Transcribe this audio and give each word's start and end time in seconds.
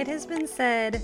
It 0.00 0.06
has 0.06 0.24
been 0.24 0.46
said 0.46 1.02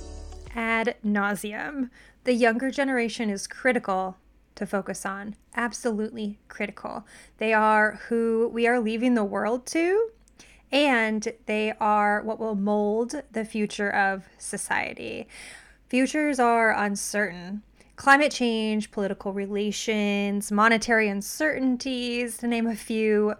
ad 0.54 0.96
nauseum 1.04 1.90
the 2.24 2.32
younger 2.32 2.70
generation 2.70 3.28
is 3.28 3.46
critical 3.46 4.16
to 4.54 4.64
focus 4.64 5.04
on. 5.04 5.36
Absolutely 5.54 6.38
critical. 6.48 7.04
They 7.36 7.52
are 7.52 8.00
who 8.08 8.50
we 8.50 8.66
are 8.66 8.80
leaving 8.80 9.12
the 9.12 9.22
world 9.22 9.66
to, 9.66 10.08
and 10.72 11.30
they 11.44 11.74
are 11.78 12.22
what 12.22 12.40
will 12.40 12.54
mold 12.54 13.22
the 13.30 13.44
future 13.44 13.90
of 13.90 14.24
society. 14.38 15.28
Futures 15.90 16.40
are 16.40 16.72
uncertain. 16.72 17.60
Climate 17.96 18.32
change, 18.32 18.92
political 18.92 19.34
relations, 19.34 20.50
monetary 20.50 21.10
uncertainties, 21.10 22.38
to 22.38 22.46
name 22.46 22.66
a 22.66 22.74
few, 22.74 23.34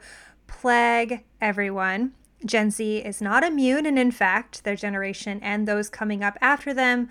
plague 0.48 1.24
everyone. 1.40 2.12
Gen 2.45 2.70
Z 2.70 2.98
is 2.98 3.22
not 3.22 3.42
immune, 3.42 3.86
and 3.86 3.98
in 3.98 4.10
fact, 4.10 4.64
their 4.64 4.76
generation 4.76 5.40
and 5.42 5.66
those 5.66 5.88
coming 5.88 6.22
up 6.22 6.36
after 6.40 6.74
them 6.74 7.09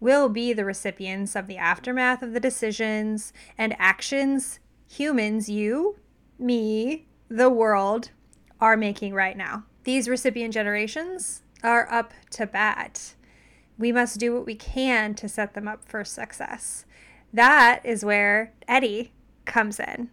will 0.00 0.28
be 0.28 0.52
the 0.52 0.64
recipients 0.64 1.34
of 1.34 1.46
the 1.46 1.56
aftermath 1.56 2.22
of 2.22 2.32
the 2.32 2.40
decisions 2.40 3.32
and 3.56 3.74
actions 3.78 4.60
humans, 4.88 5.48
you, 5.48 5.96
me, 6.38 7.06
the 7.28 7.50
world, 7.50 8.10
are 8.60 8.76
making 8.76 9.14
right 9.14 9.36
now. 9.36 9.64
These 9.84 10.08
recipient 10.08 10.54
generations 10.54 11.42
are 11.62 11.90
up 11.92 12.12
to 12.30 12.46
bat. 12.46 13.14
We 13.78 13.92
must 13.92 14.18
do 14.18 14.34
what 14.34 14.46
we 14.46 14.54
can 14.54 15.14
to 15.16 15.28
set 15.28 15.54
them 15.54 15.68
up 15.68 15.84
for 15.84 16.04
success. 16.04 16.84
That 17.32 17.80
is 17.84 18.04
where 18.04 18.52
Eddie 18.66 19.12
comes 19.44 19.78
in. 19.78 20.10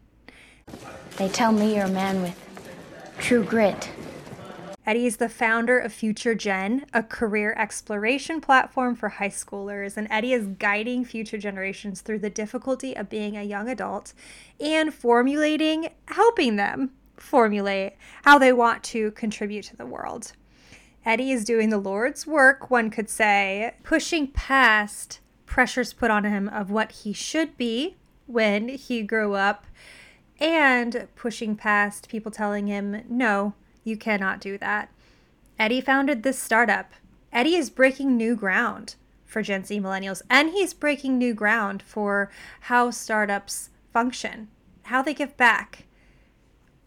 They 1.18 1.30
tell 1.30 1.52
me 1.52 1.76
you're 1.76 1.86
a 1.86 1.90
man 1.90 2.22
with 2.22 2.40
true 3.20 3.44
grit. 3.44 3.90
Eddie 4.86 5.08
is 5.08 5.18
the 5.18 5.30
founder 5.30 5.80
of 5.80 5.92
Future 5.92 6.36
Gen, 6.36 6.86
a 6.94 7.02
career 7.02 7.56
exploration 7.58 8.40
platform 8.40 8.96
for 8.96 9.10
high 9.10 9.30
schoolers, 9.30 9.98
and 9.98 10.08
Eddie 10.12 10.34
is 10.34 10.46
guiding 10.60 11.04
future 11.04 11.40
generations 11.40 12.02
through 12.02 12.20
the 12.20 12.30
difficulty 12.30 12.96
of 12.96 13.10
being 13.10 13.36
a 13.36 13.42
young 13.42 13.68
adult 13.68 14.14
and 14.60 14.94
formulating, 14.94 15.90
helping 16.10 16.56
them 16.56 16.92
formulate 17.18 17.94
how 18.26 18.38
they 18.38 18.54
want 18.54 18.84
to 18.84 19.10
contribute 19.12 19.66
to 19.66 19.76
the 19.76 19.88
world. 19.88 20.34
Eddie 21.04 21.32
is 21.32 21.46
doing 21.46 21.70
the 21.70 21.80
Lord's 21.80 22.28
work, 22.28 22.70
one 22.70 22.92
could 22.92 23.10
say, 23.10 23.74
pushing 23.82 24.28
past 24.28 25.20
pressures 25.48 25.94
put 25.94 26.12
on 26.12 26.26
him 26.26 26.48
of 26.50 26.70
what 26.70 26.92
he 26.92 27.12
should 27.12 27.58
be 27.58 27.96
when 28.28 28.70
he 28.70 29.02
grew 29.02 29.34
up 29.34 29.66
and 30.40 31.08
pushing 31.16 31.56
past 31.56 32.08
people 32.08 32.32
telling 32.32 32.68
him, 32.68 33.04
no, 33.10 33.54
you 33.86 33.96
cannot 33.96 34.42
do 34.42 34.58
that. 34.58 34.90
Eddie 35.58 35.80
founded 35.80 36.24
this 36.24 36.38
startup. 36.38 36.92
Eddie 37.32 37.56
is 37.56 37.70
breaking 37.70 38.18
new 38.18 38.36
ground 38.36 38.96
for 39.26 39.42
Gen 39.42 39.64
Z 39.64 39.80
millennials, 39.80 40.22
and 40.30 40.50
he's 40.50 40.74
breaking 40.74 41.18
new 41.18 41.34
ground 41.34 41.82
for 41.82 42.32
how 42.62 42.90
startups 42.90 43.70
function, 43.94 44.50
how 44.84 45.02
they 45.02 45.14
give 45.14 45.38
back. 45.38 45.86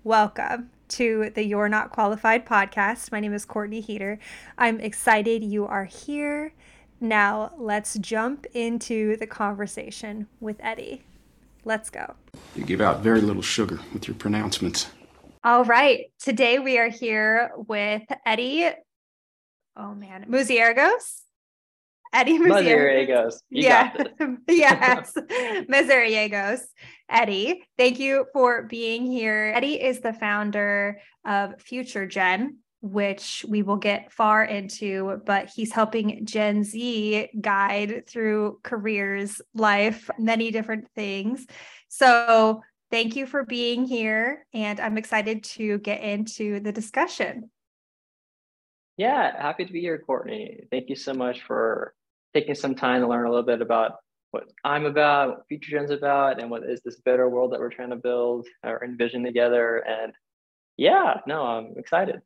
Welcome 0.03 0.71
to 0.89 1.31
the 1.35 1.45
You're 1.45 1.69
Not 1.69 1.93
Qualified 1.93 2.45
podcast. 2.45 3.13
My 3.13 3.21
name 3.21 3.33
is 3.33 3.45
Courtney 3.45 3.81
Heater. 3.81 4.19
I'm 4.57 4.81
excited 4.81 5.45
you 5.45 5.67
are 5.67 5.85
here. 5.85 6.53
Now, 7.01 7.53
let's 7.57 7.97
jump 7.99 8.45
into 8.55 9.17
the 9.17 9.27
conversation 9.27 10.27
with 10.41 10.57
Eddie. 10.61 11.03
Let's 11.65 11.91
go. 11.91 12.15
You 12.57 12.65
give 12.65 12.81
out 12.81 13.01
very 13.01 13.21
little 13.21 13.43
sugar 13.43 13.79
with 13.93 14.09
your 14.09 14.17
pronouncements. 14.17 14.89
All 15.49 15.65
right. 15.65 16.13
Today 16.19 16.59
we 16.59 16.77
are 16.77 16.91
here 16.91 17.53
with 17.57 18.03
Eddie. 18.27 18.69
Oh 19.79 19.95
man, 19.95 20.27
Muziergos. 20.29 21.23
Eddie 22.13 22.39
Muziergos. 22.39 23.37
Yeah. 23.49 23.97
yes. 24.47 25.15
Muziergos. 25.17 26.61
Eddie, 27.09 27.65
thank 27.79 27.99
you 27.99 28.27
for 28.35 28.65
being 28.65 29.07
here. 29.07 29.51
Eddie 29.57 29.83
is 29.83 30.01
the 30.01 30.13
founder 30.13 31.01
of 31.25 31.59
Future 31.63 32.05
Gen, 32.05 32.59
which 32.83 33.43
we 33.49 33.63
will 33.63 33.79
get 33.79 34.13
far 34.13 34.45
into, 34.45 35.19
but 35.25 35.49
he's 35.49 35.73
helping 35.73 36.27
Gen 36.27 36.63
Z 36.63 37.31
guide 37.41 38.07
through 38.07 38.59
careers, 38.63 39.41
life, 39.55 40.11
many 40.19 40.51
different 40.51 40.91
things. 40.95 41.47
So 41.89 42.61
Thank 42.91 43.17
you 43.17 43.27
for 43.27 43.45
being 43.45 43.85
here, 43.85 44.47
and 44.55 44.81
I'm 44.81 44.97
excited 44.97 45.45
to 45.45 45.79
get 45.79 46.03
into 46.03 46.61
the 46.61 46.73
discussion. 46.73 47.51
Yeah, 48.97 49.41
happy 49.41 49.65
to 49.65 49.73
be 49.73 49.81
here, 49.81 49.99
Courtney. 49.99 50.65
Thank 50.71 50.89
you 50.89 50.97
so 50.97 51.15
much 51.15 51.43
for 51.43 51.95
taking 52.35 52.55
some 52.55 52.75
time 52.75 53.03
to 53.03 53.09
learn 53.09 53.27
a 53.27 53.29
little 53.29 53.45
bit 53.45 53.63
about 53.63 53.93
what 54.33 54.45
I'm 54.65 54.87
about, 54.87 55.29
what 55.29 55.49
Future 55.49 55.71
Gen's 55.71 55.91
about, 55.91 56.41
and 56.41 56.51
what 56.51 56.65
is 56.65 56.81
this 56.83 57.01
better 57.01 57.29
world 57.29 57.53
that 57.53 57.61
we're 57.61 57.71
trying 57.71 57.91
to 57.91 57.97
build 57.97 58.47
or 58.65 58.85
envision 58.85 59.23
together. 59.23 59.79
And 59.87 60.13
yeah, 60.77 61.21
no, 61.27 61.43
I'm 61.43 61.75
excited. 61.77 62.21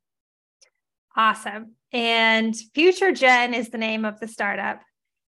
Awesome. 1.16 1.74
And 1.92 2.56
Future 2.74 3.12
Gen 3.12 3.52
is 3.52 3.68
the 3.68 3.78
name 3.78 4.04
of 4.04 4.18
the 4.18 4.28
startup. 4.28 4.80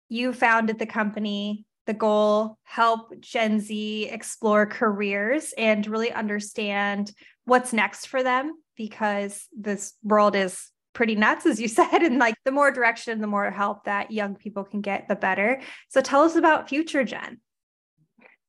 You 0.10 0.34
founded 0.34 0.80
the 0.80 0.88
company 0.88 1.67
the 1.88 1.94
goal 1.94 2.60
help 2.64 3.20
Gen 3.20 3.60
Z 3.60 4.10
explore 4.12 4.66
careers 4.66 5.54
and 5.58 5.88
really 5.88 6.12
understand 6.12 7.12
what's 7.46 7.74
next 7.74 8.08
for 8.08 8.22
them 8.22 8.54
because 8.76 9.48
this 9.58 9.94
world 10.04 10.36
is 10.36 10.70
pretty 10.94 11.16
nuts 11.16 11.46
as 11.46 11.60
you 11.60 11.68
said. 11.80 12.04
And 12.04 12.20
like 12.20 12.36
the 12.46 12.52
more 12.52 12.72
direction 12.72 13.22
the 13.22 13.28
more 13.28 13.50
help 13.50 13.86
that 13.86 14.12
young 14.12 14.36
people 14.36 14.64
can 14.64 14.82
get 14.82 15.08
the 15.08 15.16
better. 15.16 15.62
So 15.90 16.02
tell 16.02 16.22
us 16.22 16.36
about 16.36 16.70
future 16.70 17.04
gen. 17.04 17.40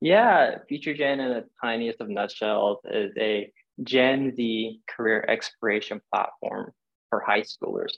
Yeah 0.01 0.59
future 0.69 0.95
gen 0.95 1.21
in 1.21 1.31
the 1.31 1.45
tiniest 1.63 2.01
of 2.01 2.09
nutshells 2.09 2.79
is 2.91 3.13
a 3.19 3.51
gen 3.85 4.35
z 4.35 4.81
career 4.89 5.25
exploration 5.29 6.01
platform 6.13 6.73
for 7.09 7.21
high 7.21 7.43
schoolers. 7.43 7.93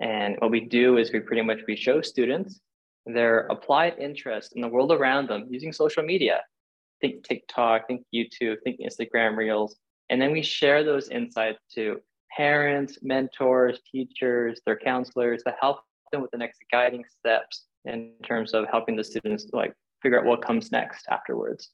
And 0.00 0.36
what 0.38 0.50
we 0.50 0.60
do 0.60 0.98
is 0.98 1.12
we 1.12 1.20
pretty 1.20 1.42
much 1.42 1.60
we 1.68 1.76
show 1.76 2.02
students 2.02 2.60
their 3.06 3.40
applied 3.46 3.98
interest 3.98 4.52
in 4.54 4.62
the 4.62 4.68
world 4.68 4.92
around 4.92 5.28
them 5.28 5.46
using 5.50 5.72
social 5.72 6.02
media. 6.02 6.40
Think 7.00 7.24
TikTok, 7.24 7.88
think 7.88 8.04
YouTube, 8.14 8.56
think 8.64 8.80
Instagram 8.80 9.36
Reels. 9.36 9.76
And 10.10 10.20
then 10.20 10.32
we 10.32 10.42
share 10.42 10.84
those 10.84 11.08
insights 11.08 11.58
to 11.74 12.00
parents, 12.36 12.98
mentors, 13.02 13.80
teachers, 13.90 14.60
their 14.66 14.78
counselors 14.78 15.42
to 15.44 15.54
help 15.60 15.80
them 16.12 16.22
with 16.22 16.30
the 16.30 16.38
next 16.38 16.60
guiding 16.70 17.04
steps 17.18 17.64
in 17.84 18.12
terms 18.24 18.54
of 18.54 18.66
helping 18.70 18.96
the 18.96 19.04
students 19.04 19.46
like 19.52 19.74
figure 20.02 20.18
out 20.18 20.24
what 20.24 20.42
comes 20.42 20.70
next 20.70 21.06
afterwards. 21.10 21.70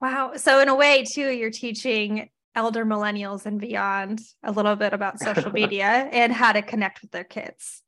Wow. 0.00 0.32
So 0.36 0.60
in 0.60 0.68
a 0.68 0.74
way 0.74 1.04
too, 1.04 1.30
you're 1.30 1.50
teaching 1.50 2.30
elder 2.54 2.84
millennials 2.84 3.46
and 3.46 3.60
beyond 3.60 4.20
a 4.44 4.52
little 4.52 4.76
bit 4.76 4.92
about 4.92 5.18
social 5.20 5.50
media 5.52 6.08
and 6.12 6.32
how 6.32 6.52
to 6.52 6.62
connect 6.62 7.02
with 7.02 7.10
their 7.10 7.24
kids. 7.24 7.82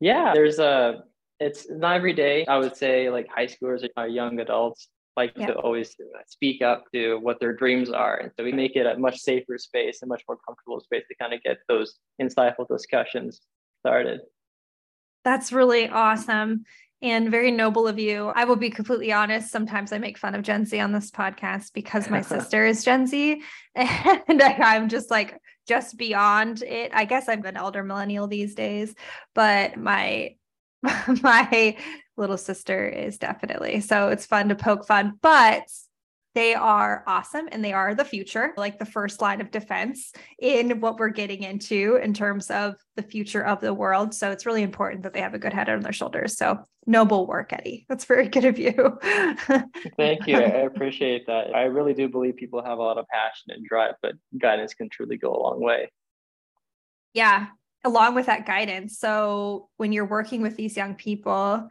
Yeah, 0.00 0.32
there's 0.34 0.58
a 0.58 1.04
it's 1.40 1.70
not 1.70 1.96
every 1.96 2.12
day. 2.12 2.46
I 2.46 2.58
would 2.58 2.76
say 2.76 3.10
like 3.10 3.28
high 3.28 3.46
schoolers 3.46 3.86
or 3.96 4.06
young 4.06 4.40
adults 4.40 4.88
like 5.16 5.32
yeah. 5.36 5.46
to 5.46 5.54
always 5.54 5.94
speak 6.26 6.62
up 6.62 6.84
to 6.92 7.18
what 7.18 7.38
their 7.38 7.52
dreams 7.52 7.90
are. 7.90 8.16
And 8.16 8.32
so 8.36 8.44
we 8.44 8.52
make 8.52 8.74
it 8.74 8.86
a 8.86 8.98
much 8.98 9.18
safer 9.20 9.58
space, 9.58 10.02
a 10.02 10.06
much 10.06 10.22
more 10.28 10.38
comfortable 10.46 10.80
space 10.80 11.04
to 11.08 11.14
kind 11.14 11.32
of 11.32 11.42
get 11.42 11.58
those 11.68 11.98
insightful 12.20 12.66
discussions 12.68 13.40
started. 13.80 14.20
That's 15.24 15.52
really 15.52 15.88
awesome 15.88 16.64
and 17.00 17.30
very 17.30 17.50
noble 17.50 17.86
of 17.86 17.98
you. 17.98 18.32
I 18.34 18.44
will 18.44 18.56
be 18.56 18.70
completely 18.70 19.12
honest. 19.12 19.52
Sometimes 19.52 19.92
I 19.92 19.98
make 19.98 20.18
fun 20.18 20.34
of 20.34 20.42
Gen 20.42 20.64
Z 20.64 20.78
on 20.80 20.92
this 20.92 21.10
podcast 21.10 21.72
because 21.74 22.10
my 22.10 22.20
sister 22.22 22.64
is 22.66 22.84
Gen 22.84 23.06
Z. 23.06 23.40
And 23.76 24.42
I'm 24.42 24.88
just 24.88 25.10
like, 25.10 25.38
just 25.66 25.96
beyond 25.96 26.62
it. 26.62 26.92
I 26.94 27.04
guess 27.04 27.28
I'm 27.28 27.44
an 27.44 27.56
elder 27.56 27.82
millennial 27.82 28.26
these 28.26 28.54
days, 28.54 28.94
but 29.34 29.76
my 29.76 30.36
my 31.22 31.76
little 32.16 32.38
sister 32.38 32.86
is 32.86 33.18
definitely. 33.18 33.80
So 33.80 34.08
it's 34.08 34.26
fun 34.26 34.48
to 34.48 34.54
poke 34.54 34.86
fun, 34.86 35.18
but 35.22 35.68
they 36.34 36.54
are 36.54 37.04
awesome 37.06 37.48
and 37.52 37.64
they 37.64 37.72
are 37.72 37.94
the 37.94 38.04
future, 38.04 38.52
like 38.56 38.78
the 38.78 38.84
first 38.84 39.22
line 39.22 39.40
of 39.40 39.52
defense 39.52 40.12
in 40.40 40.80
what 40.80 40.98
we're 40.98 41.08
getting 41.08 41.44
into 41.44 41.96
in 42.02 42.12
terms 42.12 42.50
of 42.50 42.74
the 42.96 43.02
future 43.02 43.44
of 43.44 43.60
the 43.60 43.72
world. 43.72 44.12
So 44.12 44.32
it's 44.32 44.44
really 44.44 44.62
important 44.62 45.04
that 45.04 45.12
they 45.12 45.20
have 45.20 45.34
a 45.34 45.38
good 45.38 45.52
head 45.52 45.68
on 45.68 45.80
their 45.80 45.92
shoulders. 45.92 46.36
So 46.36 46.58
noble 46.86 47.26
work, 47.28 47.52
Eddie. 47.52 47.86
That's 47.88 48.04
very 48.04 48.28
good 48.28 48.44
of 48.44 48.58
you. 48.58 48.98
Thank 49.96 50.26
you. 50.26 50.36
I 50.36 50.40
appreciate 50.66 51.26
that. 51.28 51.54
I 51.54 51.64
really 51.64 51.94
do 51.94 52.08
believe 52.08 52.36
people 52.36 52.64
have 52.64 52.78
a 52.78 52.82
lot 52.82 52.98
of 52.98 53.06
passion 53.08 53.50
and 53.50 53.64
drive, 53.64 53.94
but 54.02 54.14
guidance 54.36 54.74
can 54.74 54.88
truly 54.88 55.16
go 55.16 55.32
a 55.32 55.40
long 55.40 55.60
way. 55.60 55.90
Yeah, 57.12 57.46
along 57.84 58.14
with 58.14 58.26
that 58.26 58.46
guidance. 58.46 58.98
So 58.98 59.68
when 59.76 59.92
you're 59.92 60.06
working 60.06 60.42
with 60.42 60.56
these 60.56 60.76
young 60.76 60.94
people, 60.94 61.68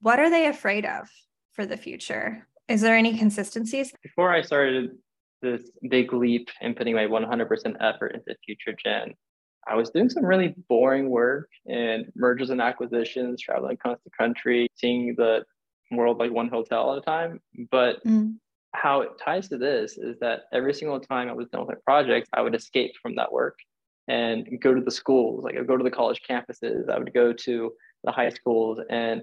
what 0.00 0.18
are 0.18 0.30
they 0.30 0.46
afraid 0.46 0.86
of 0.86 1.08
for 1.52 1.66
the 1.66 1.76
future? 1.76 2.46
Is 2.68 2.80
there 2.80 2.96
any 2.96 3.18
consistencies? 3.18 3.92
Before 4.02 4.32
I 4.32 4.42
started 4.42 4.90
this 5.42 5.70
big 5.90 6.12
leap 6.12 6.48
in 6.60 6.74
putting 6.74 6.94
my 6.94 7.06
100% 7.06 7.76
effort 7.80 8.14
into 8.14 8.36
Future 8.44 8.76
Gen, 8.82 9.14
I 9.68 9.74
was 9.74 9.90
doing 9.90 10.08
some 10.08 10.24
really 10.24 10.54
boring 10.68 11.10
work 11.10 11.50
in 11.66 12.12
mergers 12.14 12.50
and 12.50 12.60
acquisitions, 12.60 13.40
traveling 13.40 13.74
across 13.74 13.98
the 14.04 14.10
country, 14.16 14.68
seeing 14.76 15.14
the 15.16 15.44
world 15.90 16.18
like 16.18 16.30
one 16.30 16.48
hotel 16.48 16.92
at 16.92 16.98
a 16.98 17.00
time. 17.00 17.40
But 17.70 18.04
mm. 18.04 18.34
how 18.72 19.00
it 19.00 19.10
ties 19.22 19.48
to 19.48 19.58
this 19.58 19.98
is 19.98 20.18
that 20.20 20.42
every 20.52 20.72
single 20.72 21.00
time 21.00 21.28
I 21.28 21.32
was 21.32 21.48
done 21.48 21.66
with 21.66 21.70
my 21.70 21.80
projects, 21.84 22.28
I 22.32 22.42
would 22.42 22.54
escape 22.54 22.92
from 23.02 23.16
that 23.16 23.32
work 23.32 23.58
and 24.08 24.46
go 24.60 24.74
to 24.74 24.80
the 24.80 24.90
schools. 24.90 25.44
Like 25.44 25.56
I 25.56 25.58
would 25.58 25.68
go 25.68 25.76
to 25.76 25.84
the 25.84 25.90
college 25.90 26.20
campuses, 26.28 26.88
I 26.88 26.98
would 26.98 27.12
go 27.12 27.32
to 27.32 27.72
the 28.04 28.12
high 28.12 28.30
schools, 28.30 28.80
and 28.88 29.22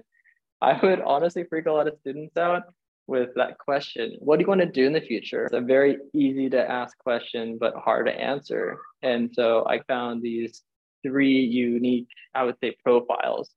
I 0.60 0.78
would 0.82 1.00
honestly 1.00 1.44
freak 1.44 1.66
a 1.66 1.72
lot 1.72 1.88
of 1.88 1.98
students 2.00 2.36
out 2.36 2.62
with 3.06 3.28
that 3.36 3.58
question 3.58 4.16
what 4.20 4.38
do 4.38 4.42
you 4.42 4.48
want 4.48 4.62
to 4.62 4.66
do 4.66 4.86
in 4.86 4.92
the 4.92 5.00
future? 5.00 5.44
It's 5.44 5.54
a 5.54 5.60
very 5.60 5.98
easy 6.14 6.48
to 6.50 6.70
ask 6.70 6.96
question 6.98 7.58
but 7.58 7.74
hard 7.74 8.06
to 8.06 8.12
answer. 8.12 8.78
And 9.02 9.30
so 9.32 9.66
i 9.68 9.80
found 9.88 10.22
these 10.22 10.62
three 11.02 11.40
unique 11.40 12.08
i 12.34 12.44
would 12.44 12.56
say 12.62 12.76
profiles. 12.82 13.50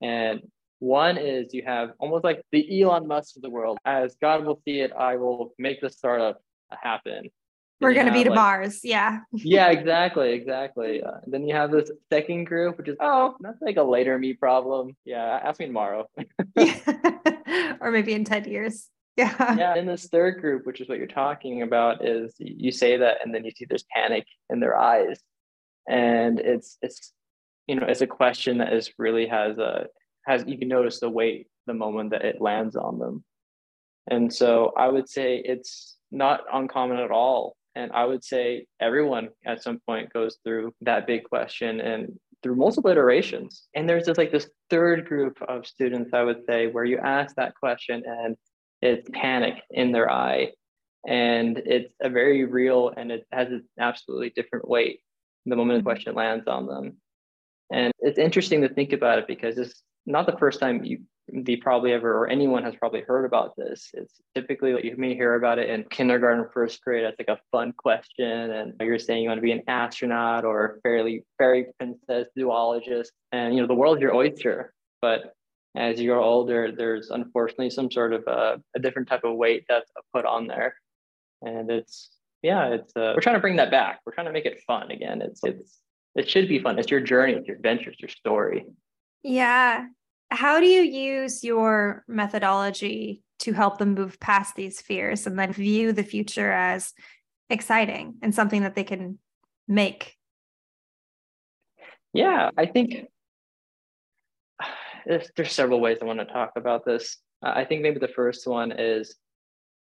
And 0.00 0.42
one 0.78 1.16
is 1.16 1.54
you 1.54 1.62
have 1.66 1.90
almost 1.98 2.24
like 2.24 2.42
the 2.52 2.82
elon 2.82 3.08
musk 3.08 3.36
of 3.36 3.42
the 3.42 3.50
world. 3.50 3.78
As 3.84 4.16
god 4.20 4.44
will 4.44 4.60
see 4.64 4.80
it 4.80 4.92
i 4.92 5.16
will 5.16 5.54
make 5.58 5.80
the 5.80 5.90
startup 5.90 6.40
happen 6.70 7.30
we're 7.84 7.94
going 7.94 8.06
to 8.06 8.12
be 8.12 8.24
to 8.24 8.30
like, 8.30 8.36
mars 8.36 8.80
yeah 8.82 9.20
yeah 9.32 9.68
exactly 9.70 10.32
exactly 10.32 11.02
uh, 11.02 11.18
then 11.26 11.46
you 11.46 11.54
have 11.54 11.70
this 11.70 11.90
second 12.12 12.44
group 12.44 12.78
which 12.78 12.88
is 12.88 12.96
oh 13.00 13.34
that's 13.40 13.60
like 13.62 13.76
a 13.76 13.82
later 13.82 14.18
me 14.18 14.32
problem 14.32 14.96
yeah 15.04 15.40
ask 15.42 15.60
me 15.60 15.66
tomorrow 15.66 16.08
or 17.80 17.90
maybe 17.90 18.14
in 18.14 18.24
10 18.24 18.44
years. 18.44 18.88
Yeah. 19.16 19.54
Yeah. 19.56 19.74
And 19.74 19.88
this 19.88 20.06
third 20.06 20.40
group, 20.40 20.66
which 20.66 20.80
is 20.80 20.88
what 20.88 20.98
you're 20.98 21.06
talking 21.06 21.62
about, 21.62 22.04
is 22.04 22.34
you 22.38 22.72
say 22.72 22.96
that 22.96 23.18
and 23.24 23.32
then 23.34 23.44
you 23.44 23.52
see 23.52 23.66
there's 23.68 23.84
panic 23.94 24.26
in 24.50 24.60
their 24.60 24.76
eyes. 24.76 25.20
And 25.88 26.40
it's 26.40 26.78
it's 26.82 27.12
you 27.66 27.76
know, 27.76 27.86
it's 27.86 28.00
a 28.00 28.06
question 28.06 28.58
that 28.58 28.72
is 28.72 28.90
really 28.98 29.26
has 29.26 29.58
a 29.58 29.86
has 30.26 30.44
you 30.46 30.58
can 30.58 30.68
notice 30.68 31.00
the 31.00 31.10
weight 31.10 31.46
the 31.66 31.74
moment 31.74 32.10
that 32.10 32.24
it 32.24 32.40
lands 32.40 32.74
on 32.74 32.98
them. 32.98 33.24
And 34.10 34.32
so 34.32 34.72
I 34.76 34.88
would 34.88 35.08
say 35.08 35.36
it's 35.44 35.96
not 36.10 36.40
uncommon 36.52 36.98
at 36.98 37.10
all. 37.10 37.56
And 37.76 37.90
I 37.92 38.04
would 38.04 38.22
say 38.24 38.66
everyone 38.80 39.30
at 39.44 39.62
some 39.62 39.80
point 39.86 40.12
goes 40.12 40.38
through 40.44 40.74
that 40.82 41.06
big 41.06 41.24
question. 41.24 41.80
And 41.80 42.18
through 42.44 42.54
multiple 42.54 42.90
iterations. 42.90 43.68
And 43.74 43.88
there's 43.88 44.04
just 44.04 44.18
like 44.18 44.30
this 44.30 44.50
third 44.68 45.06
group 45.06 45.40
of 45.48 45.66
students, 45.66 46.10
I 46.12 46.22
would 46.22 46.44
say, 46.46 46.66
where 46.66 46.84
you 46.84 46.98
ask 46.98 47.34
that 47.36 47.54
question 47.54 48.02
and 48.06 48.36
it's 48.82 49.08
panic 49.14 49.54
in 49.70 49.92
their 49.92 50.10
eye. 50.12 50.52
And 51.08 51.56
it's 51.64 51.94
a 52.02 52.10
very 52.10 52.44
real 52.44 52.92
and 52.94 53.10
it 53.10 53.26
has 53.32 53.48
an 53.48 53.64
absolutely 53.80 54.30
different 54.36 54.68
weight 54.68 55.00
the 55.46 55.56
moment 55.56 55.78
the 55.78 55.80
mm-hmm. 55.80 55.88
question 55.88 56.14
lands 56.14 56.46
on 56.46 56.66
them. 56.66 56.96
And 57.72 57.92
it's 58.00 58.18
interesting 58.18 58.60
to 58.60 58.68
think 58.68 58.92
about 58.92 59.18
it 59.18 59.26
because 59.26 59.56
it's 59.56 59.82
not 60.04 60.26
the 60.26 60.36
first 60.36 60.60
time 60.60 60.84
you 60.84 61.00
they 61.32 61.56
probably 61.56 61.92
ever 61.92 62.16
or 62.16 62.28
anyone 62.28 62.62
has 62.62 62.74
probably 62.76 63.00
heard 63.00 63.24
about 63.24 63.56
this. 63.56 63.90
It's 63.94 64.20
typically 64.34 64.74
what 64.74 64.84
you 64.84 64.94
may 64.96 65.14
hear 65.14 65.34
about 65.34 65.58
it 65.58 65.70
in 65.70 65.84
kindergarten, 65.84 66.46
first 66.52 66.82
grade 66.82 67.04
as 67.04 67.14
like 67.18 67.28
a 67.28 67.40
fun 67.50 67.72
question, 67.72 68.50
and 68.50 68.74
you're 68.80 68.98
saying 68.98 69.22
you 69.22 69.28
want 69.28 69.38
to 69.38 69.42
be 69.42 69.52
an 69.52 69.62
astronaut 69.66 70.44
or 70.44 70.80
fairly 70.82 71.24
fairy 71.38 71.66
princess 71.78 72.28
zoologist, 72.38 73.12
and 73.32 73.54
you 73.54 73.60
know 73.60 73.66
the 73.66 73.74
world's 73.74 74.02
your 74.02 74.14
oyster. 74.14 74.74
But 75.00 75.34
as 75.74 76.00
you 76.00 76.10
grow 76.10 76.22
older, 76.22 76.70
there's 76.70 77.10
unfortunately 77.10 77.70
some 77.70 77.90
sort 77.90 78.12
of 78.12 78.24
a, 78.26 78.60
a 78.76 78.78
different 78.78 79.08
type 79.08 79.24
of 79.24 79.36
weight 79.36 79.64
that's 79.68 79.90
put 80.12 80.24
on 80.26 80.46
there, 80.46 80.74
and 81.42 81.70
it's 81.70 82.10
yeah, 82.42 82.66
it's 82.74 82.94
uh, 82.94 83.12
we're 83.14 83.22
trying 83.22 83.36
to 83.36 83.40
bring 83.40 83.56
that 83.56 83.70
back. 83.70 84.00
We're 84.04 84.12
trying 84.12 84.26
to 84.26 84.32
make 84.32 84.44
it 84.44 84.60
fun 84.66 84.90
again. 84.90 85.22
It's 85.22 85.40
it's 85.42 85.80
it 86.14 86.28
should 86.28 86.48
be 86.48 86.58
fun. 86.58 86.78
It's 86.78 86.90
your 86.90 87.00
journey, 87.00 87.32
it's 87.32 87.48
your 87.48 87.56
adventure, 87.56 87.90
it's 87.90 88.00
your 88.00 88.10
story. 88.10 88.66
Yeah, 89.22 89.86
how 90.30 90.60
do 90.60 90.66
you 90.66 90.82
use 90.82 91.44
your 91.44 92.04
methodology 92.08 93.22
to 93.40 93.52
help 93.52 93.78
them 93.78 93.94
move 93.94 94.18
past 94.20 94.54
these 94.54 94.80
fears 94.80 95.26
and 95.26 95.38
then 95.38 95.52
view 95.52 95.92
the 95.92 96.02
future 96.02 96.50
as 96.52 96.92
exciting 97.50 98.14
and 98.22 98.34
something 98.34 98.62
that 98.62 98.74
they 98.74 98.84
can 98.84 99.18
make? 99.68 100.16
Yeah, 102.12 102.50
I 102.56 102.66
think 102.66 103.06
there's, 105.06 105.52
several 105.52 105.80
ways 105.80 105.98
I 106.00 106.04
want 106.04 106.20
to 106.20 106.24
talk 106.26 106.52
about 106.56 106.84
this. 106.84 107.18
Uh, 107.44 107.52
I 107.54 107.64
think 107.64 107.82
maybe 107.82 107.98
the 107.98 108.08
first 108.08 108.46
one 108.46 108.72
is 108.72 109.16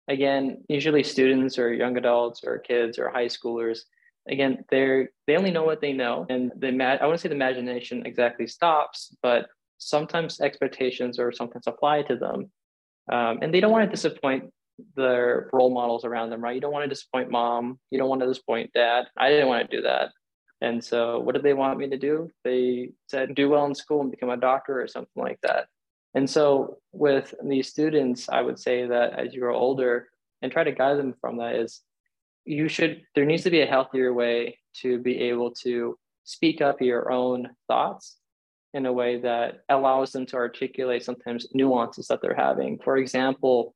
again, 0.08 0.64
usually 0.68 1.04
students 1.04 1.58
or 1.58 1.74
young 1.74 1.98
adults 1.98 2.44
or 2.44 2.60
kids 2.60 3.00
or 3.00 3.10
high 3.10 3.26
schoolers, 3.26 3.80
again, 4.28 4.64
they're 4.70 5.10
they 5.28 5.38
only 5.38 5.52
know 5.52 5.64
what 5.64 5.82
they 5.82 5.94
know. 5.94 6.26
And 6.30 6.52
the 6.58 6.68
I 6.68 7.06
want 7.06 7.18
to 7.18 7.22
say 7.22 7.30
the 7.30 7.36
imagination 7.36 8.06
exactly 8.06 8.48
stops, 8.48 9.16
but 9.22 9.48
sometimes 9.86 10.42
expectations 10.42 11.20
are 11.20 11.32
sometimes 11.32 11.68
applied 11.68 12.08
to 12.08 12.16
them. 12.16 12.52
Um, 13.12 13.40
and 13.42 13.54
they 13.54 13.60
don't 13.60 13.72
want 13.72 13.86
to 13.86 13.96
disappoint 13.96 14.52
their 14.96 15.48
role 15.54 15.70
models 15.70 16.04
around 16.04 16.32
them, 16.32 16.44
right? 16.44 16.56
You 16.56 16.62
don't 16.62 16.74
want 16.74 16.84
to 16.84 16.90
disappoint 16.90 17.30
mom. 17.30 17.80
You 17.92 18.00
don't 18.00 18.10
want 18.10 18.22
to 18.22 18.28
disappoint 18.28 18.74
dad. 18.74 19.06
I 19.16 19.30
didn't 19.30 19.48
want 19.48 19.70
to 19.70 19.78
do 19.78 19.84
that. 19.84 20.10
And 20.62 20.84
so, 20.84 21.20
what 21.20 21.36
did 21.36 21.44
they 21.44 21.54
want 21.54 21.78
me 21.78 21.88
to 21.90 21.98
do? 21.98 22.32
They 22.44 22.90
said, 23.08 23.36
do 23.36 23.50
well 23.50 23.66
in 23.66 23.76
school 23.76 24.02
and 24.02 24.10
become 24.10 24.32
a 24.32 24.38
doctor 24.38 24.82
or 24.82 24.88
something 24.88 25.22
like 25.22 25.40
that. 25.44 25.68
And 26.16 26.28
so, 26.28 26.78
with 26.92 27.36
these 27.44 27.70
students, 27.70 28.28
I 28.28 28.42
would 28.42 28.58
say 28.58 28.88
that 28.88 29.14
as 29.20 29.34
you 29.34 29.42
grow 29.42 29.56
older 29.56 30.08
and 30.42 30.52
try 30.52 30.64
to 30.64 30.72
guide 30.72 30.98
them 30.98 31.14
from 31.22 31.38
that, 31.38 31.56
is 31.56 31.82
you 32.46 32.68
should, 32.70 33.04
there 33.14 33.26
needs 33.26 33.44
to 33.44 33.52
be 33.52 33.62
a 33.62 33.68
healthier 33.68 34.14
way 34.14 34.58
to 34.82 34.98
be 34.98 35.20
able 35.20 35.52
to 35.52 35.98
speak 36.24 36.62
up 36.62 36.82
your 36.82 37.12
own 37.12 37.50
thoughts 37.68 38.18
in 38.76 38.86
a 38.86 38.94
way 38.94 39.20
that 39.22 39.62
allows 39.70 40.12
them 40.12 40.26
to 40.26 40.36
articulate 40.36 41.02
sometimes 41.02 41.48
nuances 41.54 42.08
that 42.08 42.22
they're 42.22 42.36
having. 42.36 42.78
For 42.84 42.98
example, 42.98 43.74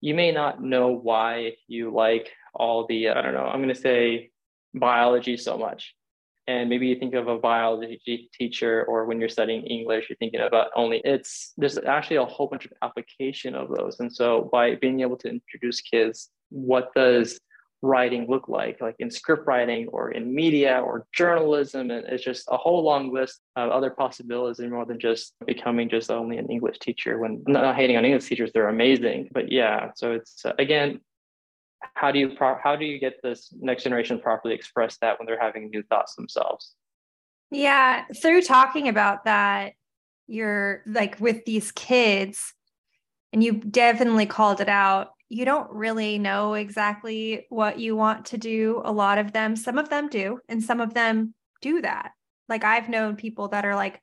you 0.00 0.14
may 0.14 0.32
not 0.32 0.60
know 0.60 0.88
why 0.88 1.52
you 1.68 1.94
like 1.94 2.28
all 2.52 2.84
the, 2.88 3.08
I 3.08 3.22
don't 3.22 3.34
know, 3.34 3.46
I'm 3.46 3.62
going 3.62 3.74
to 3.74 3.80
say 3.80 4.30
biology 4.74 5.36
so 5.36 5.56
much. 5.56 5.94
And 6.48 6.68
maybe 6.68 6.88
you 6.88 6.96
think 6.96 7.14
of 7.14 7.28
a 7.28 7.38
biology 7.38 8.28
teacher, 8.36 8.84
or 8.88 9.06
when 9.06 9.20
you're 9.20 9.28
studying 9.28 9.62
English, 9.62 10.06
you're 10.08 10.16
thinking 10.16 10.40
about 10.40 10.70
only 10.74 11.00
it's 11.04 11.52
there's 11.56 11.78
actually 11.78 12.16
a 12.16 12.24
whole 12.24 12.48
bunch 12.48 12.64
of 12.64 12.72
application 12.82 13.54
of 13.54 13.68
those. 13.68 14.00
And 14.00 14.12
so 14.12 14.50
by 14.50 14.74
being 14.74 15.02
able 15.02 15.16
to 15.18 15.28
introduce 15.28 15.80
kids, 15.80 16.30
what 16.50 16.92
does 16.96 17.38
writing 17.82 18.26
look 18.28 18.48
like, 18.48 18.80
like 18.80 18.94
in 19.00 19.10
script 19.10 19.46
writing 19.46 19.88
or 19.88 20.12
in 20.12 20.32
media 20.32 20.80
or 20.80 21.04
journalism. 21.12 21.90
And 21.90 22.06
it's 22.06 22.22
just 22.22 22.46
a 22.48 22.56
whole 22.56 22.82
long 22.82 23.12
list 23.12 23.40
of 23.56 23.70
other 23.70 23.90
possibilities 23.90 24.60
and 24.60 24.70
more 24.70 24.86
than 24.86 25.00
just 25.00 25.34
becoming 25.44 25.90
just 25.90 26.10
only 26.10 26.38
an 26.38 26.46
English 26.46 26.78
teacher 26.78 27.18
when 27.18 27.42
I'm 27.46 27.52
not 27.52 27.76
hating 27.76 27.96
on 27.96 28.04
English 28.04 28.28
teachers, 28.28 28.52
they're 28.54 28.68
amazing. 28.68 29.30
But 29.32 29.50
yeah, 29.50 29.90
so 29.96 30.12
it's 30.12 30.44
uh, 30.44 30.52
again, 30.58 31.00
how 31.94 32.12
do 32.12 32.20
you 32.20 32.30
pro- 32.30 32.58
how 32.62 32.76
do 32.76 32.84
you 32.84 32.98
get 32.98 33.20
this 33.22 33.52
next 33.60 33.82
generation 33.82 34.20
properly 34.20 34.54
express 34.54 34.98
that 34.98 35.18
when 35.18 35.26
they're 35.26 35.40
having 35.40 35.68
new 35.68 35.82
thoughts 35.82 36.14
themselves? 36.14 36.74
Yeah, 37.50 38.04
through 38.14 38.42
talking 38.42 38.88
about 38.88 39.24
that, 39.24 39.72
you're 40.28 40.82
like 40.86 41.20
with 41.20 41.44
these 41.44 41.72
kids, 41.72 42.54
and 43.32 43.42
you 43.42 43.54
definitely 43.54 44.26
called 44.26 44.60
it 44.60 44.68
out 44.68 45.10
you 45.32 45.46
don't 45.46 45.70
really 45.72 46.18
know 46.18 46.52
exactly 46.52 47.46
what 47.48 47.78
you 47.78 47.96
want 47.96 48.26
to 48.26 48.36
do. 48.36 48.82
A 48.84 48.92
lot 48.92 49.16
of 49.16 49.32
them, 49.32 49.56
some 49.56 49.78
of 49.78 49.88
them 49.88 50.10
do, 50.10 50.38
and 50.46 50.62
some 50.62 50.78
of 50.78 50.92
them 50.92 51.32
do 51.62 51.80
that. 51.80 52.10
Like 52.50 52.64
I've 52.64 52.90
known 52.90 53.16
people 53.16 53.48
that 53.48 53.64
are 53.64 53.74
like, 53.74 53.98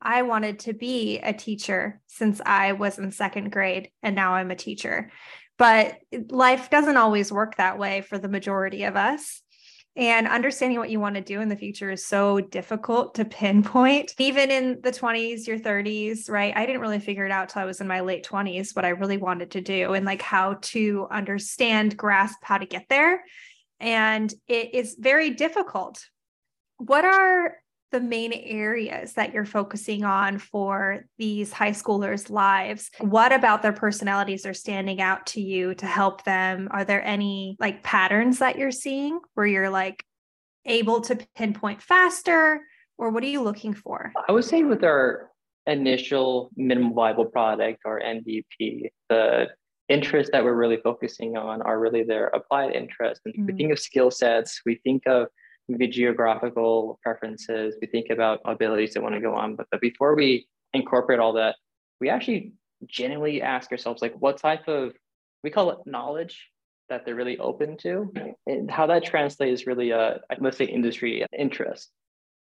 I 0.00 0.22
wanted 0.22 0.60
to 0.60 0.72
be 0.72 1.18
a 1.18 1.34
teacher 1.34 2.00
since 2.06 2.40
I 2.46 2.72
was 2.72 2.98
in 2.98 3.10
second 3.10 3.52
grade, 3.52 3.90
and 4.02 4.16
now 4.16 4.32
I'm 4.32 4.50
a 4.50 4.56
teacher. 4.56 5.10
But 5.58 5.98
eh, 6.12 6.20
life 6.30 6.70
doesn't 6.70 6.96
always 6.96 7.30
work 7.30 7.56
that 7.56 7.78
way 7.78 8.00
for 8.00 8.16
the 8.16 8.28
majority 8.28 8.84
of 8.84 8.96
us. 8.96 9.42
And 9.96 10.28
understanding 10.28 10.78
what 10.78 10.90
you 10.90 11.00
want 11.00 11.16
to 11.16 11.20
do 11.20 11.40
in 11.40 11.48
the 11.48 11.56
future 11.56 11.90
is 11.90 12.06
so 12.06 12.40
difficult 12.40 13.14
to 13.16 13.24
pinpoint. 13.24 14.14
Even 14.18 14.50
in 14.50 14.80
the 14.82 14.92
20s, 14.92 15.46
your 15.46 15.58
30s, 15.58 16.30
right? 16.30 16.56
I 16.56 16.64
didn't 16.64 16.80
really 16.80 17.00
figure 17.00 17.26
it 17.26 17.32
out 17.32 17.48
till 17.48 17.62
I 17.62 17.66
was 17.66 17.80
in 17.80 17.88
my 17.88 18.00
late 18.00 18.24
20s 18.24 18.74
what 18.74 18.84
I 18.84 18.90
really 18.90 19.16
wanted 19.16 19.50
to 19.52 19.60
do 19.60 19.94
and 19.94 20.06
like 20.06 20.22
how 20.22 20.58
to 20.62 21.08
understand, 21.10 21.96
grasp 21.96 22.38
how 22.42 22.58
to 22.58 22.66
get 22.66 22.86
there. 22.88 23.24
And 23.80 24.32
it 24.46 24.74
is 24.74 24.96
very 24.98 25.30
difficult. 25.30 26.04
What 26.78 27.04
are 27.04 27.56
the 27.90 28.00
main 28.00 28.32
areas 28.32 29.14
that 29.14 29.32
you're 29.32 29.44
focusing 29.44 30.04
on 30.04 30.38
for 30.38 31.04
these 31.18 31.52
high 31.52 31.72
schoolers' 31.72 32.30
lives? 32.30 32.90
What 32.98 33.32
about 33.32 33.62
their 33.62 33.72
personalities 33.72 34.46
are 34.46 34.54
standing 34.54 35.00
out 35.00 35.26
to 35.28 35.40
you 35.40 35.74
to 35.74 35.86
help 35.86 36.24
them? 36.24 36.68
Are 36.70 36.84
there 36.84 37.04
any 37.04 37.56
like 37.58 37.82
patterns 37.82 38.38
that 38.38 38.56
you're 38.56 38.70
seeing 38.70 39.20
where 39.34 39.46
you're 39.46 39.70
like 39.70 40.04
able 40.64 41.00
to 41.02 41.18
pinpoint 41.36 41.82
faster? 41.82 42.60
Or 42.98 43.10
what 43.10 43.24
are 43.24 43.28
you 43.28 43.42
looking 43.42 43.74
for? 43.74 44.12
I 44.28 44.32
would 44.32 44.44
say 44.44 44.62
with 44.62 44.84
our 44.84 45.30
initial 45.66 46.50
minimum 46.56 46.94
viable 46.94 47.24
product 47.24 47.80
or 47.84 48.00
MVP, 48.00 48.90
the 49.08 49.48
interests 49.88 50.30
that 50.32 50.44
we're 50.44 50.54
really 50.54 50.78
focusing 50.82 51.36
on 51.36 51.62
are 51.62 51.78
really 51.78 52.04
their 52.04 52.28
applied 52.28 52.74
interests. 52.74 53.22
And 53.24 53.34
mm-hmm. 53.34 53.46
we 53.46 53.52
think 53.54 53.72
of 53.72 53.78
skill 53.78 54.10
sets, 54.10 54.60
we 54.64 54.76
think 54.84 55.06
of 55.06 55.28
maybe 55.70 55.88
geographical 55.88 56.98
preferences. 57.02 57.76
We 57.80 57.86
think 57.86 58.10
about 58.10 58.40
abilities 58.44 58.94
that 58.94 59.02
want 59.02 59.14
to 59.14 59.20
go 59.20 59.34
on. 59.34 59.56
But, 59.56 59.66
but 59.70 59.80
before 59.80 60.14
we 60.14 60.46
incorporate 60.72 61.20
all 61.20 61.34
that, 61.34 61.56
we 62.00 62.08
actually 62.08 62.52
genuinely 62.86 63.42
ask 63.42 63.70
ourselves, 63.72 64.02
like, 64.02 64.14
what 64.18 64.38
type 64.38 64.66
of, 64.68 64.92
we 65.44 65.50
call 65.50 65.70
it 65.70 65.78
knowledge 65.86 66.48
that 66.88 67.04
they're 67.04 67.14
really 67.14 67.38
open 67.38 67.76
to. 67.78 68.12
And 68.46 68.70
how 68.70 68.86
that 68.86 69.04
translates 69.04 69.66
really, 69.66 69.92
uh, 69.92 70.14
let's 70.40 70.56
say, 70.56 70.64
industry 70.64 71.24
interest. 71.36 71.90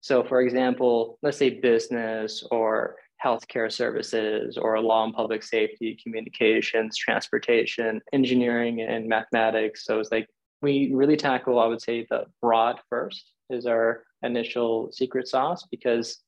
So, 0.02 0.24
for 0.24 0.42
example, 0.42 1.20
let's 1.22 1.38
say 1.38 1.52
business 1.60 2.44
or 2.50 2.96
healthcare 3.24 3.72
services 3.72 4.58
or 4.58 4.80
law 4.80 5.04
and 5.04 5.14
public 5.14 5.44
safety, 5.44 5.96
communications, 6.02 6.98
transportation, 6.98 8.02
engineering, 8.12 8.82
and 8.82 9.08
mathematics. 9.08 9.86
So, 9.86 10.00
it's 10.00 10.12
like 10.12 10.28
we 10.62 10.92
really 10.94 11.18
tackle, 11.18 11.60
I 11.60 11.66
would 11.66 11.82
say, 11.82 12.06
the 12.10 12.26
broad 12.42 12.80
first 12.90 13.32
is 13.50 13.66
our 13.66 14.04
initial 14.24 14.92
secret 14.92 15.28
sauce 15.28 15.66
because 15.70 16.20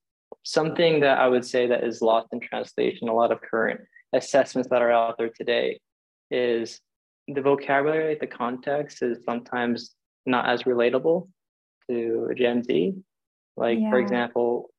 something 0.43 0.99
that 1.01 1.19
I 1.19 1.27
would 1.27 1.45
say 1.45 1.67
that 1.67 1.83
is 1.83 2.01
lost 2.01 2.29
in 2.33 2.39
translation, 2.39 3.07
a 3.07 3.13
lot 3.13 3.31
of 3.31 3.41
current 3.41 3.81
assessments 4.13 4.69
that 4.69 4.81
are 4.81 4.91
out 4.91 5.17
there 5.17 5.29
today 5.29 5.79
is 6.31 6.79
the 7.27 7.41
vocabulary, 7.41 8.17
the 8.19 8.27
context 8.27 9.01
is 9.01 9.23
sometimes 9.23 9.95
not 10.25 10.49
as 10.49 10.63
relatable 10.63 11.29
to 11.89 12.31
Gen 12.35 12.63
Z. 12.63 12.95
Like, 13.55 13.79
yeah. 13.79 13.89
for 13.89 13.99
example, 13.99 14.69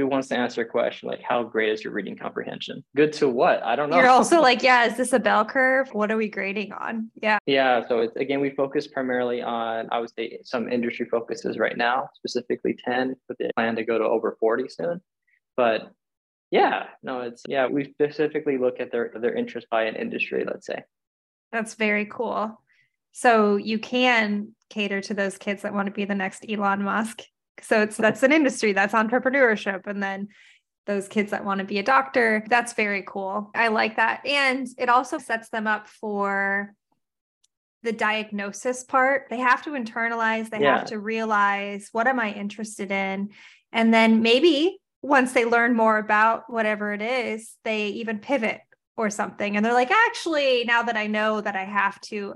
who 0.00 0.06
wants 0.06 0.28
to 0.28 0.36
answer 0.36 0.62
a 0.62 0.64
question 0.64 1.08
like, 1.08 1.20
how 1.22 1.42
great 1.42 1.68
is 1.68 1.84
your 1.84 1.92
reading 1.92 2.16
comprehension? 2.16 2.82
Good 2.96 3.12
to 3.14 3.28
what? 3.28 3.62
I 3.62 3.76
don't 3.76 3.90
know. 3.90 3.98
You're 3.98 4.08
also 4.08 4.40
like, 4.40 4.62
yeah, 4.62 4.86
is 4.86 4.96
this 4.96 5.12
a 5.12 5.18
bell 5.18 5.44
curve? 5.44 5.90
What 5.92 6.10
are 6.10 6.16
we 6.16 6.28
grading 6.28 6.72
on? 6.72 7.10
Yeah. 7.22 7.38
Yeah. 7.44 7.86
So 7.86 8.00
it's 8.00 8.16
again, 8.16 8.40
we 8.40 8.50
focus 8.50 8.86
primarily 8.86 9.42
on, 9.42 9.88
I 9.92 10.00
would 10.00 10.10
say, 10.16 10.40
some 10.42 10.72
industry 10.72 11.06
focuses 11.10 11.58
right 11.58 11.76
now, 11.76 12.08
specifically 12.14 12.76
10, 12.82 13.14
but 13.28 13.36
they 13.38 13.50
plan 13.54 13.76
to 13.76 13.84
go 13.84 13.98
to 13.98 14.04
over 14.04 14.36
40 14.40 14.68
soon. 14.70 15.00
But 15.56 15.92
yeah, 16.50 16.86
no, 17.02 17.20
it's 17.20 17.42
yeah, 17.46 17.66
we 17.66 17.84
specifically 17.84 18.56
look 18.56 18.80
at 18.80 18.90
their 18.90 19.12
their 19.20 19.34
interest 19.34 19.66
by 19.70 19.84
an 19.84 19.96
industry, 19.96 20.44
let's 20.46 20.66
say. 20.66 20.82
That's 21.52 21.74
very 21.74 22.06
cool. 22.06 22.60
So 23.12 23.56
you 23.56 23.78
can 23.78 24.54
cater 24.70 25.00
to 25.02 25.14
those 25.14 25.36
kids 25.36 25.62
that 25.62 25.74
want 25.74 25.86
to 25.86 25.92
be 25.92 26.06
the 26.06 26.14
next 26.14 26.46
Elon 26.48 26.82
Musk. 26.82 27.22
So 27.62 27.82
it's 27.82 27.96
that's 27.96 28.22
an 28.22 28.32
industry, 28.32 28.72
that's 28.72 28.94
entrepreneurship. 28.94 29.86
And 29.86 30.02
then 30.02 30.28
those 30.86 31.08
kids 31.08 31.30
that 31.30 31.44
want 31.44 31.58
to 31.58 31.64
be 31.64 31.78
a 31.78 31.82
doctor, 31.82 32.44
that's 32.48 32.72
very 32.72 33.04
cool. 33.06 33.50
I 33.54 33.68
like 33.68 33.96
that. 33.96 34.26
And 34.26 34.66
it 34.78 34.88
also 34.88 35.18
sets 35.18 35.50
them 35.50 35.66
up 35.66 35.88
for 35.88 36.74
the 37.82 37.92
diagnosis 37.92 38.84
part. 38.84 39.26
They 39.30 39.38
have 39.38 39.62
to 39.62 39.70
internalize, 39.70 40.50
they 40.50 40.60
yeah. 40.60 40.78
have 40.78 40.88
to 40.88 40.98
realize 40.98 41.88
what 41.92 42.06
am 42.06 42.20
I 42.20 42.32
interested 42.32 42.90
in? 42.90 43.30
And 43.72 43.92
then 43.94 44.22
maybe 44.22 44.78
once 45.02 45.32
they 45.32 45.44
learn 45.44 45.74
more 45.74 45.98
about 45.98 46.50
whatever 46.50 46.92
it 46.92 47.02
is, 47.02 47.54
they 47.64 47.88
even 47.88 48.18
pivot 48.18 48.60
or 48.96 49.08
something. 49.08 49.56
And 49.56 49.64
they're 49.64 49.72
like, 49.72 49.90
actually, 49.90 50.64
now 50.64 50.82
that 50.82 50.96
I 50.96 51.06
know 51.06 51.40
that 51.40 51.56
I 51.56 51.64
have 51.64 52.00
to 52.02 52.34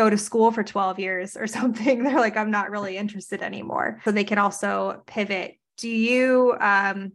go 0.00 0.08
to 0.08 0.16
school 0.16 0.50
for 0.50 0.64
12 0.64 0.98
years 0.98 1.36
or 1.36 1.46
something, 1.58 2.02
they're 2.02 2.20
like, 2.20 2.36
I'm 2.36 2.50
not 2.50 2.70
really 2.70 2.96
interested 2.96 3.42
anymore. 3.42 4.00
So 4.04 4.10
they 4.10 4.24
can 4.24 4.38
also 4.38 5.02
pivot. 5.06 5.56
Do 5.76 5.88
you, 5.88 6.56
um, 6.58 7.12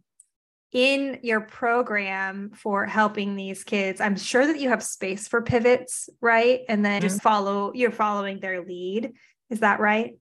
in 0.72 1.20
your 1.24 1.42
program 1.42 2.52
for 2.54 2.86
helping 2.86 3.36
these 3.36 3.64
kids, 3.64 4.02
I'm 4.02 4.18
sure 4.18 4.46
that 4.46 4.60
you 4.60 4.70
have 4.70 4.84
space 4.84 5.28
for 5.28 5.42
pivots, 5.42 6.10
right? 6.22 6.62
And 6.68 6.84
then 6.84 7.00
mm-hmm. 7.00 7.08
just 7.08 7.22
follow, 7.22 7.72
you're 7.74 7.92
following 7.92 8.40
their 8.40 8.64
lead. 8.64 9.14
Is 9.50 9.62
that 9.62 9.80
right? 9.80 10.18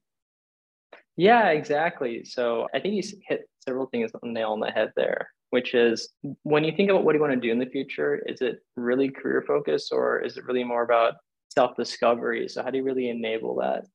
Yeah, 1.16 1.50
exactly. 1.50 2.25
So 2.25 2.68
I 2.75 2.80
think 2.80 2.94
you 2.94 3.02
hit 3.26 3.49
several 3.61 3.87
things 3.87 4.12
on 4.14 4.21
the 4.23 4.33
nail 4.33 4.52
on 4.52 4.61
the 4.61 4.71
head 4.71 4.92
there 4.97 5.28
which 5.54 5.73
is 5.73 6.09
when 6.42 6.64
you 6.64 6.73
think 6.76 6.90
about 6.90 7.04
what 7.04 7.12
do 7.12 7.18
you 7.18 7.23
want 7.23 7.33
to 7.33 7.40
do 7.40 7.52
in 7.52 7.61
the 7.61 7.66
future, 7.66 8.21
is 8.26 8.40
it 8.40 8.59
really 8.75 9.09
career 9.09 9.40
focused 9.47 9.92
or 9.92 10.18
is 10.18 10.37
it 10.37 10.44
really 10.47 10.64
more 10.64 10.83
about 10.83 11.14
self 11.54 11.76
discovery? 11.76 12.49
So, 12.49 12.62
how 12.62 12.70
do 12.70 12.78
you 12.78 12.84
really 12.84 13.08
enable 13.08 13.56
that? 13.56 13.87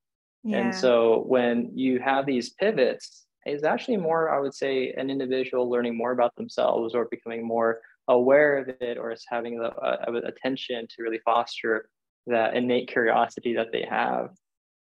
Yeah. 0.43 0.57
And 0.57 0.75
so, 0.75 1.23
when 1.27 1.71
you 1.73 1.99
have 1.99 2.25
these 2.25 2.51
pivots, 2.51 3.25
it's 3.45 3.63
actually 3.63 3.97
more, 3.97 4.33
I 4.33 4.39
would 4.39 4.53
say, 4.53 4.93
an 4.97 5.09
individual 5.09 5.69
learning 5.69 5.97
more 5.97 6.11
about 6.11 6.35
themselves 6.35 6.95
or 6.95 7.07
becoming 7.09 7.45
more 7.45 7.81
aware 8.07 8.57
of 8.57 8.69
it 8.81 8.97
or 8.97 9.11
is 9.11 9.23
having 9.29 9.59
the 9.59 9.69
uh, 9.69 10.21
attention 10.25 10.87
to 10.87 11.03
really 11.03 11.19
foster 11.23 11.89
that 12.27 12.55
innate 12.55 12.89
curiosity 12.89 13.53
that 13.53 13.71
they 13.71 13.85
have. 13.89 14.29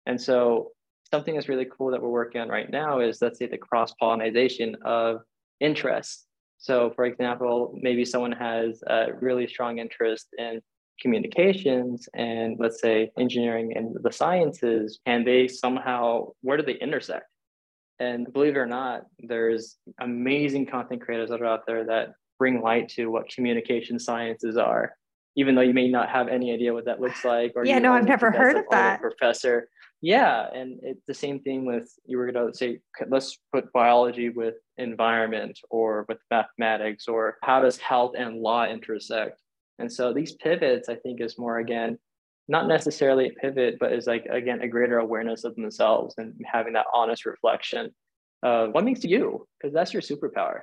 And 0.06 0.20
so, 0.20 0.70
something 1.10 1.34
that's 1.34 1.48
really 1.48 1.66
cool 1.76 1.90
that 1.90 2.02
we're 2.02 2.08
working 2.08 2.40
on 2.40 2.48
right 2.48 2.70
now 2.70 3.00
is 3.00 3.22
let's 3.22 3.38
say 3.38 3.46
the 3.46 3.58
cross 3.58 3.92
pollination 4.00 4.76
of 4.84 5.20
interests 5.60 6.28
so, 6.58 6.90
for 6.94 7.04
example, 7.04 7.72
maybe 7.80 8.04
someone 8.04 8.32
has 8.32 8.82
a 8.86 9.12
really 9.20 9.46
strong 9.46 9.78
interest 9.78 10.26
in 10.36 10.60
communications 11.00 12.08
and 12.14 12.56
let's 12.58 12.80
say 12.80 13.10
engineering 13.18 13.72
and 13.76 13.96
the 14.02 14.12
sciences, 14.12 14.98
and 15.06 15.26
they 15.26 15.48
somehow, 15.48 16.28
where 16.42 16.56
do 16.56 16.62
they 16.62 16.78
intersect? 16.78 17.26
And 18.00 18.32
believe 18.32 18.54
it 18.54 18.58
or 18.58 18.66
not, 18.66 19.02
there's 19.18 19.76
amazing 20.00 20.66
content 20.66 21.02
creators 21.02 21.30
that 21.30 21.42
are 21.42 21.46
out 21.46 21.66
there 21.66 21.84
that 21.86 22.14
bring 22.38 22.60
light 22.60 22.88
to 22.90 23.06
what 23.06 23.28
communication 23.28 23.98
sciences 23.98 24.56
are, 24.56 24.92
even 25.36 25.54
though 25.54 25.62
you 25.62 25.74
may 25.74 25.88
not 25.88 26.08
have 26.08 26.28
any 26.28 26.52
idea 26.52 26.72
what 26.72 26.84
that 26.84 27.00
looks 27.00 27.24
like. 27.24 27.52
Or 27.56 27.64
yeah, 27.64 27.80
no, 27.80 27.92
I've 27.92 28.06
never 28.06 28.30
heard 28.30 28.56
of 28.56 28.64
that. 28.70 29.00
Professor, 29.00 29.68
yeah, 30.00 30.46
and 30.54 30.78
it's 30.82 31.04
the 31.08 31.14
same 31.14 31.40
thing 31.40 31.64
with 31.64 31.92
you 32.06 32.18
were 32.18 32.30
going 32.30 32.52
to 32.52 32.56
say 32.56 32.78
let's 33.08 33.36
put 33.52 33.72
biology 33.72 34.28
with 34.28 34.54
environment 34.76 35.58
or 35.70 36.06
with 36.08 36.18
mathematics 36.30 37.08
or 37.08 37.36
how 37.42 37.60
does 37.60 37.78
health 37.78 38.12
and 38.16 38.40
law 38.40 38.64
intersect? 38.64 39.40
And 39.78 39.92
so 39.92 40.12
these 40.12 40.32
pivots, 40.32 40.88
I 40.88 40.96
think, 40.96 41.20
is 41.20 41.38
more 41.38 41.58
again 41.58 41.98
not 42.48 42.66
necessarily 42.66 43.28
a 43.28 43.40
pivot, 43.40 43.76
but 43.78 43.92
is 43.92 44.06
like 44.06 44.24
again 44.26 44.62
a 44.62 44.68
greater 44.68 44.98
awareness 44.98 45.44
of 45.44 45.54
themselves 45.54 46.14
and 46.16 46.34
having 46.50 46.72
that 46.72 46.86
honest 46.94 47.26
reflection 47.26 47.90
of 48.42 48.72
what 48.72 48.84
makes 48.84 49.04
you, 49.04 49.46
because 49.60 49.74
that's 49.74 49.92
your 49.92 50.02
superpower. 50.02 50.60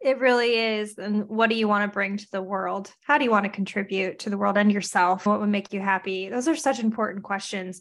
It 0.00 0.18
really 0.18 0.58
is. 0.58 0.98
And 0.98 1.28
what 1.28 1.48
do 1.48 1.56
you 1.56 1.68
want 1.68 1.84
to 1.84 1.94
bring 1.94 2.16
to 2.16 2.26
the 2.32 2.42
world? 2.42 2.92
How 3.04 3.16
do 3.16 3.24
you 3.24 3.30
want 3.30 3.44
to 3.44 3.50
contribute 3.50 4.18
to 4.20 4.30
the 4.30 4.36
world 4.36 4.58
and 4.58 4.72
yourself? 4.72 5.24
What 5.24 5.40
would 5.40 5.48
make 5.48 5.72
you 5.72 5.80
happy? 5.80 6.28
Those 6.28 6.48
are 6.48 6.56
such 6.56 6.80
important 6.80 7.22
questions. 7.22 7.80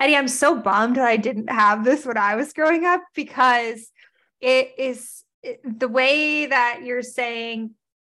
Eddie, 0.00 0.16
I'm 0.16 0.28
so 0.28 0.58
bummed 0.58 0.96
that 0.96 1.06
I 1.06 1.16
didn't 1.16 1.50
have 1.50 1.84
this 1.84 2.04
when 2.04 2.18
I 2.18 2.34
was 2.34 2.52
growing 2.52 2.84
up 2.84 3.02
because 3.14 3.90
it 4.40 4.72
is 4.76 5.22
the 5.64 5.88
way 5.88 6.46
that 6.46 6.80
you're 6.82 7.02
saying 7.02 7.70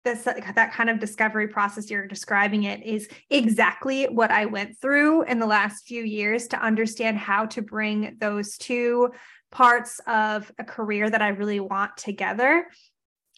this 0.04 0.24
that 0.24 0.74
kind 0.74 0.90
of 0.90 1.00
discovery 1.00 1.48
process 1.48 1.90
you're 1.90 2.08
describing 2.08 2.64
it 2.64 2.84
is 2.84 3.08
exactly 3.30 4.06
what 4.06 4.32
I 4.32 4.46
went 4.46 4.78
through 4.80 5.24
in 5.24 5.40
the 5.40 5.46
last 5.46 5.86
few 5.86 6.04
years 6.04 6.48
to 6.50 6.62
understand 6.62 7.18
how 7.18 7.46
to 7.48 7.62
bring 7.62 8.18
those 8.20 8.58
two 8.58 9.12
parts 9.52 10.02
of 10.08 10.52
a 10.60 10.64
career 10.64 11.10
that 11.10 11.22
I 11.22 11.30
really 11.30 11.60
want 11.60 11.96
together. 11.96 12.68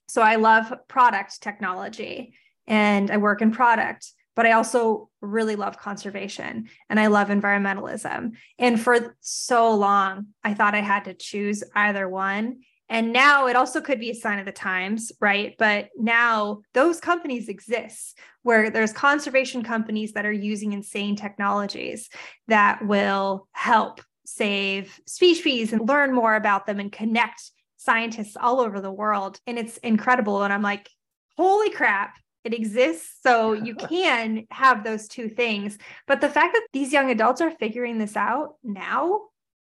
So 0.07 0.21
I 0.21 0.35
love 0.35 0.73
product 0.87 1.41
technology 1.41 2.33
and 2.67 3.11
I 3.11 3.17
work 3.17 3.41
in 3.41 3.51
product 3.51 4.11
but 4.35 4.45
I 4.45 4.51
also 4.51 5.09
really 5.21 5.55
love 5.55 5.79
conservation 5.79 6.67
and 6.89 6.99
I 6.99 7.07
love 7.07 7.29
environmentalism. 7.29 8.31
And 8.59 8.79
for 8.79 9.15
so 9.21 9.73
long, 9.73 10.27
I 10.43 10.53
thought 10.53 10.75
I 10.75 10.81
had 10.81 11.05
to 11.05 11.13
choose 11.13 11.63
either 11.73 12.07
one. 12.07 12.59
And 12.89 13.11
now 13.11 13.47
it 13.47 13.55
also 13.55 13.81
could 13.81 13.99
be 13.99 14.11
a 14.11 14.15
sign 14.15 14.39
of 14.39 14.45
the 14.45 14.51
times, 14.51 15.11
right? 15.19 15.55
But 15.57 15.89
now 15.97 16.61
those 16.73 16.99
companies 16.99 17.49
exist 17.49 18.17
where 18.43 18.69
there's 18.69 18.93
conservation 18.93 19.63
companies 19.63 20.13
that 20.13 20.25
are 20.25 20.31
using 20.31 20.73
insane 20.73 21.15
technologies 21.15 22.09
that 22.47 22.85
will 22.85 23.47
help 23.53 24.01
save 24.25 24.99
species 25.07 25.73
and 25.73 25.87
learn 25.87 26.13
more 26.13 26.35
about 26.35 26.67
them 26.67 26.79
and 26.79 26.91
connect 26.91 27.51
scientists 27.77 28.37
all 28.39 28.59
over 28.59 28.79
the 28.81 28.91
world. 28.91 29.39
And 29.47 29.57
it's 29.57 29.77
incredible. 29.77 30.43
And 30.43 30.53
I'm 30.53 30.61
like, 30.61 30.89
holy 31.37 31.71
crap, 31.71 32.17
it 32.43 32.53
exists 32.53 33.17
so 33.23 33.53
you 33.53 33.75
can 33.89 34.45
have 34.51 34.83
those 34.83 35.07
two 35.07 35.27
things 35.27 35.77
but 36.07 36.21
the 36.21 36.29
fact 36.29 36.53
that 36.53 36.67
these 36.71 36.93
young 36.93 37.09
adults 37.09 37.41
are 37.41 37.51
figuring 37.51 37.97
this 37.97 38.15
out 38.15 38.53
now 38.63 39.21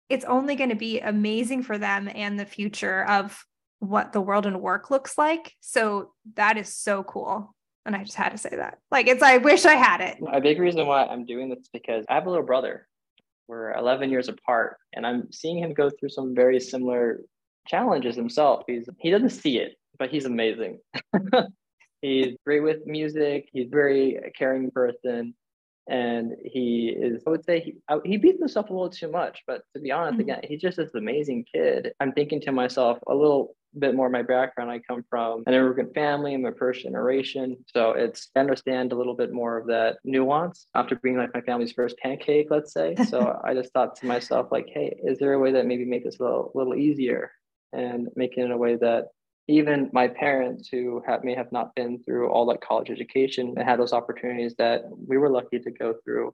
it's 0.10 0.26
only 0.26 0.56
going 0.56 0.70
to 0.70 0.76
be 0.76 1.00
amazing 1.00 1.64
for 1.64 1.78
them 1.78 2.10
and 2.14 2.40
the 2.40 2.46
future 2.46 3.06
of 3.06 3.44
what 3.80 4.14
the 4.14 4.22
world 4.22 4.46
and 4.46 4.62
work 4.62 4.90
looks 4.90 5.18
like. 5.18 5.54
So 5.62 6.14
that 6.36 6.58
is 6.58 6.74
so 6.74 7.04
cool. 7.04 7.54
And 7.86 7.96
i 7.96 8.04
just 8.04 8.16
had 8.16 8.30
to 8.30 8.38
say 8.38 8.50
that. 8.50 8.80
Like 8.90 9.08
it's 9.08 9.22
i 9.22 9.38
wish 9.38 9.66
i 9.66 9.76
had 9.76 10.02
it. 10.02 10.18
A 10.32 10.42
big 10.42 10.60
reason 10.60 10.86
why 10.88 11.06
i'm 11.06 11.26
doing 11.26 11.50
this 11.50 11.70
because 11.72 12.06
i 12.10 12.16
have 12.16 12.26
a 12.26 12.30
little 12.30 12.46
brother. 12.46 12.88
We're 13.48 13.74
11 13.74 14.10
years 14.10 14.28
apart 14.28 14.78
and 14.94 15.06
i'm 15.06 15.32
seeing 15.32 15.60
him 15.60 15.74
go 15.74 15.90
through 15.92 16.10
some 16.10 16.34
very 16.34 16.60
similar 16.60 17.22
challenges 17.68 18.16
himself. 18.16 18.64
He's 18.68 18.90
he 19.00 19.12
doesn't 19.12 19.30
see 19.30 19.60
it 19.60 19.76
but 19.98 20.10
he's 20.10 20.26
amazing. 20.26 20.80
He's 22.02 22.36
great 22.46 22.62
with 22.62 22.86
music. 22.86 23.50
He's 23.52 23.68
very 23.70 24.20
caring 24.38 24.70
person. 24.72 25.34
And 25.88 26.34
he 26.44 26.96
is 26.98 27.22
i 27.28 27.30
would 27.30 27.46
say 27.46 27.60
he, 27.60 27.76
he 28.04 28.18
beats 28.18 28.40
himself 28.40 28.70
a 28.70 28.74
little 28.74 28.90
too 28.90 29.10
much 29.10 29.44
but 29.46 29.62
to 29.74 29.80
be 29.80 29.92
honest 29.92 30.14
mm-hmm. 30.14 30.22
again 30.22 30.40
he's 30.44 30.62
just 30.62 30.78
this 30.78 30.94
amazing 30.96 31.46
kid. 31.54 31.94
I'm 32.00 32.12
thinking 32.12 32.42
to 32.42 32.52
myself 32.52 32.98
a 33.08 33.14
little 33.14 33.56
bit 33.78 33.94
more 33.94 34.06
of 34.06 34.12
my 34.12 34.22
background 34.22 34.72
i 34.72 34.80
come 34.80 35.04
from 35.10 35.44
an 35.48 35.54
immigrant 35.54 35.94
family 35.94 36.34
i'm 36.34 36.46
a 36.46 36.54
first 36.54 36.84
generation. 36.84 37.58
So 37.68 37.92
it's 37.92 38.30
I 38.36 38.40
understand 38.40 38.92
a 38.92 38.96
little 38.96 39.16
bit 39.16 39.34
more 39.34 39.58
of 39.58 39.68
that 39.68 39.98
nuance 40.04 40.68
after 40.74 40.96
being 40.96 41.18
like 41.18 41.34
my 41.34 41.42
family's 41.42 41.74
first 41.74 41.98
pancake 41.98 42.48
let's 42.50 42.74
say. 42.74 42.96
So 43.06 43.40
i 43.44 43.54
just 43.54 43.72
thought 43.74 43.96
to 43.98 44.06
myself 44.08 44.48
like 44.52 44.68
hey 44.74 44.98
is 45.04 45.20
there 45.20 45.34
a 45.34 45.40
way 45.40 45.52
that 45.52 45.68
maybe 45.68 45.86
make 45.86 46.04
this 46.04 46.20
a 46.20 46.24
little, 46.24 46.52
little 46.56 46.76
easier 46.76 47.32
and 47.74 48.08
make 48.16 48.38
it 48.38 48.42
in 48.42 48.52
a 48.52 48.58
way 48.58 48.78
that 48.78 49.10
even 49.48 49.90
my 49.94 50.08
parents 50.08 50.68
who 50.70 51.04
have, 51.06 51.24
may 51.24 51.36
have 51.36 51.52
not 51.52 51.76
been 51.76 52.02
through 52.04 52.30
all 52.30 52.46
that 52.48 52.62
college 52.62 52.90
education 52.90 53.54
and 53.56 53.68
had 53.68 53.80
those 53.80 53.94
opportunities 53.94 54.56
that 54.58 54.84
we 55.08 55.18
were 55.18 55.30
lucky 55.30 55.60
to 55.60 55.72
go 55.72 55.94
through, 56.04 56.34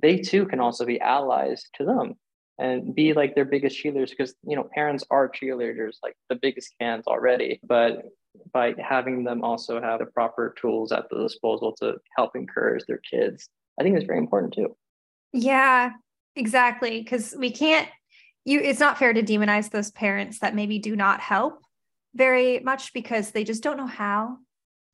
they 0.00 0.16
too 0.16 0.46
can 0.46 0.60
also 0.60 0.84
be 0.86 1.00
allies 1.00 1.66
to 1.74 1.84
them 1.84 2.14
and 2.60 2.94
be 2.94 3.14
like 3.14 3.34
their 3.34 3.44
biggest 3.44 3.82
cheerleaders 3.82 4.10
because 4.10 4.34
you 4.44 4.54
know 4.54 4.68
parents 4.74 5.02
are 5.10 5.28
cheerleaders 5.28 5.96
like 6.02 6.14
the 6.28 6.36
biggest 6.36 6.74
fans 6.78 7.06
already 7.06 7.58
but 7.66 8.04
by 8.52 8.74
having 8.78 9.24
them 9.24 9.42
also 9.42 9.80
have 9.80 9.98
the 9.98 10.06
proper 10.06 10.54
tools 10.60 10.92
at 10.92 11.08
the 11.10 11.18
disposal 11.18 11.72
to 11.72 11.94
help 12.16 12.36
encourage 12.36 12.84
their 12.86 13.00
kids 13.10 13.48
i 13.78 13.82
think 13.82 13.96
is 13.96 14.04
very 14.04 14.18
important 14.18 14.52
too. 14.52 14.76
Yeah 15.32 15.92
exactly 16.36 17.00
because 17.02 17.34
we 17.36 17.50
can't 17.50 17.88
you 18.44 18.60
it's 18.60 18.80
not 18.80 18.98
fair 18.98 19.12
to 19.12 19.22
demonize 19.22 19.70
those 19.70 19.90
parents 19.90 20.38
that 20.40 20.54
maybe 20.54 20.78
do 20.78 20.94
not 20.94 21.20
help 21.20 21.60
very 22.14 22.60
much 22.60 22.92
because 22.92 23.30
they 23.30 23.44
just 23.44 23.62
don't 23.62 23.76
know 23.76 23.86
how. 23.86 24.38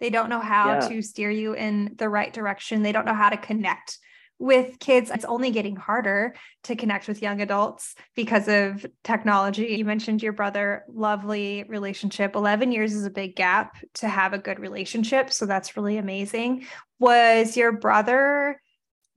They 0.00 0.10
don't 0.10 0.28
know 0.28 0.40
how 0.40 0.74
yeah. 0.74 0.88
to 0.88 1.02
steer 1.02 1.30
you 1.30 1.54
in 1.54 1.94
the 1.96 2.08
right 2.08 2.32
direction. 2.32 2.82
They 2.82 2.92
don't 2.92 3.06
know 3.06 3.14
how 3.14 3.30
to 3.30 3.36
connect 3.36 3.98
with 4.38 4.78
kids. 4.78 5.10
It's 5.10 5.24
only 5.24 5.50
getting 5.50 5.76
harder 5.76 6.34
to 6.64 6.76
connect 6.76 7.08
with 7.08 7.22
young 7.22 7.40
adults 7.40 7.94
because 8.14 8.48
of 8.48 8.84
technology. 9.02 9.66
You 9.68 9.84
mentioned 9.84 10.22
your 10.22 10.34
brother, 10.34 10.84
lovely 10.88 11.64
relationship. 11.68 12.36
11 12.36 12.72
years 12.72 12.92
is 12.92 13.06
a 13.06 13.10
big 13.10 13.34
gap 13.34 13.76
to 13.94 14.08
have 14.08 14.34
a 14.34 14.38
good 14.38 14.58
relationship. 14.58 15.32
So 15.32 15.46
that's 15.46 15.76
really 15.76 15.96
amazing. 15.96 16.66
Was 16.98 17.56
your 17.56 17.72
brother 17.72 18.60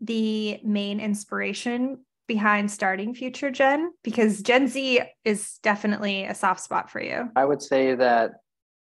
the 0.02 0.60
main 0.64 1.02
inspiration 1.02 2.06
behind 2.30 2.72
starting 2.72 3.14
Future 3.14 3.52
Gen? 3.52 3.92
Because 4.06 4.42
Gen 4.42 4.70
Z 4.70 5.02
is 5.26 5.60
definitely 5.62 6.24
a 6.24 6.34
soft 6.34 6.62
spot 6.62 6.90
for 6.90 7.02
you. 7.02 7.30
I 7.36 7.44
would 7.44 7.62
say 7.62 7.96
that 7.96 8.32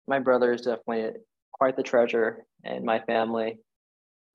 my 0.07 0.19
brother 0.19 0.53
is 0.53 0.61
definitely 0.61 1.13
quite 1.55 1.77
the 1.77 1.83
treasure 1.83 2.45
in 2.65 2.85
my 2.85 3.01
family. 3.01 3.61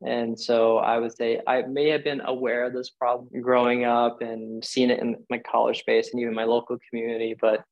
And 0.05 0.39
so 0.39 0.79
I 0.79 0.97
would 0.97 1.15
say 1.15 1.39
I 1.47 1.61
may 1.61 1.89
have 1.89 2.03
been 2.03 2.21
aware 2.25 2.65
of 2.65 2.73
this 2.73 2.89
problem 2.89 3.29
growing 3.41 3.85
up 3.85 4.21
and 4.21 4.63
seen 4.65 4.89
it 4.89 4.99
in 4.99 5.17
my 5.29 5.37
college 5.39 5.79
space 5.79 6.09
and 6.11 6.21
even 6.21 6.33
my 6.33 6.45
local 6.45 6.77
community. 6.89 7.35
But 7.39 7.63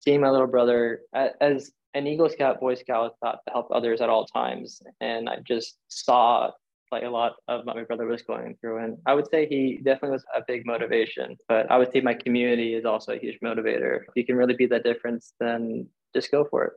seeing 0.00 0.20
my 0.20 0.30
little 0.30 0.46
brother 0.46 1.00
as 1.12 1.72
an 1.94 2.06
Eagle 2.06 2.28
Scout, 2.28 2.60
Boy 2.60 2.74
Scout 2.74 3.16
thought 3.20 3.40
to 3.46 3.52
help 3.52 3.68
others 3.72 4.00
at 4.00 4.08
all 4.08 4.26
times. 4.26 4.80
And 5.00 5.28
I 5.28 5.38
just 5.46 5.76
saw 5.88 6.52
like 6.90 7.04
a 7.04 7.08
lot 7.08 7.34
of 7.48 7.64
what 7.64 7.76
my 7.76 7.84
brother 7.84 8.06
was 8.06 8.22
going 8.22 8.56
through. 8.60 8.78
And 8.78 8.98
I 9.06 9.14
would 9.14 9.28
say 9.30 9.46
he 9.46 9.76
definitely 9.82 10.10
was 10.10 10.24
a 10.34 10.42
big 10.46 10.66
motivation, 10.66 11.36
but 11.48 11.70
I 11.70 11.78
would 11.78 11.92
say 11.92 12.00
my 12.00 12.14
community 12.14 12.74
is 12.74 12.84
also 12.84 13.12
a 13.12 13.18
huge 13.18 13.38
motivator. 13.40 14.02
If 14.02 14.16
you 14.16 14.24
can 14.24 14.36
really 14.36 14.54
be 14.54 14.66
that 14.66 14.84
difference, 14.84 15.32
then 15.40 15.88
just 16.14 16.30
go 16.30 16.46
for 16.50 16.64
it. 16.64 16.72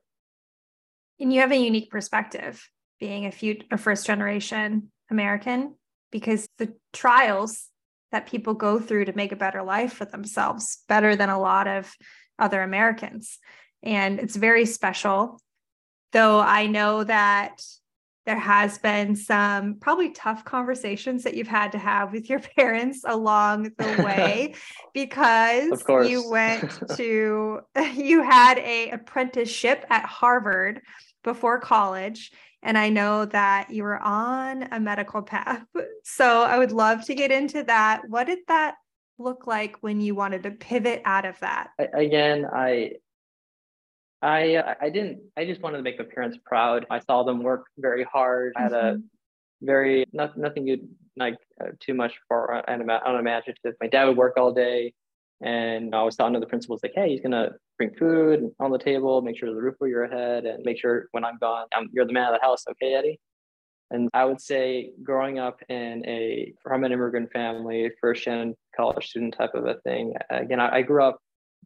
And 1.20 1.32
you 1.32 1.42
have 1.42 1.52
a 1.52 1.58
unique 1.58 1.90
perspective 1.92 2.68
being 3.00 3.26
a 3.26 3.32
few 3.32 3.62
a 3.72 3.78
first 3.78 4.06
generation 4.06 4.92
American 5.10 5.76
because 6.12 6.48
the 6.58 6.74
trials 6.94 7.68
that 8.12 8.28
people 8.28 8.54
go 8.54 8.80
through 8.80 9.06
to 9.06 9.14
make 9.14 9.32
a 9.32 9.38
better 9.38 9.64
life 9.64 9.94
for 9.94 10.06
themselves 10.06 10.80
better 10.88 11.16
than 11.16 11.30
a 11.30 11.40
lot 11.40 11.68
of 11.68 11.94
other 12.38 12.62
Americans. 12.62 13.40
And 13.84 14.20
it's 14.20 14.36
very 14.36 14.66
special. 14.66 15.40
Though 16.12 16.40
I 16.42 16.68
know 16.68 17.04
that 17.06 17.62
there 18.32 18.40
has 18.40 18.78
been 18.78 19.14
some 19.14 19.76
probably 19.76 20.12
tough 20.12 20.46
conversations 20.46 21.24
that 21.24 21.34
you've 21.34 21.50
had 21.50 21.74
to 21.74 21.78
have 21.78 22.14
with 22.14 22.30
your 22.30 22.40
parents 22.56 23.02
along 23.06 23.64
the 23.78 24.04
way 24.06 24.56
because 24.94 25.84
you 26.08 26.30
went 26.30 26.80
to 26.96 27.60
you 27.94 28.22
had 28.22 28.58
a 28.60 28.92
apprenticeship 28.92 29.86
at 29.90 30.06
Harvard 30.06 30.82
before 31.26 31.60
college 31.60 32.32
and 32.64 32.78
I 32.78 32.88
know 32.88 33.26
that 33.26 33.70
you 33.70 33.84
were 33.84 34.00
on 34.00 34.64
a 34.72 34.80
medical 34.80 35.22
path. 35.24 35.66
So 36.06 36.44
I 36.44 36.58
would 36.58 36.72
love 36.72 37.04
to 37.08 37.16
get 37.16 37.32
into 37.32 37.64
that. 37.64 38.04
What 38.08 38.28
did 38.28 38.40
that 38.48 38.76
look 39.18 39.46
like 39.46 39.76
when 39.82 40.00
you 40.00 40.16
wanted 40.16 40.44
to 40.44 40.52
pivot 40.52 41.02
out 41.04 41.26
of 41.26 41.38
that? 41.40 41.72
Again, 41.94 42.46
I 42.46 42.94
I 44.22 44.56
uh, 44.56 44.76
I 44.80 44.90
didn't. 44.90 45.20
I 45.38 45.46
just 45.46 45.62
wanted 45.62 45.78
to 45.78 45.84
make 45.84 45.98
my 45.98 46.06
parents 46.06 46.38
proud. 46.46 46.86
I 46.90 47.00
saw 47.00 47.24
them 47.24 47.42
work 47.42 47.66
very 47.78 48.04
hard. 48.04 48.54
I 48.56 48.62
had 48.62 48.74
a 48.74 48.76
mm-hmm. 48.76 49.02
very 49.62 50.06
not, 50.14 50.38
nothing 50.38 50.68
you 50.68 50.88
like 51.18 51.38
uh, 51.60 51.70
too 51.80 51.94
much 51.94 52.14
for 52.28 52.64
unimaginative. 52.68 53.76
My 53.82 53.88
dad 53.88 54.06
would 54.06 54.18
work 54.18 54.38
all 54.38 54.54
day, 54.54 54.94
and 55.42 55.96
I 55.96 56.04
was 56.04 56.16
telling 56.16 56.40
the 56.40 56.46
principals 56.46 56.82
like, 56.84 56.94
"Hey, 56.96 57.10
he's 57.10 57.22
gonna 57.22 57.54
bring 57.78 57.96
food 57.96 58.52
on 58.60 58.72
the 58.72 58.78
table, 58.78 59.22
make 59.22 59.38
sure 59.38 59.50
there's 59.50 59.58
a 59.58 59.62
roof 59.62 59.76
over 59.82 59.90
your 59.90 60.08
head, 60.08 60.46
and 60.46 60.64
make 60.64 60.78
sure 60.78 61.08
when 61.12 61.26
I'm 61.26 61.38
gone, 61.40 61.66
I'm, 61.76 61.90
you're 61.92 62.06
the 62.06 62.14
man 62.14 62.32
of 62.32 62.40
the 62.40 62.46
house, 62.46 62.64
okay, 62.70 62.94
Eddie?" 62.94 63.20
And 63.90 64.08
I 64.14 64.24
would 64.24 64.40
say, 64.40 64.92
growing 65.04 65.40
up 65.40 65.60
in 65.68 66.06
a 66.06 66.54
from 66.64 66.84
an 66.84 66.92
immigrant 66.92 67.32
family, 67.32 67.92
first 68.00 68.24
gen 68.24 68.56
college 68.76 69.10
student 69.10 69.36
type 69.36 69.56
of 69.56 69.66
a 69.66 69.76
thing. 69.82 70.14
Again, 70.30 70.60
I, 70.60 70.78
I 70.78 70.82
grew 70.84 71.04
up 71.04 71.20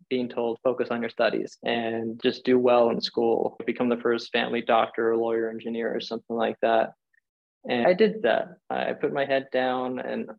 being 0.10 0.30
told 0.30 0.60
focus 0.64 0.90
on 0.92 1.02
your 1.02 1.10
studies 1.10 1.58
and 1.64 2.22
just 2.22 2.44
do 2.44 2.60
well 2.60 2.90
in 2.90 3.02
school, 3.02 3.58
become 3.66 3.90
the 3.90 3.98
first 3.98 4.32
family 4.32 4.62
doctor, 4.62 5.12
or 5.12 5.18
lawyer, 5.18 5.50
engineer, 5.50 5.96
or 5.96 6.00
something 6.00 6.36
like 6.36 6.58
that. 6.62 6.94
And 7.68 7.88
I 7.88 7.94
did 7.94 8.22
that. 8.24 8.58
I 8.70 8.94
put 8.94 9.14
my 9.14 9.26
head 9.26 9.48
down 9.52 10.00
and 10.00 10.30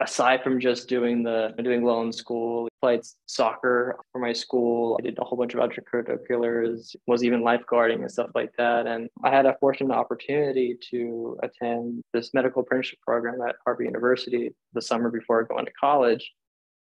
aside 0.00 0.42
from 0.42 0.60
just 0.60 0.88
doing 0.88 1.22
the 1.22 1.54
doing 1.62 1.82
well 1.82 2.02
in 2.02 2.12
school, 2.12 2.68
played 2.80 3.00
soccer 3.26 3.98
for 4.12 4.20
my 4.20 4.32
school. 4.32 4.96
I 5.00 5.02
did 5.02 5.18
a 5.18 5.24
whole 5.24 5.38
bunch 5.38 5.54
of 5.54 5.60
extracurriculars, 5.60 6.94
was 7.06 7.24
even 7.24 7.42
lifeguarding 7.42 8.00
and 8.00 8.10
stuff 8.10 8.30
like 8.34 8.52
that. 8.58 8.86
And 8.86 9.08
I 9.24 9.30
had 9.30 9.46
a 9.46 9.56
fortunate 9.58 9.94
opportunity 9.94 10.76
to 10.90 11.38
attend 11.42 12.02
this 12.12 12.32
medical 12.32 12.62
apprenticeship 12.62 13.00
program 13.00 13.40
at 13.46 13.56
Harvard 13.64 13.86
University 13.86 14.54
the 14.72 14.82
summer 14.82 15.10
before 15.10 15.44
going 15.44 15.66
to 15.66 15.72
college. 15.72 16.32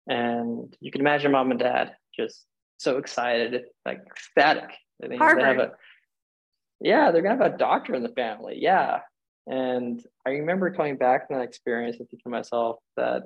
And 0.08 0.76
you 0.80 0.92
can 0.92 1.02
imagine 1.02 1.32
mom 1.32 1.52
and 1.52 1.60
dad 1.60 1.96
just 2.16 2.46
so 2.78 2.98
excited, 2.98 3.64
like 3.86 4.02
ecstatic. 4.06 4.70
I 5.04 5.08
think 5.08 5.22
Harvard. 5.22 5.44
They 5.44 5.48
have 5.48 5.60
a, 5.60 5.72
yeah, 6.82 7.12
they're 7.12 7.22
gonna 7.22 7.42
have 7.42 7.54
a 7.54 7.58
doctor 7.58 7.96
in 7.96 8.04
the 8.04 8.10
family. 8.10 8.58
Yeah. 8.60 9.00
And 9.48 10.02
I 10.26 10.32
remember 10.32 10.72
coming 10.72 10.98
back 10.98 11.28
from 11.28 11.38
that 11.38 11.44
experience 11.44 11.98
and 12.00 12.10
thinking 12.10 12.24
to 12.24 12.30
myself 12.30 12.78
that 12.98 13.24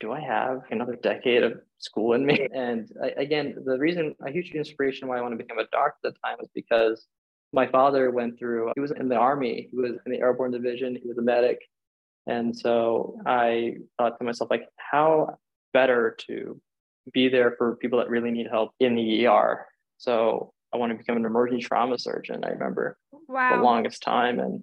do 0.00 0.12
I 0.12 0.20
have 0.20 0.60
another 0.70 0.96
decade 0.96 1.42
of 1.42 1.60
school 1.78 2.12
in 2.14 2.26
me? 2.26 2.48
And 2.54 2.90
I, 3.02 3.08
again, 3.16 3.54
the 3.64 3.78
reason, 3.78 4.14
a 4.26 4.30
huge 4.30 4.50
inspiration 4.50 5.08
why 5.08 5.18
I 5.18 5.22
want 5.22 5.32
to 5.32 5.42
become 5.42 5.58
a 5.58 5.66
doctor 5.72 6.08
at 6.08 6.14
the 6.14 6.20
time 6.24 6.36
was 6.38 6.50
because 6.54 7.06
my 7.52 7.66
father 7.66 8.10
went 8.10 8.38
through, 8.38 8.72
he 8.74 8.80
was 8.80 8.90
in 8.90 9.08
the 9.08 9.16
army, 9.16 9.68
he 9.70 9.76
was 9.76 9.92
in 10.04 10.12
the 10.12 10.18
airborne 10.18 10.50
division, 10.50 10.98
he 11.00 11.08
was 11.08 11.16
a 11.18 11.22
medic. 11.22 11.58
And 12.26 12.54
so 12.54 13.18
I 13.24 13.76
thought 13.96 14.18
to 14.18 14.24
myself, 14.24 14.50
like, 14.50 14.68
how 14.76 15.38
better 15.72 16.16
to 16.26 16.60
be 17.12 17.28
there 17.28 17.54
for 17.56 17.76
people 17.76 17.98
that 17.98 18.10
really 18.10 18.30
need 18.30 18.48
help 18.50 18.72
in 18.80 18.94
the 18.94 19.26
ER. 19.26 19.66
So 19.98 20.52
I 20.72 20.78
want 20.78 20.92
to 20.92 20.98
become 20.98 21.16
an 21.16 21.24
emergency 21.24 21.64
trauma 21.64 21.98
surgeon. 21.98 22.44
I 22.44 22.50
remember 22.50 22.96
wow. 23.28 23.56
the 23.56 23.62
longest 23.62 24.02
time. 24.02 24.38
And 24.40 24.62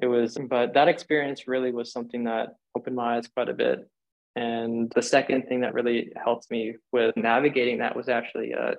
it 0.00 0.06
was, 0.06 0.38
but 0.48 0.74
that 0.74 0.88
experience 0.88 1.48
really 1.48 1.72
was 1.72 1.92
something 1.92 2.24
that 2.24 2.50
opened 2.76 2.96
my 2.96 3.16
eyes 3.16 3.28
quite 3.28 3.48
a 3.48 3.54
bit. 3.54 3.88
And 4.36 4.92
the 4.94 5.02
second 5.02 5.48
thing 5.48 5.62
that 5.62 5.74
really 5.74 6.12
helped 6.16 6.50
me 6.50 6.76
with 6.92 7.16
navigating 7.16 7.78
that 7.78 7.96
was 7.96 8.08
actually, 8.08 8.54
uh, 8.54 8.74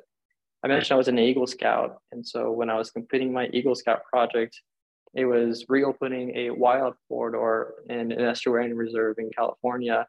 I 0.64 0.68
mentioned 0.68 0.96
I 0.96 0.98
was 0.98 1.10
an 1.10 1.20
Eagle 1.20 1.48
Scout. 1.48 1.98
And 2.12 2.26
so 2.26 2.52
when 2.52 2.70
I 2.70 2.76
was 2.76 2.92
completing 2.92 3.34
my 3.34 3.48
Eagle 3.52 3.76
Scout 3.76 4.02
project, 4.06 4.60
it 5.14 5.26
was 5.26 5.66
reopening 5.68 6.36
a 6.38 6.52
wildlife 6.52 6.94
corridor 7.08 7.74
in 7.90 8.12
an 8.12 8.20
estuarine 8.20 8.76
reserve 8.76 9.16
in 9.18 9.30
California 9.36 10.08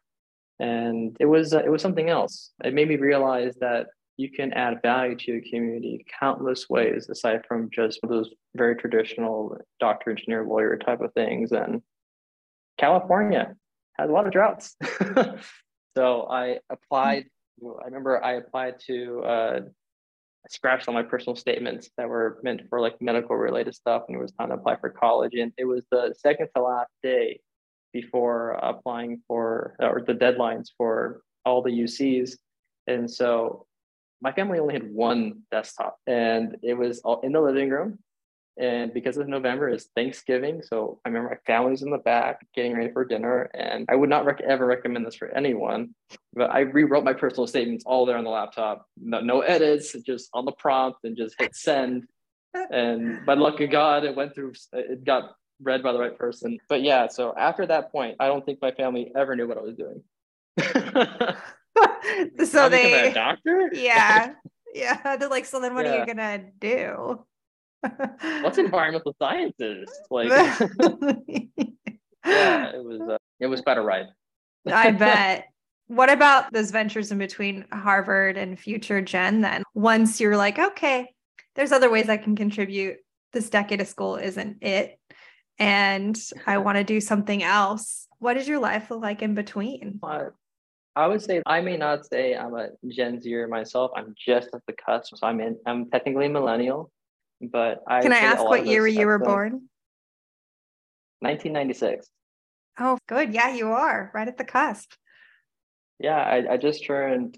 and 0.61 1.17
it 1.19 1.25
was 1.25 1.53
uh, 1.53 1.63
it 1.65 1.69
was 1.69 1.81
something 1.81 2.09
else. 2.09 2.51
It 2.63 2.73
made 2.73 2.87
me 2.87 2.95
realize 2.95 3.55
that 3.59 3.87
you 4.17 4.29
can 4.29 4.53
add 4.53 4.81
value 4.83 5.15
to 5.15 5.31
your 5.31 5.41
community 5.41 6.05
countless 6.19 6.69
ways 6.69 7.09
aside 7.09 7.41
from 7.47 7.69
just 7.73 7.99
those 8.07 8.29
very 8.55 8.75
traditional 8.75 9.57
doctor, 9.79 10.11
engineer, 10.11 10.45
lawyer 10.45 10.77
type 10.77 11.01
of 11.01 11.11
things. 11.13 11.51
And 11.51 11.81
California 12.77 13.55
has 13.97 14.09
a 14.09 14.13
lot 14.13 14.27
of 14.27 14.33
droughts. 14.33 14.75
so 15.97 16.27
I 16.29 16.59
applied. 16.69 17.25
I 17.63 17.85
remember 17.85 18.23
I 18.23 18.33
applied 18.33 18.75
to. 18.85 19.21
Uh, 19.21 19.59
I 20.43 20.47
scratched 20.49 20.87
all 20.87 20.93
my 20.93 21.03
personal 21.03 21.35
statements 21.35 21.89
that 21.97 22.07
were 22.07 22.39
meant 22.43 22.61
for 22.69 22.79
like 22.79 23.01
medical 23.01 23.35
related 23.35 23.73
stuff, 23.73 24.03
and 24.07 24.15
it 24.15 24.21
was 24.21 24.31
time 24.33 24.49
to 24.49 24.55
apply 24.55 24.75
for 24.75 24.91
college. 24.91 25.33
And 25.33 25.53
it 25.57 25.65
was 25.65 25.85
the 25.89 26.13
second 26.19 26.49
to 26.55 26.61
last 26.61 26.91
day 27.01 27.39
before 27.93 28.51
applying 28.61 29.21
for 29.27 29.75
or 29.79 30.03
the 30.05 30.13
deadlines 30.13 30.69
for 30.77 31.21
all 31.45 31.61
the 31.61 31.71
UCs. 31.71 32.37
And 32.87 33.09
so 33.09 33.65
my 34.21 34.31
family 34.31 34.59
only 34.59 34.73
had 34.73 34.91
one 34.93 35.41
desktop 35.51 35.97
and 36.05 36.57
it 36.61 36.75
was 36.75 36.99
all 36.99 37.21
in 37.21 37.31
the 37.31 37.41
living 37.41 37.69
room. 37.69 37.99
And 38.57 38.93
because 38.93 39.17
of 39.17 39.27
November 39.27 39.69
is 39.69 39.89
Thanksgiving, 39.95 40.61
so 40.61 40.99
I 41.05 41.09
remember 41.09 41.29
my 41.29 41.37
family's 41.47 41.81
in 41.83 41.89
the 41.89 41.97
back 41.97 42.45
getting 42.53 42.75
ready 42.75 42.91
for 42.91 43.05
dinner. 43.05 43.49
And 43.53 43.85
I 43.89 43.95
would 43.95 44.09
not 44.09 44.25
rec- 44.25 44.41
ever 44.41 44.65
recommend 44.65 45.05
this 45.05 45.15
for 45.15 45.29
anyone, 45.29 45.95
but 46.33 46.51
I 46.51 46.59
rewrote 46.59 47.05
my 47.05 47.13
personal 47.13 47.47
statements 47.47 47.85
all 47.87 48.05
there 48.05 48.17
on 48.17 48.25
the 48.25 48.29
laptop. 48.29 48.85
No, 48.97 49.21
no 49.21 49.39
edits, 49.41 49.93
just 50.05 50.29
on 50.33 50.45
the 50.45 50.51
prompt 50.51 50.99
and 51.05 51.15
just 51.15 51.35
hit 51.39 51.55
send. 51.55 52.07
and 52.53 53.25
by 53.25 53.35
luck 53.35 53.61
of 53.61 53.69
God, 53.69 54.03
it 54.03 54.15
went 54.15 54.35
through. 54.35 54.53
It 54.73 55.05
got 55.05 55.31
read 55.61 55.83
by 55.83 55.91
the 55.93 55.99
right 55.99 56.17
person. 56.17 56.57
But 56.67 56.81
yeah, 56.81 57.07
so 57.07 57.33
after 57.37 57.65
that 57.67 57.91
point, 57.91 58.15
I 58.19 58.27
don't 58.27 58.45
think 58.45 58.59
my 58.61 58.71
family 58.71 59.11
ever 59.15 59.35
knew 59.35 59.47
what 59.47 59.57
I 59.57 59.61
was 59.61 59.75
doing. 59.75 60.03
so 62.45 62.69
they 62.69 63.09
a 63.09 63.13
doctor? 63.13 63.69
Yeah. 63.73 64.33
Yeah. 64.73 65.17
They're 65.17 65.27
like, 65.27 65.43
so 65.43 65.59
then 65.59 65.75
what 65.75 65.83
Yeah. 65.83 65.95
are 65.95 65.99
you 65.99 66.05
gonna 66.05 66.45
do? 66.59 67.25
What's 68.41 68.57
environmental 68.57 69.13
sciences? 69.21 69.89
Like, 70.09 70.29
yeah, 72.25 72.69
it 72.69 72.81
was. 72.81 73.01
Uh, 73.01 73.17
it 73.41 73.47
was 73.47 73.59
quite 73.59 73.77
a 73.77 73.81
ride. 73.81 74.05
I 74.71 74.91
bet. 74.91 75.47
What 75.87 76.09
about 76.09 76.53
those 76.53 76.71
ventures 76.71 77.11
in 77.11 77.17
between 77.17 77.65
Harvard 77.73 78.37
and 78.37 78.57
Future 78.57 79.01
Gen 79.01 79.41
then? 79.41 79.63
Once 79.73 80.21
you're 80.21 80.37
like, 80.37 80.57
okay, 80.57 81.13
there's 81.55 81.73
other 81.73 81.89
ways 81.89 82.07
I 82.07 82.15
can 82.15 82.37
contribute. 82.37 82.95
This 83.33 83.49
decade 83.49 83.81
of 83.81 83.89
school 83.89 84.15
isn't 84.15 84.63
it. 84.63 85.00
And 85.61 86.19
I 86.47 86.57
want 86.57 86.79
to 86.79 86.83
do 86.83 86.99
something 86.99 87.43
else. 87.43 88.07
What 88.17 88.33
does 88.33 88.47
your 88.47 88.57
life 88.57 88.89
look 88.89 89.03
like 89.03 89.21
in 89.21 89.35
between? 89.35 89.99
Uh, 90.01 90.31
I 90.95 91.05
would 91.05 91.21
say 91.21 91.43
I 91.45 91.61
may 91.61 91.77
not 91.77 92.03
say 92.07 92.35
I'm 92.35 92.55
a 92.55 92.69
Gen 92.87 93.21
Zer 93.21 93.47
myself. 93.47 93.91
I'm 93.95 94.15
just 94.17 94.49
at 94.55 94.61
the 94.65 94.73
cusp, 94.73 95.15
so 95.15 95.27
I'm 95.27 95.39
in. 95.39 95.57
I'm 95.67 95.87
technically 95.91 96.25
a 96.25 96.29
millennial, 96.29 96.91
but 97.39 97.83
I 97.87 98.01
Can 98.01 98.11
I 98.11 98.17
ask 98.17 98.43
what 98.43 98.65
year 98.65 98.87
you 98.87 99.05
were 99.05 99.19
born? 99.19 99.69
1996. 101.19 102.09
Oh, 102.79 102.97
good. 103.07 103.31
Yeah, 103.31 103.53
you 103.53 103.67
are 103.67 104.09
right 104.15 104.27
at 104.27 104.39
the 104.39 104.43
cusp. 104.43 104.91
Yeah, 105.99 106.17
I, 106.17 106.53
I 106.53 106.57
just 106.57 106.87
turned. 106.87 107.37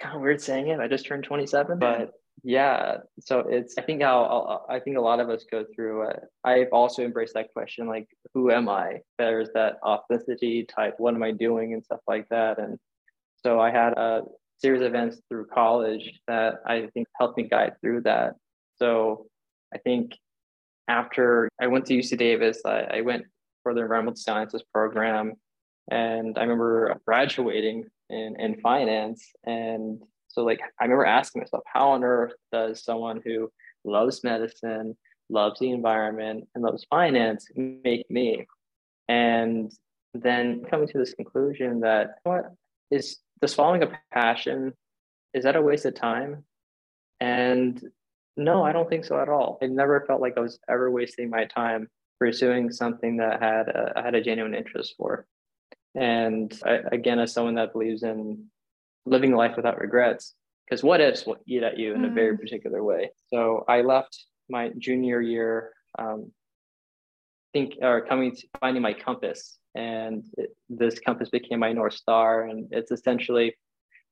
Kind 0.00 0.16
of 0.16 0.22
weird 0.22 0.40
saying 0.40 0.66
it. 0.66 0.80
I 0.80 0.88
just 0.88 1.06
turned 1.06 1.22
27, 1.22 1.78
but 1.78 2.10
yeah. 2.42 2.98
So 3.20 3.40
it's. 3.40 3.76
I 3.78 3.82
think 3.82 4.02
how 4.02 4.64
I 4.68 4.80
think 4.80 4.96
a 4.96 5.00
lot 5.00 5.20
of 5.20 5.28
us 5.28 5.44
go 5.50 5.64
through. 5.74 6.08
Uh, 6.08 6.20
I've 6.44 6.72
also 6.72 7.02
embraced 7.02 7.34
that 7.34 7.52
question, 7.52 7.86
like, 7.86 8.08
who 8.34 8.50
am 8.50 8.68
I? 8.68 9.00
There's 9.18 9.48
that 9.54 9.76
authenticity 9.84 10.64
type. 10.64 10.94
What 10.98 11.14
am 11.14 11.22
I 11.22 11.32
doing 11.32 11.74
and 11.74 11.84
stuff 11.84 12.00
like 12.06 12.28
that. 12.30 12.58
And 12.58 12.78
so 13.42 13.60
I 13.60 13.70
had 13.70 13.94
a 13.94 14.22
series 14.58 14.82
of 14.82 14.88
events 14.88 15.20
through 15.28 15.46
college 15.46 16.20
that 16.28 16.56
I 16.66 16.88
think 16.92 17.08
helped 17.18 17.38
me 17.38 17.44
guide 17.44 17.74
through 17.80 18.02
that. 18.02 18.34
So 18.76 19.26
I 19.74 19.78
think 19.78 20.12
after 20.88 21.48
I 21.60 21.68
went 21.68 21.86
to 21.86 21.94
UC 21.94 22.18
Davis, 22.18 22.60
I, 22.64 22.80
I 22.92 23.00
went 23.02 23.24
for 23.62 23.74
the 23.74 23.82
environmental 23.82 24.16
sciences 24.16 24.62
program. 24.72 25.34
And 25.90 26.36
I 26.38 26.42
remember 26.42 27.00
graduating 27.06 27.86
in, 28.10 28.36
in 28.38 28.60
finance. 28.60 29.26
And 29.44 30.00
so, 30.30 30.44
like, 30.44 30.60
I 30.80 30.84
remember 30.84 31.06
asking 31.06 31.40
myself, 31.40 31.64
how 31.66 31.90
on 31.90 32.04
earth 32.04 32.32
does 32.52 32.84
someone 32.84 33.20
who 33.24 33.50
loves 33.84 34.22
medicine, 34.22 34.96
loves 35.28 35.58
the 35.58 35.70
environment, 35.70 36.48
and 36.54 36.62
loves 36.62 36.86
finance 36.88 37.48
make 37.56 38.08
me? 38.08 38.46
And 39.08 39.72
then 40.14 40.62
coming 40.70 40.88
to 40.88 40.98
this 40.98 41.14
conclusion 41.14 41.80
that 41.80 42.16
what 42.22 42.52
is 42.90 43.18
this 43.40 43.54
following 43.54 43.82
a 43.82 43.98
passion? 44.12 44.72
Is 45.34 45.44
that 45.44 45.56
a 45.56 45.62
waste 45.62 45.84
of 45.84 45.94
time? 45.94 46.44
And 47.20 47.82
no, 48.36 48.62
I 48.62 48.72
don't 48.72 48.88
think 48.88 49.04
so 49.04 49.20
at 49.20 49.28
all. 49.28 49.58
I 49.60 49.66
never 49.66 50.04
felt 50.06 50.20
like 50.20 50.34
I 50.36 50.40
was 50.40 50.60
ever 50.68 50.90
wasting 50.90 51.28
my 51.28 51.44
time 51.44 51.88
pursuing 52.20 52.70
something 52.70 53.16
that 53.16 53.42
had 53.42 53.68
a, 53.68 53.92
I 53.96 54.02
had 54.02 54.14
a 54.14 54.22
genuine 54.22 54.54
interest 54.54 54.94
for. 54.96 55.26
And 55.94 56.56
I, 56.64 56.80
again, 56.92 57.18
as 57.18 57.32
someone 57.32 57.56
that 57.56 57.72
believes 57.72 58.04
in 58.04 58.46
living 59.06 59.34
life 59.34 59.56
without 59.56 59.80
regrets, 59.80 60.34
because 60.64 60.82
what 60.82 61.00
ifs 61.00 61.26
will 61.26 61.36
eat 61.46 61.62
at 61.62 61.78
you 61.78 61.94
in 61.94 62.04
a 62.04 62.10
very 62.10 62.36
particular 62.36 62.82
way. 62.84 63.10
So 63.28 63.64
I 63.68 63.82
left 63.82 64.24
my 64.48 64.70
junior 64.78 65.20
year, 65.20 65.72
um, 65.98 66.30
think 67.52 67.74
or 67.82 68.06
coming 68.06 68.34
to 68.34 68.46
finding 68.60 68.82
my 68.82 68.92
compass, 68.92 69.58
and 69.74 70.24
it, 70.36 70.50
this 70.68 70.98
compass 70.98 71.30
became 71.30 71.58
my 71.58 71.72
north 71.72 71.94
star, 71.94 72.44
and 72.44 72.68
it's 72.70 72.92
essentially 72.92 73.54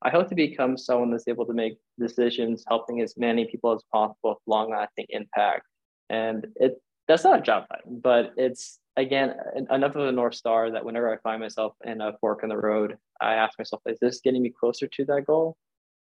I 0.00 0.10
hope 0.10 0.28
to 0.28 0.34
become 0.34 0.76
someone 0.76 1.10
that's 1.10 1.26
able 1.26 1.44
to 1.46 1.52
make 1.52 1.76
decisions, 1.98 2.64
helping 2.68 3.00
as 3.00 3.16
many 3.16 3.46
people 3.46 3.72
as 3.72 3.82
possible 3.92 4.30
with 4.30 4.38
long-lasting 4.46 5.06
impact. 5.08 5.66
And 6.08 6.46
it 6.56 6.80
that's 7.08 7.24
not 7.24 7.38
a 7.38 7.42
job 7.42 7.64
title, 7.68 7.98
but 8.02 8.32
it's 8.36 8.78
again 8.98 9.34
enough 9.70 9.94
of 9.94 10.06
a 10.08 10.12
north 10.12 10.34
star 10.34 10.70
that 10.72 10.84
whenever 10.84 11.12
I 11.12 11.18
find 11.18 11.40
myself 11.40 11.74
in 11.84 12.00
a 12.00 12.12
fork 12.20 12.42
in 12.42 12.48
the 12.48 12.56
road, 12.56 12.96
I 13.20 13.34
ask 13.34 13.58
myself, 13.58 13.82
is 13.86 13.98
this 14.00 14.20
getting 14.20 14.42
me 14.42 14.50
closer 14.50 14.86
to 14.86 15.04
that 15.06 15.26
goal, 15.26 15.56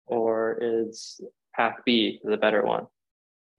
or 0.06 0.58
is 0.62 1.22
path 1.56 1.78
B 1.86 2.20
the 2.24 2.38
better 2.38 2.64
one? 2.64 2.88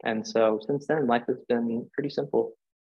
And 0.04 0.26
so 0.26 0.60
since 0.66 0.86
then, 0.86 1.06
life 1.06 1.24
has 1.28 1.38
been 1.48 1.88
pretty 1.94 2.10
simple. 2.10 2.52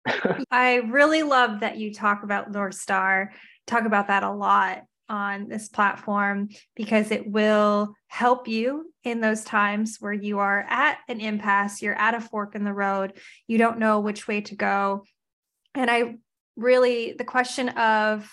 I 0.50 0.76
really 0.76 1.22
love 1.22 1.60
that 1.60 1.78
you 1.78 1.92
talk 1.92 2.22
about 2.22 2.50
North 2.50 2.74
Star, 2.74 3.32
talk 3.66 3.84
about 3.84 4.08
that 4.08 4.22
a 4.22 4.30
lot 4.30 4.82
on 5.08 5.48
this 5.48 5.68
platform 5.68 6.48
because 6.74 7.10
it 7.10 7.30
will 7.30 7.94
help 8.06 8.48
you 8.48 8.92
in 9.04 9.20
those 9.20 9.44
times 9.44 9.98
where 10.00 10.12
you 10.12 10.38
are 10.38 10.64
at 10.68 10.98
an 11.08 11.20
impasse, 11.20 11.82
you're 11.82 11.98
at 11.98 12.14
a 12.14 12.20
fork 12.20 12.54
in 12.54 12.64
the 12.64 12.72
road, 12.72 13.12
you 13.46 13.58
don't 13.58 13.78
know 13.78 14.00
which 14.00 14.26
way 14.26 14.40
to 14.40 14.56
go. 14.56 15.04
And 15.74 15.90
I 15.90 16.16
really, 16.56 17.14
the 17.16 17.24
question 17.24 17.70
of, 17.70 18.30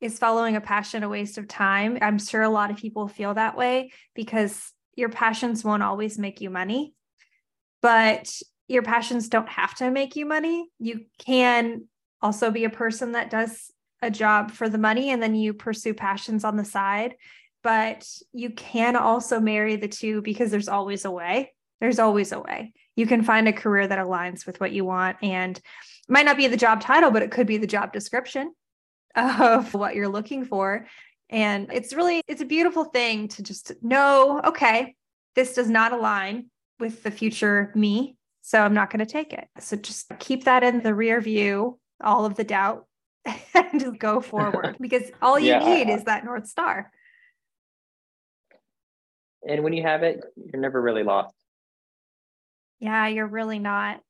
is 0.00 0.18
following 0.18 0.56
a 0.56 0.60
passion 0.60 1.04
a 1.04 1.08
waste 1.08 1.38
of 1.38 1.46
time? 1.46 1.98
I'm 2.02 2.18
sure 2.18 2.42
a 2.42 2.48
lot 2.48 2.70
of 2.70 2.76
people 2.76 3.06
feel 3.06 3.34
that 3.34 3.56
way 3.56 3.92
because 4.14 4.72
your 4.96 5.08
passions 5.08 5.64
won't 5.64 5.82
always 5.82 6.18
make 6.18 6.40
you 6.40 6.50
money, 6.50 6.92
but 7.80 8.32
your 8.68 8.82
passions 8.82 9.28
don't 9.28 9.48
have 9.48 9.74
to 9.76 9.90
make 9.90 10.16
you 10.16 10.26
money. 10.26 10.68
You 10.78 11.06
can 11.18 11.84
also 12.20 12.50
be 12.50 12.64
a 12.64 12.70
person 12.70 13.12
that 13.12 13.30
does 13.30 13.70
a 14.02 14.10
job 14.10 14.50
for 14.50 14.68
the 14.68 14.78
money 14.78 15.10
and 15.10 15.22
then 15.22 15.34
you 15.34 15.54
pursue 15.54 15.94
passions 15.94 16.44
on 16.44 16.56
the 16.56 16.64
side. 16.64 17.14
But 17.62 18.04
you 18.32 18.50
can 18.50 18.96
also 18.96 19.38
marry 19.38 19.76
the 19.76 19.88
two 19.88 20.20
because 20.20 20.50
there's 20.50 20.68
always 20.68 21.04
a 21.04 21.10
way. 21.10 21.52
There's 21.82 21.98
always 21.98 22.30
a 22.30 22.38
way. 22.38 22.72
You 22.94 23.08
can 23.08 23.24
find 23.24 23.48
a 23.48 23.52
career 23.52 23.88
that 23.88 23.98
aligns 23.98 24.46
with 24.46 24.60
what 24.60 24.70
you 24.70 24.84
want 24.84 25.16
and 25.20 25.56
it 25.58 25.62
might 26.08 26.24
not 26.24 26.36
be 26.36 26.46
the 26.46 26.56
job 26.56 26.80
title, 26.80 27.10
but 27.10 27.24
it 27.24 27.32
could 27.32 27.48
be 27.48 27.56
the 27.58 27.66
job 27.66 27.92
description 27.92 28.54
of 29.16 29.74
what 29.80 29.96
you're 29.96 30.06
looking 30.08 30.44
for. 30.44 30.86
And 31.28 31.72
it's 31.72 31.92
really, 31.92 32.22
it's 32.28 32.40
a 32.40 32.44
beautiful 32.44 32.84
thing 32.84 33.26
to 33.28 33.42
just 33.42 33.72
know, 33.82 34.40
okay, 34.44 34.94
this 35.34 35.54
does 35.54 35.68
not 35.68 35.90
align 35.92 36.50
with 36.78 37.02
the 37.02 37.10
future 37.10 37.72
me. 37.74 38.16
So 38.42 38.60
I'm 38.60 38.74
not 38.74 38.90
going 38.90 39.04
to 39.04 39.12
take 39.12 39.32
it. 39.32 39.48
So 39.58 39.76
just 39.76 40.12
keep 40.20 40.44
that 40.44 40.62
in 40.62 40.84
the 40.84 40.94
rear 40.94 41.20
view, 41.20 41.80
all 42.00 42.26
of 42.26 42.36
the 42.36 42.44
doubt, 42.44 42.86
and 43.54 43.80
just 43.80 43.98
go 43.98 44.20
forward 44.20 44.76
because 44.80 45.10
all 45.20 45.36
you 45.36 45.48
Yeah, 45.48 45.58
need 45.58 45.90
is 45.92 46.04
that 46.04 46.24
North 46.24 46.46
Star. 46.46 46.92
and 49.44 49.64
when 49.64 49.72
you 49.72 49.82
have 49.82 50.04
it, 50.04 50.22
you're 50.36 50.62
never 50.62 50.80
really 50.80 51.02
lost. 51.02 51.34
Yeah, 52.82 53.06
you're 53.06 53.28
really 53.28 53.60
not. 53.60 54.00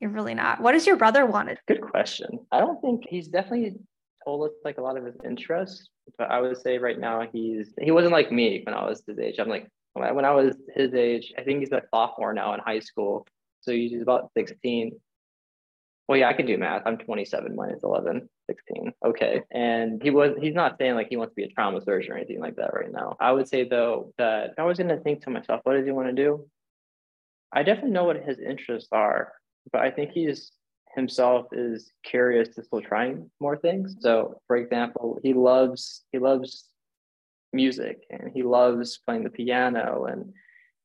You're 0.00 0.10
really 0.10 0.34
not. 0.34 0.60
What 0.60 0.72
does 0.72 0.84
your 0.84 0.96
brother 0.96 1.24
wanted? 1.26 1.58
Good 1.68 1.80
question. 1.80 2.40
I 2.50 2.58
don't 2.58 2.80
think 2.80 3.04
he's 3.08 3.28
definitely 3.28 3.76
told 4.24 4.50
us 4.50 4.56
like 4.64 4.78
a 4.78 4.82
lot 4.82 4.96
of 4.96 5.04
his 5.04 5.14
interests, 5.24 5.88
but 6.18 6.28
I 6.28 6.40
would 6.40 6.60
say 6.60 6.78
right 6.78 6.98
now 6.98 7.28
he's 7.32 7.72
he 7.80 7.92
wasn't 7.92 8.12
like 8.12 8.32
me 8.32 8.62
when 8.66 8.74
I 8.74 8.84
was 8.84 9.04
his 9.06 9.20
age. 9.20 9.36
I'm 9.38 9.48
like 9.48 9.68
when 9.92 10.24
I, 10.24 10.32
was 10.32 10.56
his 10.74 10.92
age, 10.94 11.32
I 11.38 11.42
think 11.42 11.60
he's 11.60 11.72
a 11.72 11.82
sophomore 11.92 12.32
now 12.32 12.54
in 12.54 12.60
high 12.60 12.78
school, 12.80 13.26
so 13.60 13.72
he's 13.72 14.00
about 14.00 14.30
16. 14.36 14.92
Well, 16.08 16.18
yeah, 16.18 16.28
I 16.28 16.32
can 16.32 16.46
do 16.46 16.56
math. 16.58 16.82
I'm 16.86 16.96
27 16.96 17.54
minus 17.54 17.82
11, 17.82 18.28
16. 18.48 18.92
Okay, 19.06 19.42
and 19.52 20.02
he 20.02 20.10
was 20.10 20.32
he's 20.40 20.54
not 20.54 20.78
saying 20.78 20.96
like 20.96 21.08
he 21.10 21.16
wants 21.16 21.32
to 21.32 21.36
be 21.36 21.44
a 21.44 21.48
trauma 21.48 21.80
surgeon 21.80 22.12
or 22.12 22.16
anything 22.16 22.40
like 22.40 22.56
that 22.56 22.74
right 22.74 22.90
now. 22.90 23.16
I 23.20 23.30
would 23.30 23.46
say 23.46 23.68
though 23.68 24.12
that 24.18 24.54
I 24.58 24.64
was 24.64 24.78
gonna 24.78 24.98
think 24.98 25.22
to 25.24 25.30
myself, 25.30 25.60
what 25.62 25.74
does 25.74 25.86
he 25.86 25.92
want 25.92 26.08
to 26.08 26.14
do? 26.14 26.48
I 27.52 27.62
definitely 27.62 27.90
know 27.92 28.04
what 28.04 28.22
his 28.24 28.38
interests 28.38 28.90
are, 28.92 29.32
but 29.72 29.80
I 29.80 29.90
think 29.90 30.12
he's 30.12 30.52
himself 30.94 31.46
is 31.52 31.92
curious 32.04 32.48
to 32.54 32.64
still 32.64 32.80
trying 32.80 33.30
more 33.40 33.56
things. 33.56 33.96
So, 34.00 34.40
for 34.46 34.56
example, 34.56 35.18
he 35.22 35.34
loves 35.34 36.04
he 36.12 36.18
loves 36.18 36.68
music 37.52 38.02
and 38.10 38.30
he 38.32 38.42
loves 38.42 38.98
playing 39.04 39.24
the 39.24 39.30
piano 39.30 40.04
and 40.04 40.32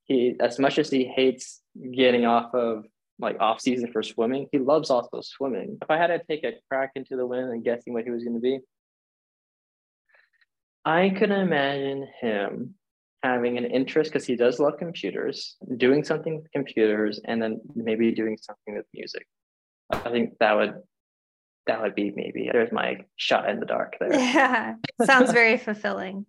he 0.06 0.36
as 0.40 0.60
much 0.60 0.80
as 0.80 0.90
he 0.90 1.06
hates 1.06 1.62
getting 1.94 2.26
off 2.26 2.54
of 2.54 2.86
like 3.20 3.38
off 3.40 3.62
season 3.62 3.92
for 3.92 4.04
swimming, 4.04 4.48
he 4.52 4.60
loves 4.60 4.90
also 4.90 5.22
swimming. 5.22 5.78
If 5.82 5.90
I 5.90 5.98
had 5.98 6.08
to 6.08 6.22
take 6.28 6.44
a 6.44 6.54
crack 6.70 6.92
into 6.96 7.16
the 7.16 7.26
wind 7.26 7.50
and 7.50 7.64
guessing 7.64 7.94
what 7.94 8.04
he 8.04 8.12
was 8.12 8.24
going 8.24 8.36
to 8.36 8.42
be, 8.42 8.60
I 10.84 11.10
could 11.10 11.32
imagine 11.32 12.08
him 12.20 12.76
having 13.26 13.58
an 13.58 13.66
interest 13.66 14.12
because 14.12 14.26
he 14.26 14.36
does 14.36 14.60
love 14.60 14.78
computers, 14.78 15.56
doing 15.78 16.04
something 16.04 16.36
with 16.38 16.52
computers, 16.52 17.20
and 17.26 17.42
then 17.42 17.60
maybe 17.76 18.12
doing 18.12 18.38
something 18.40 18.76
with 18.76 18.86
music. 18.94 19.26
I 19.90 20.10
think 20.10 20.38
that 20.40 20.56
would 20.56 20.76
that 21.68 21.82
would 21.82 21.96
be 21.96 22.14
maybe 22.16 22.50
there's 22.52 22.72
my 22.72 22.98
shot 23.16 23.50
in 23.50 23.60
the 23.60 23.66
dark 23.66 23.96
there. 24.00 24.14
Yeah. 24.14 24.76
Sounds 25.04 25.32
very 25.32 25.58
fulfilling. 25.58 26.26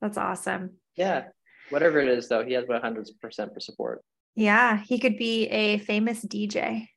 That's 0.00 0.18
awesome. 0.18 0.78
Yeah. 0.96 1.26
Whatever 1.70 2.00
it 2.00 2.08
is 2.08 2.28
though, 2.28 2.44
he 2.44 2.54
has 2.54 2.64
100% 2.64 3.54
for 3.54 3.60
support. 3.60 4.02
Yeah, 4.34 4.82
he 4.82 4.98
could 4.98 5.16
be 5.16 5.46
a 5.46 5.78
famous 5.78 6.24
DJ. 6.24 6.88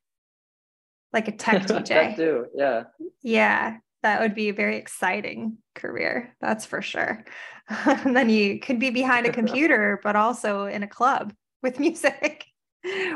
Like 1.12 1.28
a 1.28 1.32
tech 1.32 1.62
DJ. 1.66 1.88
that 1.88 2.16
too. 2.16 2.46
Yeah. 2.54 2.84
Yeah 3.22 3.76
that 4.06 4.20
would 4.20 4.36
be 4.36 4.48
a 4.48 4.54
very 4.54 4.76
exciting 4.76 5.58
career 5.74 6.34
that's 6.40 6.64
for 6.64 6.80
sure. 6.80 7.24
And 7.68 8.16
then 8.16 8.30
you 8.30 8.60
could 8.60 8.78
be 8.78 8.90
behind 8.90 9.26
a 9.26 9.32
computer 9.40 10.00
but 10.04 10.14
also 10.14 10.66
in 10.66 10.84
a 10.84 10.88
club 10.88 11.34
with 11.62 11.80
music 11.86 12.44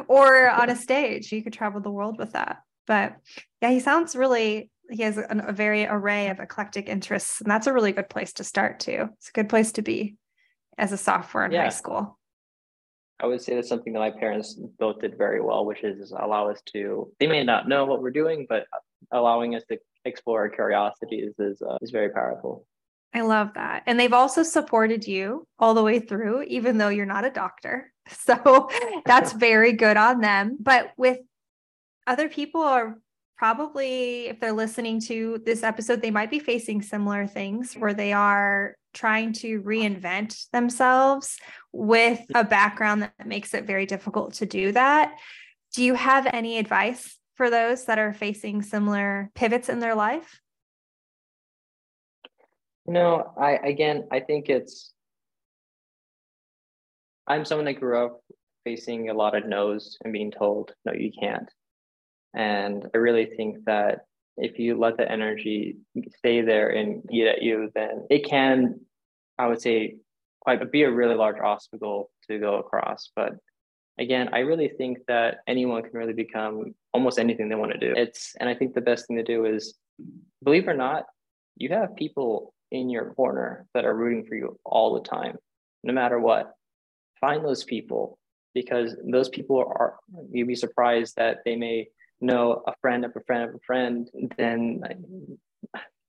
or 0.09 0.51
on 0.51 0.69
a 0.69 0.75
stage. 0.75 1.31
You 1.31 1.45
could 1.45 1.53
travel 1.53 1.81
the 1.81 1.93
world 1.93 2.19
with 2.19 2.33
that. 2.33 2.59
But 2.89 3.17
yeah 3.63 3.71
he 3.71 3.79
sounds 3.79 4.17
really 4.17 4.71
he 4.91 5.05
has 5.05 5.17
a, 5.19 5.27
a 5.47 5.53
very 5.53 5.87
array 5.87 6.29
of 6.31 6.41
eclectic 6.41 6.89
interests 6.89 7.41
and 7.41 7.49
that's 7.49 7.69
a 7.69 7.73
really 7.73 7.93
good 7.93 8.11
place 8.11 8.33
to 8.35 8.45
start 8.45 8.81
too. 8.81 9.09
It's 9.19 9.29
a 9.29 9.33
good 9.33 9.49
place 9.49 9.71
to 9.73 9.83
be 9.83 10.17
as 10.77 10.91
a 10.91 10.97
sophomore 10.97 11.45
in 11.45 11.53
yeah. 11.53 11.63
high 11.63 11.69
school. 11.69 12.19
I 13.23 13.27
would 13.27 13.43
say 13.43 13.55
that's 13.55 13.69
something 13.69 13.93
that 13.93 14.01
my 14.01 14.11
parents 14.11 14.59
both 14.79 15.01
did 15.01 15.17
very 15.17 15.41
well, 15.41 15.65
which 15.67 15.85
is 15.85 16.11
allow 16.11 16.49
us 16.49 16.61
to, 16.73 17.13
they 17.21 17.27
may 17.27 17.45
not 17.45 17.69
know 17.69 17.85
what 17.85 18.03
we're 18.03 18.11
doing, 18.11 18.47
but 18.49 18.65
allowing 19.13 19.55
us 19.55 19.63
to 19.69 19.79
explore 20.05 20.41
our 20.41 20.49
curiosities 20.49 21.35
is 21.39 21.63
uh, 21.63 21.79
is 21.81 21.91
very 21.91 22.11
powerful. 22.11 22.67
I 23.13 23.23
love 23.23 23.55
that. 23.55 23.83
And 23.87 23.99
they've 23.99 24.13
also 24.13 24.43
supported 24.43 25.07
you 25.07 25.47
all 25.59 25.75
the 25.75 25.83
way 25.83 25.99
through, 25.99 26.43
even 26.43 26.79
though 26.79 26.89
you're 26.89 27.07
not 27.07 27.25
a 27.25 27.31
doctor. 27.31 27.93
So 28.13 28.69
that's 29.07 29.33
very 29.33 29.73
good 29.73 29.97
on 29.97 30.21
them. 30.21 30.57
But 30.59 30.91
with 30.97 31.19
other 32.09 32.29
people 32.29 32.61
are 32.61 32.99
probably, 33.37 34.27
if 34.27 34.41
they're 34.41 34.53
listening 34.53 35.01
to 35.03 35.41
this 35.47 35.63
episode, 35.63 36.03
they 36.03 36.11
might 36.11 36.31
be 36.31 36.41
facing 36.41 36.83
similar 36.83 37.29
things 37.29 37.75
where 37.75 37.95
they 37.95 38.13
are 38.13 38.75
trying 38.95 39.33
to 39.35 39.63
reinvent 39.63 40.51
themselves 40.51 41.39
with 41.73 42.21
a 42.35 42.43
background 42.43 43.03
that 43.03 43.27
makes 43.27 43.55
it 43.55 43.65
very 43.65 43.87
difficult 43.87 44.35
to 44.35 44.47
do 44.47 44.73
that. 44.73 45.15
Do 45.77 45.85
you 45.85 45.95
have 45.95 46.27
any 46.27 46.59
advice 46.59 47.17
for 47.41 47.49
those 47.49 47.87
that 47.87 47.99
are 47.99 48.13
facing 48.13 48.61
similar 48.61 49.31
pivots 49.35 49.71
in 49.71 49.81
their 49.81 49.95
life? 49.95 50.43
No, 52.85 53.33
I 53.41 53.53
again, 53.53 54.09
I 54.13 54.21
think 54.21 54.51
it's 54.51 54.93
I'm 57.27 57.47
someone 57.47 57.65
that 57.65 57.81
grew 57.81 58.05
up 58.05 58.21
facing 58.65 59.09
a 59.09 59.15
lot 59.15 59.35
of 59.35 59.47
no's 59.47 59.97
and 60.05 60.13
being 60.13 60.31
told, 60.31 60.75
no, 60.85 60.93
you 60.93 61.13
can't. 61.19 61.51
And 62.35 62.87
I 62.95 62.99
really 62.99 63.25
think 63.25 63.65
that 63.65 64.01
if 64.37 64.59
you 64.59 64.79
let 64.79 64.99
the 64.99 65.11
energy 65.11 65.79
stay 66.19 66.43
there 66.43 66.69
and 66.69 67.03
eat 67.11 67.27
at 67.27 67.41
you, 67.41 67.71
then 67.75 68.07
it 68.11 68.27
can, 68.29 68.81
I 69.39 69.47
would 69.47 69.63
say, 69.63 69.97
quite 70.43 70.71
be 70.71 70.83
a 70.83 70.93
really 70.93 71.15
large 71.15 71.41
obstacle 71.43 72.11
to 72.29 72.39
go 72.39 72.59
across. 72.59 73.09
But 73.17 73.33
again, 74.01 74.31
I 74.33 74.41
really 74.41 74.69
think 74.69 74.99
that 75.07 75.41
anyone 75.47 75.83
can 75.83 75.93
really 75.93 76.15
become 76.15 76.75
almost 76.93 77.19
anything 77.19 77.49
they 77.49 77.55
want 77.55 77.73
to 77.73 77.79
do. 77.79 77.93
It's 77.97 78.35
and 78.41 78.49
I 78.49 78.55
think 78.55 78.75
the 78.75 78.81
best 78.81 79.07
thing 79.07 79.17
to 79.17 79.23
do 79.23 79.45
is 79.45 79.75
believe 80.43 80.67
it 80.67 80.71
or 80.71 80.75
not, 80.75 81.05
you 81.57 81.69
have 81.69 81.95
people 81.95 82.55
in 82.73 82.89
your 82.89 83.13
corner 83.15 83.67
that 83.75 83.85
are 83.85 83.95
rooting 83.95 84.25
for 84.25 84.35
you 84.35 84.59
all 84.65 84.95
the 84.95 85.09
time, 85.09 85.37
no 85.85 85.93
matter 85.93 86.19
what. 86.19 86.55
Find 87.21 87.45
those 87.45 87.65
people 87.65 88.19
because 88.55 88.97
those 89.05 89.29
people 89.29 89.59
are 89.59 89.99
you'd 90.31 90.49
be 90.49 90.57
surprised 90.57 91.15
that 91.17 91.39
they 91.45 91.55
may 91.55 91.89
know 92.21 92.63
a 92.67 92.73
friend 92.81 93.05
of 93.05 93.13
a 93.15 93.21
friend 93.27 93.51
of 93.51 93.55
a 93.55 93.61
friend, 93.67 94.09
then 94.37 94.83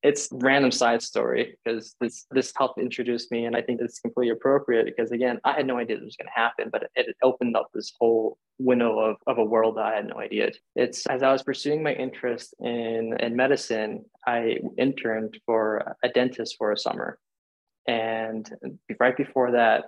it's 0.03 0.29
random 0.31 0.71
side 0.71 1.01
story 1.01 1.57
because 1.63 1.95
this 2.01 2.25
this 2.31 2.51
helped 2.57 2.79
introduce 2.79 3.29
me 3.29 3.45
and 3.45 3.55
i 3.55 3.61
think 3.61 3.79
it's 3.81 3.99
completely 3.99 4.31
appropriate 4.31 4.85
because 4.85 5.11
again 5.11 5.39
i 5.43 5.53
had 5.53 5.67
no 5.67 5.77
idea 5.77 5.97
this 5.97 6.05
was 6.05 6.15
going 6.15 6.27
to 6.27 6.39
happen 6.39 6.69
but 6.71 6.89
it 6.95 7.15
opened 7.21 7.55
up 7.55 7.69
this 7.73 7.93
whole 7.99 8.37
window 8.61 8.99
of, 8.99 9.17
of 9.27 9.37
a 9.37 9.43
world 9.43 9.77
that 9.77 9.85
i 9.85 9.95
had 9.95 10.07
no 10.07 10.19
idea. 10.19 10.51
It's 10.75 11.05
as 11.07 11.23
i 11.23 11.31
was 11.31 11.43
pursuing 11.43 11.83
my 11.83 11.93
interest 11.93 12.53
in 12.59 13.15
in 13.19 13.35
medicine 13.35 14.05
i 14.25 14.57
interned 14.77 15.37
for 15.45 15.95
a 16.03 16.09
dentist 16.09 16.55
for 16.57 16.71
a 16.71 16.77
summer. 16.77 17.17
And 17.87 18.49
right 18.99 19.17
before 19.17 19.51
that 19.51 19.85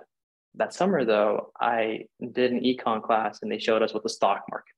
that 0.56 0.74
summer 0.74 1.04
though 1.04 1.52
i 1.60 2.06
did 2.32 2.52
an 2.52 2.60
econ 2.60 3.02
class 3.02 3.40
and 3.42 3.50
they 3.50 3.58
showed 3.58 3.82
us 3.82 3.94
what 3.94 4.02
the 4.02 4.08
stock 4.08 4.42
market 4.50 4.73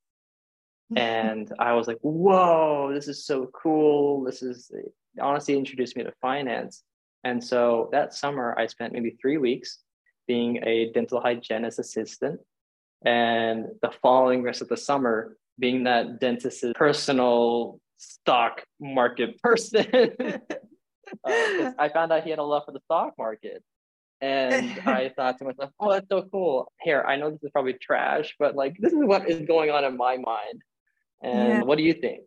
and 0.96 1.52
I 1.58 1.72
was 1.72 1.88
like, 1.88 1.98
whoa, 2.02 2.92
this 2.94 3.08
is 3.08 3.26
so 3.26 3.50
cool. 3.60 4.22
This 4.22 4.42
is 4.42 4.70
honestly 5.20 5.56
introduced 5.56 5.96
me 5.96 6.04
to 6.04 6.12
finance. 6.20 6.84
And 7.24 7.42
so 7.42 7.88
that 7.92 8.14
summer, 8.14 8.54
I 8.56 8.66
spent 8.66 8.92
maybe 8.92 9.16
three 9.20 9.36
weeks 9.36 9.80
being 10.28 10.62
a 10.64 10.92
dental 10.92 11.20
hygienist 11.20 11.78
assistant. 11.78 12.40
And 13.04 13.66
the 13.82 13.90
following 14.02 14.42
rest 14.42 14.62
of 14.62 14.68
the 14.68 14.76
summer, 14.76 15.36
being 15.58 15.84
that 15.84 16.20
dentist's 16.20 16.72
personal 16.74 17.80
stock 17.96 18.62
market 18.80 19.40
person. 19.42 19.86
uh, 21.24 21.72
I 21.78 21.90
found 21.92 22.12
out 22.12 22.24
he 22.24 22.30
had 22.30 22.38
a 22.38 22.44
love 22.44 22.64
for 22.64 22.72
the 22.72 22.80
stock 22.84 23.14
market. 23.18 23.62
And 24.20 24.80
I 24.86 25.12
thought 25.14 25.38
to 25.38 25.44
myself, 25.44 25.70
oh, 25.80 25.92
that's 25.92 26.08
so 26.08 26.22
cool. 26.30 26.72
Here, 26.82 27.04
I 27.06 27.16
know 27.16 27.30
this 27.30 27.42
is 27.42 27.50
probably 27.50 27.74
trash, 27.74 28.34
but 28.38 28.54
like, 28.54 28.76
this 28.78 28.92
is 28.92 29.04
what 29.04 29.28
is 29.28 29.46
going 29.46 29.70
on 29.70 29.84
in 29.84 29.96
my 29.96 30.16
mind. 30.16 30.62
And 31.22 31.48
yeah. 31.48 31.62
what 31.62 31.78
do 31.78 31.84
you 31.84 31.94
think? 31.94 32.22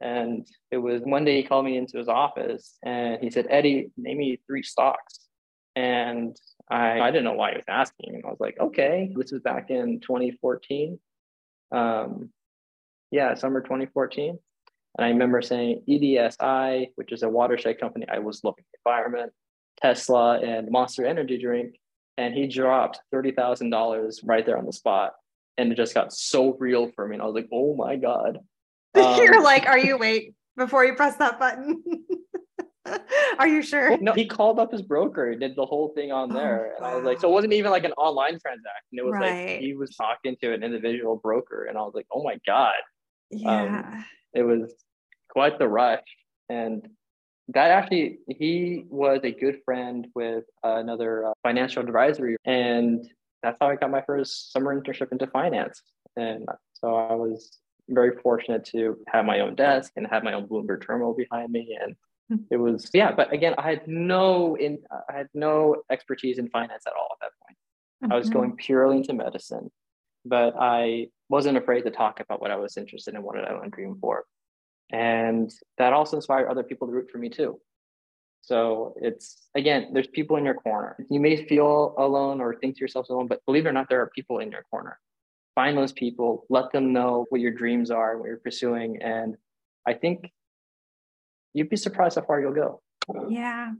And 0.00 0.46
it 0.70 0.78
was 0.78 1.02
one 1.02 1.24
day 1.24 1.36
he 1.36 1.42
called 1.46 1.64
me 1.64 1.76
into 1.76 1.96
his 1.96 2.08
office 2.08 2.76
and 2.82 3.22
he 3.22 3.30
said, 3.30 3.46
Eddie, 3.48 3.90
name 3.96 4.18
me 4.18 4.40
three 4.46 4.62
stocks. 4.64 5.20
And 5.76 6.36
I, 6.68 7.00
I 7.00 7.10
didn't 7.10 7.24
know 7.24 7.34
why 7.34 7.52
he 7.52 7.56
was 7.56 7.64
asking. 7.68 8.16
And 8.16 8.24
I 8.24 8.28
was 8.28 8.40
like, 8.40 8.58
okay, 8.58 9.12
this 9.14 9.30
was 9.30 9.42
back 9.42 9.70
in 9.70 10.00
2014. 10.00 10.98
Um, 11.70 12.30
yeah, 13.10 13.34
summer 13.34 13.60
2014. 13.60 14.38
And 14.98 15.04
I 15.04 15.08
remember 15.08 15.40
saying 15.40 15.84
EDSI, 15.88 16.88
which 16.96 17.12
is 17.12 17.22
a 17.22 17.28
watershed 17.28 17.78
company. 17.78 18.06
I 18.10 18.18
was 18.18 18.42
looking 18.42 18.64
at 18.74 18.80
environment, 18.84 19.32
Tesla, 19.80 20.40
and 20.40 20.70
Monster 20.70 21.06
Energy 21.06 21.38
drink. 21.38 21.76
And 22.18 22.34
he 22.34 22.46
dropped 22.46 23.00
$30,000 23.14 24.20
right 24.24 24.44
there 24.44 24.58
on 24.58 24.66
the 24.66 24.72
spot. 24.72 25.12
And 25.58 25.72
it 25.72 25.76
just 25.76 25.94
got 25.94 26.12
so 26.12 26.56
real 26.58 26.90
for 26.94 27.06
me. 27.06 27.14
And 27.14 27.22
I 27.22 27.26
was 27.26 27.34
like, 27.34 27.48
oh 27.52 27.74
my 27.76 27.96
God. 27.96 28.38
Um, 28.94 29.16
You're 29.16 29.42
like, 29.42 29.64
are 29.64 29.78
you 29.78 29.96
wait 29.96 30.34
before 30.54 30.84
you 30.84 30.92
press 30.92 31.16
that 31.16 31.38
button? 31.38 31.82
are 33.38 33.48
you 33.48 33.62
sure? 33.62 33.96
No, 33.98 34.12
he 34.12 34.26
called 34.26 34.58
up 34.58 34.72
his 34.72 34.82
broker, 34.82 35.34
did 35.34 35.56
the 35.56 35.64
whole 35.64 35.92
thing 35.94 36.12
on 36.12 36.30
oh, 36.30 36.34
there. 36.34 36.74
and 36.76 36.84
I 36.84 36.94
was 36.94 37.04
like, 37.04 37.20
so 37.20 37.28
it 37.30 37.32
wasn't 37.32 37.52
even 37.54 37.70
like 37.70 37.84
an 37.84 37.92
online 37.92 38.38
transaction. 38.38 38.92
It 38.92 39.04
was 39.04 39.14
right. 39.14 39.46
like 39.46 39.60
he 39.60 39.74
was 39.74 39.96
talking 39.96 40.36
to 40.42 40.52
an 40.52 40.62
individual 40.62 41.16
broker. 41.16 41.64
And 41.64 41.78
I 41.78 41.80
was 41.82 41.92
like, 41.94 42.06
oh 42.12 42.22
my 42.22 42.38
God. 42.46 42.74
Yeah. 43.30 43.62
Um, 43.62 44.04
it 44.34 44.42
was 44.42 44.74
quite 45.30 45.58
the 45.58 45.68
rush. 45.68 46.04
And 46.48 46.86
that 47.48 47.70
actually, 47.70 48.18
he 48.28 48.84
was 48.88 49.20
a 49.24 49.30
good 49.30 49.60
friend 49.64 50.06
with 50.14 50.44
another 50.62 51.28
uh, 51.28 51.32
financial 51.42 51.82
advisory. 51.82 52.36
And 52.44 53.04
that's 53.42 53.58
how 53.60 53.68
I 53.68 53.76
got 53.76 53.90
my 53.90 54.02
first 54.02 54.52
summer 54.52 54.78
internship 54.78 55.12
into 55.12 55.26
finance. 55.26 55.82
And 56.16 56.46
so 56.74 56.94
I 56.94 57.14
was 57.14 57.58
very 57.88 58.16
fortunate 58.22 58.64
to 58.66 58.96
have 59.08 59.24
my 59.24 59.40
own 59.40 59.54
desk 59.54 59.92
and 59.96 60.06
have 60.06 60.24
my 60.24 60.34
own 60.34 60.46
Bloomberg 60.46 60.86
terminal 60.86 61.14
behind 61.14 61.50
me. 61.50 61.76
And 61.80 61.96
hmm. 62.28 62.44
it 62.50 62.56
was, 62.56 62.90
yeah, 62.94 63.12
but 63.12 63.32
again, 63.32 63.54
I 63.58 63.70
had 63.70 63.88
no 63.88 64.56
in 64.56 64.78
I 65.08 65.16
had 65.16 65.28
no 65.34 65.82
expertise 65.90 66.38
in 66.38 66.48
finance 66.50 66.84
at 66.86 66.94
all 66.98 67.08
at 67.12 67.18
that 67.20 67.32
point. 67.44 67.58
Mm-hmm. 68.04 68.12
I 68.12 68.16
was 68.16 68.28
mm-hmm. 68.28 68.38
going 68.38 68.56
purely 68.56 68.98
into 68.98 69.14
medicine, 69.14 69.70
but 70.24 70.54
I 70.58 71.08
wasn't 71.28 71.58
afraid 71.58 71.82
to 71.82 71.90
talk 71.90 72.20
about 72.20 72.40
what 72.40 72.50
I 72.50 72.56
was 72.56 72.76
interested 72.76 73.14
in, 73.14 73.22
what 73.22 73.38
I 73.38 73.52
want 73.52 73.64
to 73.64 73.70
dream 73.70 73.96
for. 74.00 74.24
And 74.90 75.50
that 75.78 75.92
also 75.92 76.16
inspired 76.16 76.48
other 76.48 76.62
people 76.62 76.86
to 76.86 76.92
root 76.92 77.10
for 77.10 77.18
me 77.18 77.30
too. 77.30 77.58
So 78.42 78.94
it's 79.00 79.48
again, 79.54 79.90
there's 79.92 80.08
people 80.08 80.36
in 80.36 80.44
your 80.44 80.54
corner. 80.54 80.96
You 81.08 81.20
may 81.20 81.46
feel 81.46 81.94
alone 81.96 82.40
or 82.40 82.54
think 82.54 82.76
to 82.76 82.80
yourself 82.80 83.08
alone, 83.08 83.28
but 83.28 83.44
believe 83.46 83.66
it 83.66 83.70
or 83.70 83.72
not, 83.72 83.88
there 83.88 84.00
are 84.00 84.10
people 84.14 84.40
in 84.40 84.50
your 84.50 84.64
corner 84.70 84.98
find 85.54 85.76
those 85.76 85.92
people, 85.92 86.44
let 86.48 86.72
them 86.72 86.92
know 86.92 87.26
what 87.28 87.40
your 87.40 87.50
dreams 87.50 87.90
are, 87.90 88.16
what 88.18 88.26
you're 88.26 88.38
pursuing. 88.38 89.02
And 89.02 89.36
I 89.86 89.94
think 89.94 90.30
you'd 91.52 91.68
be 91.68 91.76
surprised 91.76 92.16
how 92.16 92.22
far 92.22 92.40
you'll 92.40 92.52
go. 92.52 92.80
Yeah. 93.28 93.72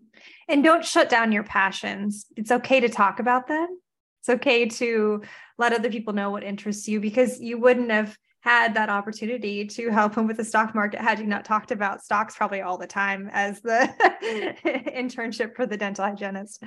And 0.48 0.64
don't 0.64 0.85
shut 0.85 1.09
down 1.09 1.33
your 1.33 1.44
passions. 1.44 2.27
It's 2.37 2.51
okay 2.51 2.81
to 2.81 2.88
talk 2.88 3.20
about 3.20 3.46
them. 3.46 3.79
It's 4.20 4.29
okay 4.29 4.66
to 4.66 5.22
let 5.59 5.72
other 5.72 5.90
people 5.90 6.12
know 6.12 6.31
what 6.31 6.44
interests 6.44 6.88
you 6.88 7.01
because 7.01 7.40
you 7.40 7.59
wouldn't 7.59 7.90
have 7.90 8.16
had 8.42 8.74
that 8.74 8.88
opportunity 8.88 9.64
to 9.64 9.88
help 9.88 10.16
him 10.16 10.26
with 10.26 10.37
the 10.37 10.44
stock 10.44 10.74
market 10.74 11.00
had 11.00 11.18
you 11.20 11.26
not 11.26 11.44
talked 11.44 11.70
about 11.70 12.02
stocks 12.02 12.37
probably 12.37 12.61
all 12.61 12.76
the 12.76 12.87
time 12.87 13.31
as 13.33 13.61
the 13.61 13.88
internship 14.64 15.55
for 15.55 15.64
the 15.64 15.76
dental 15.76 16.05
hygienist. 16.05 16.62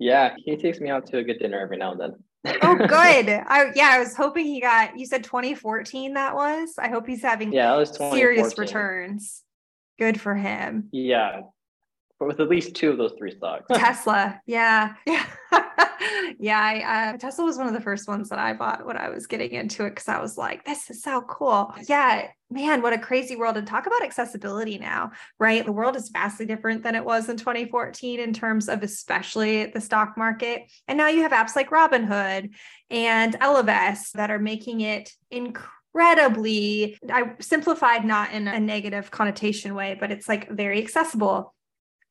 Yeah, 0.00 0.34
he 0.36 0.56
takes 0.56 0.80
me 0.80 0.90
out 0.90 1.06
to 1.06 1.18
a 1.18 1.22
good 1.22 1.38
dinner 1.38 1.60
every 1.60 1.76
now 1.76 1.92
and 1.92 2.00
then. 2.00 2.14
oh, 2.62 2.74
good. 2.74 2.88
I 3.46 3.70
yeah, 3.76 3.90
I 3.92 4.00
was 4.00 4.16
hoping 4.16 4.46
he 4.46 4.60
got. 4.60 4.98
You 4.98 5.06
said 5.06 5.22
2014. 5.22 6.14
That 6.14 6.34
was. 6.34 6.74
I 6.76 6.88
hope 6.88 7.06
he's 7.06 7.22
having 7.22 7.52
yeah, 7.52 7.70
that 7.70 7.76
was 7.76 7.96
serious 7.96 8.58
returns. 8.58 9.42
Good 10.00 10.20
for 10.20 10.34
him. 10.34 10.88
Yeah, 10.90 11.42
but 12.18 12.28
with 12.28 12.40
at 12.40 12.48
least 12.48 12.74
two 12.74 12.90
of 12.90 12.98
those 12.98 13.12
three 13.18 13.32
stocks. 13.32 13.66
Tesla, 13.72 14.40
yeah, 14.46 14.94
yeah, 15.06 15.26
yeah. 16.38 16.60
I, 16.60 17.12
uh, 17.14 17.16
Tesla 17.18 17.44
was 17.44 17.58
one 17.58 17.66
of 17.66 17.72
the 17.72 17.80
first 17.80 18.06
ones 18.06 18.28
that 18.28 18.38
I 18.38 18.52
bought 18.52 18.86
when 18.86 18.96
I 18.96 19.08
was 19.08 19.26
getting 19.26 19.52
into 19.52 19.84
it 19.84 19.90
because 19.90 20.08
I 20.08 20.20
was 20.20 20.38
like, 20.38 20.64
"This 20.64 20.90
is 20.90 21.02
so 21.02 21.22
cool." 21.22 21.74
Yeah, 21.88 22.28
man, 22.50 22.82
what 22.82 22.92
a 22.92 22.98
crazy 22.98 23.36
world! 23.36 23.56
And 23.56 23.66
talk 23.66 23.86
about 23.86 24.02
accessibility 24.02 24.78
now, 24.78 25.12
right? 25.38 25.64
The 25.64 25.72
world 25.72 25.96
is 25.96 26.10
vastly 26.10 26.46
different 26.46 26.82
than 26.82 26.94
it 26.94 27.04
was 27.04 27.28
in 27.28 27.36
2014 27.36 28.20
in 28.20 28.32
terms 28.32 28.68
of 28.68 28.82
especially 28.82 29.66
the 29.66 29.80
stock 29.80 30.16
market. 30.16 30.62
And 30.86 30.96
now 30.96 31.08
you 31.08 31.22
have 31.22 31.32
apps 31.32 31.56
like 31.56 31.70
Robinhood 31.70 32.50
and 32.90 33.34
Ellevest 33.40 34.12
that 34.12 34.30
are 34.30 34.38
making 34.38 34.82
it 34.82 35.12
incredible 35.30 35.70
incredibly 35.94 36.98
i 37.12 37.22
simplified 37.38 38.04
not 38.04 38.32
in 38.32 38.48
a 38.48 38.58
negative 38.58 39.12
connotation 39.12 39.76
way 39.76 39.96
but 39.98 40.10
it's 40.10 40.28
like 40.28 40.50
very 40.50 40.82
accessible 40.82 41.54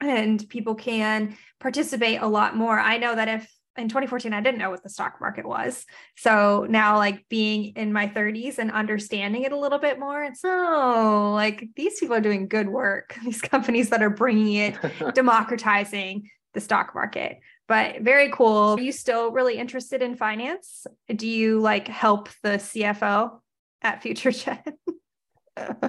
and 0.03 0.47
people 0.49 0.75
can 0.75 1.37
participate 1.59 2.21
a 2.21 2.27
lot 2.27 2.55
more. 2.55 2.79
I 2.79 2.97
know 2.97 3.15
that 3.15 3.27
if 3.27 3.49
in 3.77 3.89
2014 3.89 4.33
I 4.33 4.41
didn't 4.41 4.59
know 4.59 4.69
what 4.69 4.83
the 4.83 4.89
stock 4.89 5.15
market 5.19 5.47
was. 5.47 5.85
So 6.15 6.67
now 6.69 6.97
like 6.97 7.27
being 7.29 7.73
in 7.75 7.91
my 7.91 8.07
30s 8.07 8.59
and 8.59 8.71
understanding 8.71 9.43
it 9.43 9.51
a 9.51 9.57
little 9.57 9.79
bit 9.79 9.99
more, 9.99 10.23
it's 10.23 10.41
oh, 10.43 11.31
like 11.33 11.67
these 11.75 11.99
people 11.99 12.15
are 12.15 12.21
doing 12.21 12.47
good 12.47 12.69
work. 12.69 13.17
These 13.23 13.41
companies 13.41 13.89
that 13.89 14.03
are 14.03 14.09
bringing 14.09 14.53
it, 14.53 14.77
democratizing 15.15 16.29
the 16.53 16.61
stock 16.61 16.93
market. 16.93 17.39
But 17.67 18.01
very 18.01 18.29
cool. 18.31 18.75
Are 18.77 18.79
you 18.79 18.91
still 18.91 19.31
really 19.31 19.57
interested 19.57 20.01
in 20.01 20.15
finance? 20.15 20.85
Do 21.13 21.27
you 21.27 21.59
like 21.59 21.87
help 21.87 22.29
the 22.43 22.49
CFO 22.49 23.39
at 23.81 24.03
FutureGen? 24.03 24.61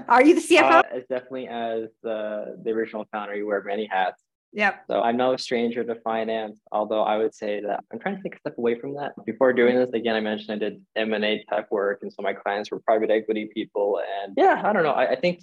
Are 0.09 0.25
you 0.25 0.35
the 0.35 0.41
CFO? 0.41 0.71
Uh, 0.71 0.83
as 0.93 1.03
definitely 1.09 1.49
as 1.49 1.85
uh, 2.05 2.57
the 2.63 2.71
original 2.71 3.07
founder, 3.13 3.35
you 3.35 3.47
wear 3.47 3.63
many 3.63 3.87
hats. 3.87 4.23
Yep. 4.53 4.85
So 4.89 5.01
I'm 5.01 5.17
no 5.17 5.37
stranger 5.37 5.83
to 5.83 5.97
finance, 5.97 6.61
although 6.71 7.03
I 7.03 7.17
would 7.17 7.35
say 7.35 7.61
that 7.61 7.81
I'm 7.93 7.99
trying 7.99 8.17
to 8.17 8.23
take 8.23 8.37
a 8.37 8.39
step 8.39 8.57
away 8.57 8.79
from 8.79 8.95
that. 8.95 9.13
Before 9.27 9.53
doing 9.53 9.75
this, 9.75 9.91
again, 9.93 10.15
I 10.15 10.21
mentioned 10.21 10.53
I 10.53 10.59
did 10.59 10.81
M&A 10.95 11.45
type 11.51 11.67
work, 11.71 12.01
and 12.03 12.13
so 12.13 12.23
my 12.23 12.33
clients 12.33 12.71
were 12.71 12.79
private 12.81 13.11
equity 13.11 13.51
people. 13.53 14.01
And 14.23 14.35
yeah, 14.37 14.63
I 14.65 14.73
don't 14.73 14.85
know. 14.85 14.93
I, 14.93 15.13
I 15.13 15.17
think 15.17 15.41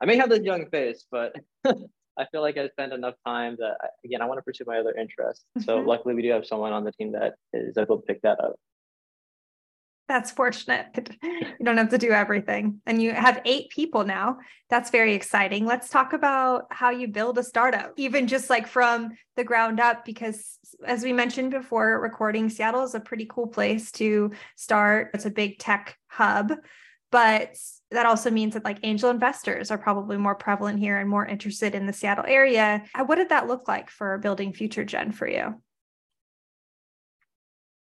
I 0.00 0.06
may 0.06 0.16
have 0.16 0.30
this 0.30 0.40
young 0.40 0.66
face, 0.70 1.04
but 1.10 1.36
I 1.66 2.24
feel 2.32 2.40
like 2.40 2.56
I 2.56 2.68
spend 2.68 2.94
enough 2.94 3.14
time 3.26 3.56
that 3.58 3.76
again, 4.02 4.22
I 4.22 4.24
want 4.24 4.38
to 4.38 4.42
pursue 4.42 4.64
my 4.66 4.78
other 4.78 4.94
interests. 4.96 5.44
Mm-hmm. 5.58 5.64
So 5.64 5.78
luckily, 5.78 6.14
we 6.14 6.22
do 6.22 6.30
have 6.30 6.46
someone 6.46 6.72
on 6.72 6.84
the 6.84 6.92
team 6.92 7.12
that 7.12 7.34
is 7.52 7.76
able 7.76 7.98
to 7.98 8.02
pick 8.02 8.22
that 8.22 8.40
up 8.42 8.56
that's 10.08 10.30
fortunate. 10.30 11.10
You 11.60 11.64
don't 11.64 11.76
have 11.76 11.90
to 11.90 11.98
do 11.98 12.12
everything. 12.12 12.80
And 12.86 13.02
you 13.02 13.12
have 13.12 13.42
eight 13.44 13.70
people 13.70 14.04
now. 14.04 14.38
That's 14.70 14.90
very 14.90 15.14
exciting. 15.14 15.66
Let's 15.66 15.88
talk 15.88 16.12
about 16.12 16.66
how 16.70 16.90
you 16.90 17.08
build 17.08 17.36
a 17.36 17.42
startup, 17.42 17.94
even 17.96 18.28
just 18.28 18.48
like 18.48 18.68
from 18.68 19.10
the 19.34 19.42
ground 19.42 19.80
up, 19.80 20.04
because 20.04 20.58
as 20.84 21.02
we 21.02 21.12
mentioned 21.12 21.50
before, 21.50 22.00
recording 22.00 22.48
Seattle 22.48 22.84
is 22.84 22.94
a 22.94 23.00
pretty 23.00 23.26
cool 23.28 23.48
place 23.48 23.90
to 23.92 24.30
start. 24.54 25.10
It's 25.14 25.26
a 25.26 25.30
big 25.30 25.58
tech 25.58 25.98
hub, 26.06 26.52
but 27.10 27.56
that 27.90 28.06
also 28.06 28.30
means 28.30 28.54
that 28.54 28.64
like 28.64 28.78
angel 28.84 29.10
investors 29.10 29.72
are 29.72 29.78
probably 29.78 30.16
more 30.16 30.36
prevalent 30.36 30.78
here 30.78 30.98
and 30.98 31.10
more 31.10 31.26
interested 31.26 31.74
in 31.74 31.86
the 31.86 31.92
Seattle 31.92 32.24
area. 32.26 32.84
Uh, 32.94 33.04
what 33.04 33.16
did 33.16 33.30
that 33.30 33.48
look 33.48 33.66
like 33.66 33.90
for 33.90 34.18
building 34.18 34.52
Future 34.52 34.84
Gen 34.84 35.10
for 35.10 35.28
you? 35.28 35.60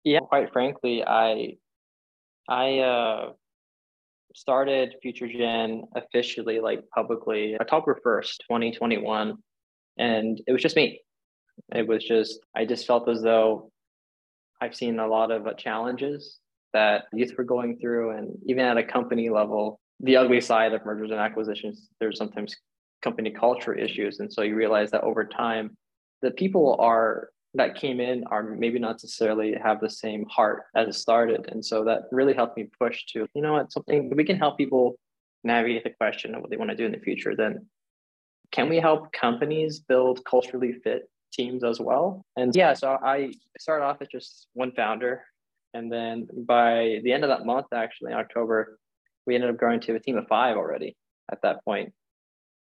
Yeah, 0.04 0.20
quite 0.20 0.52
frankly, 0.52 1.02
I 1.04 1.56
I 2.48 2.78
uh, 2.78 3.32
started 4.34 4.96
FutureGen 5.04 5.84
officially, 5.94 6.60
like 6.60 6.88
publicly, 6.94 7.56
October 7.60 7.98
1st, 8.04 8.38
2021. 8.48 9.36
And 9.98 10.40
it 10.46 10.52
was 10.52 10.62
just 10.62 10.76
me. 10.76 11.00
It 11.74 11.86
was 11.86 12.04
just, 12.04 12.40
I 12.54 12.64
just 12.64 12.86
felt 12.86 13.08
as 13.08 13.22
though 13.22 13.70
I've 14.60 14.74
seen 14.74 14.98
a 14.98 15.06
lot 15.06 15.30
of 15.30 15.46
uh, 15.46 15.54
challenges 15.54 16.38
that 16.72 17.04
youth 17.12 17.32
were 17.38 17.44
going 17.44 17.78
through. 17.78 18.16
And 18.16 18.36
even 18.46 18.64
at 18.64 18.76
a 18.76 18.82
company 18.82 19.30
level, 19.30 19.80
the 20.00 20.16
ugly 20.16 20.40
side 20.40 20.72
of 20.72 20.84
mergers 20.84 21.10
and 21.10 21.20
acquisitions, 21.20 21.88
there's 22.00 22.18
sometimes 22.18 22.56
company 23.02 23.30
culture 23.30 23.74
issues. 23.74 24.18
And 24.18 24.32
so 24.32 24.42
you 24.42 24.56
realize 24.56 24.90
that 24.90 25.02
over 25.02 25.24
time, 25.24 25.76
the 26.22 26.32
people 26.32 26.76
are 26.80 27.28
that 27.54 27.76
came 27.76 28.00
in 28.00 28.24
are 28.24 28.42
maybe 28.42 28.78
not 28.78 28.92
necessarily 28.92 29.54
have 29.62 29.80
the 29.80 29.90
same 29.90 30.26
heart 30.26 30.64
as 30.74 30.88
it 30.88 30.94
started. 30.94 31.48
And 31.50 31.64
so 31.64 31.84
that 31.84 32.02
really 32.10 32.34
helped 32.34 32.56
me 32.56 32.68
push 32.78 33.04
to, 33.12 33.26
you 33.34 33.42
know 33.42 33.52
what, 33.54 33.72
something 33.72 34.12
we 34.14 34.24
can 34.24 34.38
help 34.38 34.58
people 34.58 34.96
navigate 35.44 35.84
the 35.84 35.90
question 35.90 36.34
of 36.34 36.40
what 36.40 36.50
they 36.50 36.56
want 36.56 36.70
to 36.70 36.76
do 36.76 36.86
in 36.86 36.92
the 36.92 36.98
future, 36.98 37.36
then 37.36 37.66
can 38.50 38.68
we 38.68 38.78
help 38.78 39.12
companies 39.12 39.78
build 39.78 40.24
culturally 40.24 40.72
fit 40.72 41.08
teams 41.32 41.62
as 41.62 41.80
well? 41.80 42.24
And 42.36 42.54
yeah, 42.56 42.74
so 42.74 42.98
I 43.02 43.32
started 43.58 43.84
off 43.84 43.98
as 44.00 44.08
just 44.08 44.48
one 44.54 44.72
founder. 44.72 45.24
And 45.74 45.92
then 45.92 46.28
by 46.46 47.00
the 47.02 47.12
end 47.12 47.24
of 47.24 47.28
that 47.28 47.44
month, 47.44 47.66
actually, 47.74 48.12
in 48.12 48.18
October, 48.18 48.78
we 49.26 49.34
ended 49.34 49.50
up 49.50 49.56
growing 49.56 49.80
to 49.80 49.94
a 49.94 50.00
team 50.00 50.16
of 50.16 50.26
five 50.28 50.56
already 50.56 50.96
at 51.30 51.42
that 51.42 51.64
point. 51.64 51.92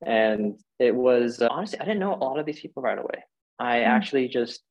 And 0.04 0.58
it 0.78 0.94
was 0.94 1.40
uh, 1.40 1.48
honestly, 1.50 1.78
I 1.78 1.84
didn't 1.84 2.00
know 2.00 2.14
a 2.14 2.16
lot 2.16 2.38
of 2.38 2.46
these 2.46 2.60
people 2.60 2.82
right 2.82 2.98
away. 2.98 3.24
I 3.58 3.78
mm. 3.78 3.86
actually 3.86 4.28
just 4.28 4.62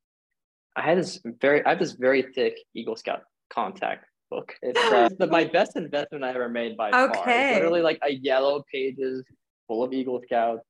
I 0.75 0.81
had 0.81 0.97
this 0.97 1.19
very, 1.41 1.65
I 1.65 1.69
have 1.69 1.79
this 1.79 1.93
very 1.93 2.21
thick 2.21 2.57
Eagle 2.73 2.95
Scout 2.95 3.21
contact 3.53 4.05
book. 4.29 4.55
It's 4.61 4.79
uh, 4.93 5.09
the, 5.17 5.27
my 5.27 5.45
best 5.45 5.75
investment 5.75 6.23
I 6.23 6.29
ever 6.29 6.49
made 6.49 6.77
by 6.77 6.89
okay. 6.89 7.13
far. 7.13 7.29
It's 7.29 7.55
literally 7.55 7.81
like 7.81 7.99
a 8.03 8.11
yellow 8.11 8.63
pages 8.73 9.23
full 9.67 9.83
of 9.83 9.93
Eagle 9.93 10.21
Scouts, 10.23 10.65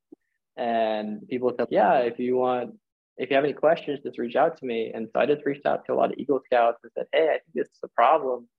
and 0.58 1.28
people 1.30 1.54
said, 1.58 1.68
"Yeah, 1.72 2.00
if 2.00 2.20
you 2.20 2.36
want, 2.38 2.76
if 3.18 3.30
you 3.30 3.36
have 3.36 3.46
any 3.46 3.54
questions, 3.54 4.00
just 4.04 4.18
reach 4.18 4.36
out 4.36 4.58
to 4.58 4.66
me." 4.66 4.92
And 4.94 5.08
so 5.14 5.22
I 5.22 5.26
just 5.26 5.46
reached 5.46 5.66
out 5.66 5.86
to 5.86 5.94
a 5.94 5.96
lot 5.96 6.12
of 6.12 6.18
Eagle 6.18 6.42
Scouts 6.46 6.80
and 6.84 6.92
said, 6.98 7.06
"Hey, 7.14 7.28
I 7.28 7.38
think 7.40 7.54
this 7.54 7.68
is 7.68 7.80
a 7.84 7.90
problem. 7.90 8.50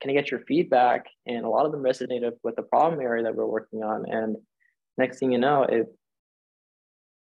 Can 0.00 0.10
I 0.10 0.14
get 0.14 0.30
your 0.30 0.40
feedback?" 0.40 1.06
And 1.26 1.44
a 1.44 1.48
lot 1.48 1.64
of 1.64 1.72
them 1.72 1.82
resonated 1.82 2.32
with 2.42 2.56
the 2.56 2.62
problem 2.62 3.00
area 3.00 3.22
that 3.22 3.34
we're 3.34 3.46
working 3.46 3.82
on. 3.82 4.04
And 4.10 4.36
next 4.98 5.18
thing 5.18 5.32
you 5.32 5.38
know, 5.38 5.62
it 5.62 5.86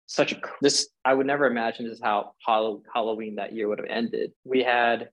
such 0.09 0.33
a 0.33 0.41
this 0.63 0.89
I 1.05 1.13
would 1.15 1.27
never 1.27 1.47
imagine 1.47 1.87
this 1.87 1.99
is 1.99 2.03
how 2.03 2.33
Halloween 2.45 3.37
that 3.37 3.53
year 3.53 3.69
would 3.69 3.79
have 3.79 3.89
ended. 3.89 4.33
We 4.43 4.63
had 4.63 5.11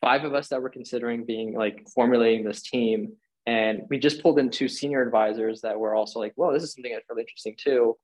five 0.00 0.24
of 0.24 0.34
us 0.34 0.48
that 0.48 0.62
were 0.62 0.70
considering 0.70 1.24
being 1.24 1.54
like 1.54 1.86
formulating 1.94 2.44
this 2.44 2.62
team, 2.62 3.12
and 3.46 3.82
we 3.90 3.98
just 3.98 4.22
pulled 4.22 4.38
in 4.38 4.50
two 4.50 4.66
senior 4.66 5.02
advisors 5.02 5.60
that 5.60 5.78
were 5.78 5.94
also 5.94 6.18
like, 6.20 6.32
"Whoa, 6.36 6.52
this 6.54 6.62
is 6.62 6.72
something 6.72 6.92
that's 6.92 7.08
really 7.08 7.22
interesting 7.22 7.54
too." 7.58 7.96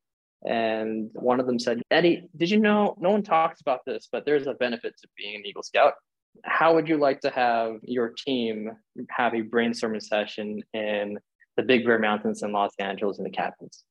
And 0.46 1.11
one 1.14 1.40
of 1.40 1.46
them 1.46 1.59
said, 1.59 1.83
"Eddie, 1.90 2.28
did 2.37 2.50
you 2.50 2.61
know 2.61 2.96
no 3.00 3.11
one 3.11 3.22
talks 3.22 3.62
about 3.62 3.80
this, 3.87 4.09
but 4.12 4.26
there's 4.26 4.46
a 4.46 4.54
benefit 4.54 4.94
to 4.98 5.09
being 5.16 5.37
an 5.37 5.46
Eagle 5.46 5.62
Scout." 5.62 5.94
How 6.44 6.74
would 6.74 6.87
you 6.87 6.98
like 6.98 7.20
to 7.22 7.30
have 7.30 7.76
your 7.83 8.11
team 8.11 8.72
have 9.09 9.35
a 9.35 9.42
brainstorming 9.42 10.02
session 10.02 10.62
in 10.74 11.18
the 11.56 11.62
Big 11.62 11.87
Bear 11.87 11.98
Mountains 11.98 12.42
in 12.42 12.52
Los 12.52 12.74
Angeles 12.78 13.18
in 13.18 13.24
the 13.24 13.30
cabins? 13.30 13.85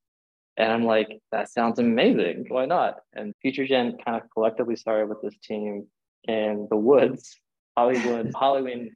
And 0.58 0.72
I'm 0.72 0.84
like, 0.84 1.08
that 1.32 1.50
sounds 1.50 1.80
amazing. 1.80 2.46
Why 2.50 2.66
not? 2.66 2.96
And 3.14 3.34
FutureGen 3.44 4.04
kind 4.04 4.22
of 4.22 4.30
collectively 4.34 4.76
started 4.76 5.08
with 5.08 5.22
this 5.22 5.38
team 5.42 5.88
in 6.26 6.68
the 6.70 6.76
woods, 6.76 7.40
Hollywood, 7.78 8.34
Halloween, 8.40 8.94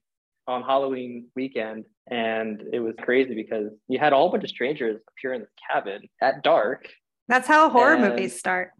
on 0.47 0.61
Halloween 0.63 1.27
weekend. 1.35 1.85
And 2.11 2.63
it 2.73 2.81
was 2.81 2.95
crazy 2.99 3.33
because 3.33 3.71
you 3.87 3.97
had 3.97 4.11
a 4.11 4.17
whole 4.17 4.29
bunch 4.29 4.43
of 4.43 4.49
strangers 4.49 4.99
appear 5.09 5.33
in 5.33 5.41
the 5.41 5.47
cabin 5.71 6.01
at 6.21 6.43
dark. 6.43 6.89
That's 7.29 7.47
how 7.47 7.69
horror 7.69 7.97
movies 7.97 8.37
start. 8.37 8.71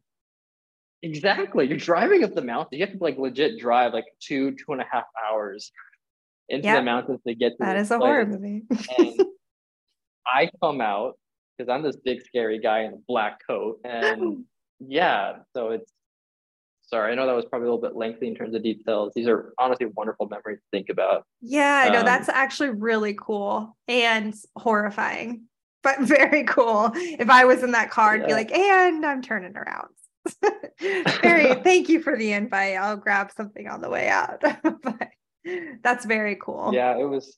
Exactly. 1.01 1.67
You're 1.67 1.77
driving 1.77 2.23
up 2.23 2.33
the 2.33 2.41
mountain. 2.41 2.79
You 2.79 2.85
have 2.85 2.97
to 2.97 3.03
like 3.03 3.17
legit 3.17 3.59
drive 3.59 3.93
like 3.93 4.05
two, 4.21 4.51
two 4.51 4.71
and 4.73 4.81
a 4.81 4.85
half 4.91 5.05
hours 5.25 5.71
into 6.49 6.67
the 6.69 6.81
mountains 6.81 7.19
to 7.25 7.33
get 7.33 7.51
to 7.51 7.55
That 7.59 7.77
is 7.77 7.91
a 7.91 7.97
horror 7.97 8.25
movie. 8.25 8.63
and 8.97 9.21
I 10.27 10.49
come 10.61 10.81
out 10.81 11.17
because 11.63 11.73
I'm 11.73 11.83
this 11.83 11.95
big 11.95 12.21
scary 12.23 12.59
guy 12.59 12.81
in 12.81 12.93
a 12.93 12.97
black 13.07 13.39
coat. 13.45 13.79
And 13.83 14.45
yeah, 14.79 15.37
so 15.55 15.69
it's 15.69 15.91
sorry, 16.81 17.11
I 17.11 17.15
know 17.15 17.25
that 17.25 17.35
was 17.35 17.45
probably 17.45 17.67
a 17.67 17.73
little 17.73 17.81
bit 17.81 17.95
lengthy 17.95 18.27
in 18.27 18.35
terms 18.35 18.53
of 18.53 18.63
details. 18.63 19.13
These 19.15 19.27
are 19.27 19.53
honestly 19.57 19.87
wonderful 19.95 20.27
memories 20.27 20.59
to 20.59 20.65
think 20.71 20.89
about. 20.89 21.25
Yeah, 21.41 21.83
I 21.85 21.89
know 21.89 21.99
um, 21.99 22.05
that's 22.05 22.29
actually 22.29 22.69
really 22.69 23.15
cool 23.19 23.75
and 23.87 24.33
horrifying, 24.57 25.43
but 25.81 25.99
very 26.01 26.43
cool. 26.43 26.91
If 26.93 27.29
I 27.29 27.45
was 27.45 27.63
in 27.63 27.71
that 27.71 27.89
car, 27.89 28.13
I'd 28.13 28.21
yeah. 28.21 28.27
be 28.27 28.33
like, 28.33 28.51
and 28.51 29.05
I'm 29.05 29.21
turning 29.21 29.55
around. 29.55 29.89
very 31.21 31.53
thank 31.63 31.89
you 31.89 32.01
for 32.01 32.17
the 32.17 32.31
invite. 32.31 32.77
I'll 32.77 32.95
grab 32.95 33.31
something 33.35 33.67
on 33.67 33.81
the 33.81 33.89
way 33.89 34.07
out. 34.07 34.41
but 34.41 35.09
that's 35.83 36.05
very 36.05 36.37
cool. 36.37 36.71
Yeah, 36.73 36.97
it 36.97 37.03
was 37.03 37.37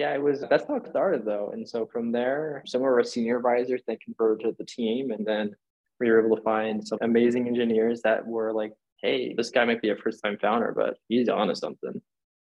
Yeah, 0.00 0.14
it 0.14 0.22
was 0.22 0.42
that's 0.48 0.66
how 0.66 0.76
it 0.76 0.86
started 0.88 1.26
though. 1.26 1.50
And 1.52 1.68
so 1.68 1.84
from 1.84 2.10
there, 2.10 2.62
some 2.64 2.80
of 2.80 2.86
our 2.86 3.04
senior 3.04 3.36
advisors 3.36 3.82
they 3.86 3.96
converted 3.96 4.46
to 4.46 4.56
the 4.58 4.64
team 4.64 5.10
and 5.10 5.26
then 5.26 5.54
we 6.00 6.10
were 6.10 6.24
able 6.24 6.34
to 6.38 6.42
find 6.42 6.82
some 6.88 6.98
amazing 7.02 7.46
engineers 7.46 8.00
that 8.00 8.26
were 8.26 8.50
like, 8.50 8.72
hey, 9.02 9.34
this 9.34 9.50
guy 9.50 9.66
might 9.66 9.82
be 9.82 9.90
a 9.90 9.96
first 9.96 10.24
time 10.24 10.38
founder, 10.40 10.72
but 10.74 10.96
he's 11.08 11.28
on 11.28 11.48
to 11.48 11.54
something. 11.54 12.00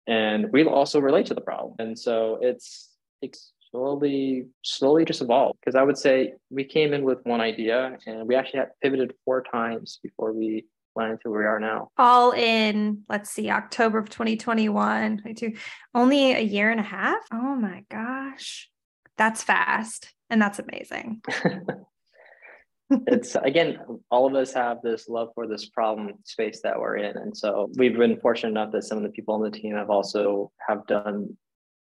And 0.06 0.52
we 0.52 0.64
also 0.64 1.00
relate 1.00 1.26
to 1.26 1.34
the 1.34 1.40
problem. 1.40 1.74
And 1.80 1.98
so 1.98 2.38
it's, 2.40 2.90
it's 3.20 3.52
slowly, 3.72 4.46
slowly 4.62 5.04
just 5.04 5.20
evolved. 5.20 5.58
Because 5.58 5.74
I 5.74 5.82
would 5.82 5.98
say 5.98 6.34
we 6.50 6.62
came 6.62 6.92
in 6.92 7.02
with 7.02 7.18
one 7.24 7.40
idea 7.40 7.98
and 8.06 8.28
we 8.28 8.36
actually 8.36 8.60
had 8.60 8.70
pivoted 8.80 9.12
four 9.24 9.42
times 9.42 9.98
before 10.04 10.32
we 10.32 10.66
went 10.94 11.12
into 11.12 11.30
where 11.30 11.40
we 11.40 11.46
are 11.46 11.60
now. 11.60 11.90
All 11.96 12.32
in, 12.32 13.02
let's 13.08 13.30
see, 13.30 13.50
October 13.50 13.98
of 13.98 14.10
2021, 14.10 15.18
22, 15.18 15.54
only 15.94 16.32
a 16.32 16.40
year 16.40 16.70
and 16.70 16.80
a 16.80 16.84
half. 16.84 17.18
Oh 17.32 17.54
my 17.54 17.84
gosh. 17.90 18.68
That's 19.16 19.42
fast. 19.42 20.12
And 20.30 20.40
that's 20.40 20.58
amazing. 20.58 21.22
it's 22.90 23.34
again, 23.36 23.78
all 24.10 24.26
of 24.26 24.34
us 24.34 24.52
have 24.52 24.78
this 24.82 25.08
love 25.08 25.28
for 25.34 25.46
this 25.46 25.68
problem 25.68 26.14
space 26.24 26.60
that 26.62 26.78
we're 26.78 26.96
in. 26.96 27.16
And 27.16 27.36
so 27.36 27.70
we've 27.76 27.96
been 27.96 28.18
fortunate 28.20 28.50
enough 28.50 28.72
that 28.72 28.84
some 28.84 28.98
of 28.98 29.04
the 29.04 29.10
people 29.10 29.34
on 29.34 29.42
the 29.42 29.50
team 29.50 29.74
have 29.74 29.90
also 29.90 30.50
have 30.66 30.86
done 30.86 31.36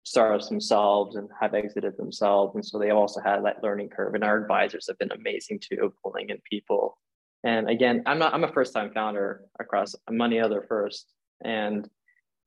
startups 0.02 0.48
themselves 0.48 1.16
and 1.16 1.28
have 1.40 1.54
exited 1.54 1.96
themselves. 1.96 2.54
And 2.54 2.64
so 2.64 2.78
they 2.78 2.90
also 2.90 3.20
had 3.20 3.44
that 3.44 3.62
learning 3.62 3.90
curve. 3.90 4.14
And 4.14 4.24
our 4.24 4.38
advisors 4.38 4.86
have 4.88 4.98
been 4.98 5.12
amazing 5.12 5.60
too, 5.60 5.92
pulling 6.02 6.30
in 6.30 6.38
people. 6.48 6.98
And 7.44 7.70
again, 7.70 8.02
I'm 8.06 8.18
not 8.18 8.34
I'm 8.34 8.44
a 8.44 8.52
first 8.52 8.72
time 8.72 8.90
founder 8.92 9.42
across 9.58 9.94
many 10.08 10.40
other 10.40 10.64
firsts. 10.68 11.06
And 11.42 11.88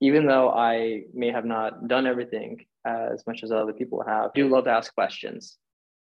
even 0.00 0.26
though 0.26 0.50
I 0.50 1.02
may 1.12 1.30
have 1.30 1.44
not 1.44 1.88
done 1.88 2.06
everything 2.06 2.64
as 2.86 3.26
much 3.26 3.42
as 3.42 3.50
other 3.50 3.72
people 3.72 4.04
have, 4.06 4.26
I 4.26 4.30
do 4.34 4.48
love 4.48 4.64
to 4.64 4.70
ask 4.70 4.94
questions. 4.94 5.56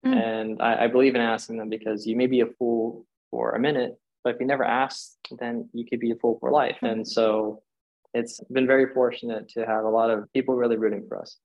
Mm. 0.05 0.14
And 0.14 0.62
I, 0.62 0.84
I 0.84 0.87
believe 0.89 1.14
in 1.14 1.20
asking 1.20 1.57
them 1.57 1.68
because 1.68 2.07
you 2.07 2.16
may 2.16 2.26
be 2.26 2.41
a 2.41 2.47
fool 2.59 3.07
for 3.30 3.53
a 3.53 3.59
minute, 3.59 3.97
but 4.22 4.34
if 4.34 4.41
you 4.41 4.47
never 4.47 4.64
ask, 4.64 5.12
then 5.39 5.68
you 5.72 5.84
could 5.84 6.01
be 6.01 6.12
a 6.12 6.16
fool 6.16 6.39
for 6.41 6.51
life. 6.51 6.76
Mm. 6.82 6.93
And 6.93 7.09
so 7.09 7.62
it's 8.14 8.41
been 8.51 8.66
very 8.66 8.93
fortunate 8.93 9.49
to 9.51 9.66
have 9.66 9.84
a 9.84 9.91
lot 9.91 10.11
of 10.11 10.32
people 10.32 10.55
really 10.55 10.76
rooting 10.76 11.07
for 11.09 11.18
us. 11.18 11.39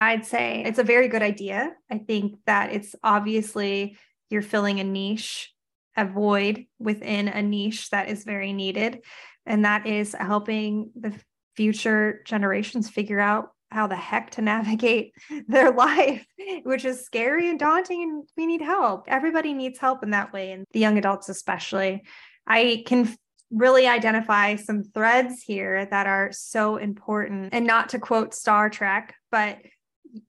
I'd 0.00 0.24
say 0.24 0.62
it's 0.64 0.78
a 0.78 0.84
very 0.84 1.08
good 1.08 1.22
idea. 1.22 1.72
I 1.90 1.98
think 1.98 2.38
that 2.46 2.72
it's 2.72 2.94
obviously 3.02 3.96
you're 4.30 4.42
filling 4.42 4.78
a 4.78 4.84
niche, 4.84 5.52
a 5.98 6.06
void 6.06 6.64
within 6.78 7.28
a 7.28 7.42
niche 7.42 7.90
that 7.90 8.08
is 8.08 8.24
very 8.24 8.52
needed. 8.52 9.00
And 9.44 9.64
that 9.64 9.86
is 9.86 10.14
helping 10.18 10.90
the 10.98 11.12
future 11.56 12.22
generations 12.24 12.88
figure 12.88 13.18
out 13.18 13.50
how 13.70 13.86
the 13.86 13.96
heck 13.96 14.30
to 14.30 14.42
navigate 14.42 15.12
their 15.48 15.72
life, 15.72 16.24
which 16.62 16.84
is 16.84 17.04
scary 17.04 17.50
and 17.50 17.58
daunting. 17.58 18.02
And 18.02 18.24
we 18.36 18.46
need 18.46 18.62
help. 18.62 19.04
Everybody 19.08 19.52
needs 19.52 19.78
help 19.78 20.02
in 20.02 20.10
that 20.10 20.32
way, 20.32 20.52
and 20.52 20.64
the 20.72 20.80
young 20.80 20.96
adults, 20.96 21.28
especially. 21.28 22.04
I 22.46 22.84
can 22.86 23.14
really 23.50 23.86
identify 23.86 24.56
some 24.56 24.84
threads 24.84 25.42
here 25.42 25.86
that 25.86 26.06
are 26.06 26.30
so 26.32 26.76
important. 26.76 27.50
And 27.52 27.66
not 27.66 27.90
to 27.90 27.98
quote 27.98 28.34
Star 28.34 28.70
Trek, 28.70 29.14
but 29.30 29.58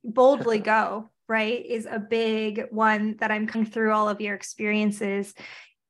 boldly 0.03 0.59
go, 0.73 1.09
right, 1.29 1.65
is 1.65 1.87
a 1.89 1.99
big 1.99 2.65
one 2.71 3.15
that 3.19 3.31
I'm 3.31 3.47
coming 3.47 3.69
through 3.69 3.93
all 3.93 4.09
of 4.09 4.19
your 4.19 4.35
experiences. 4.35 5.33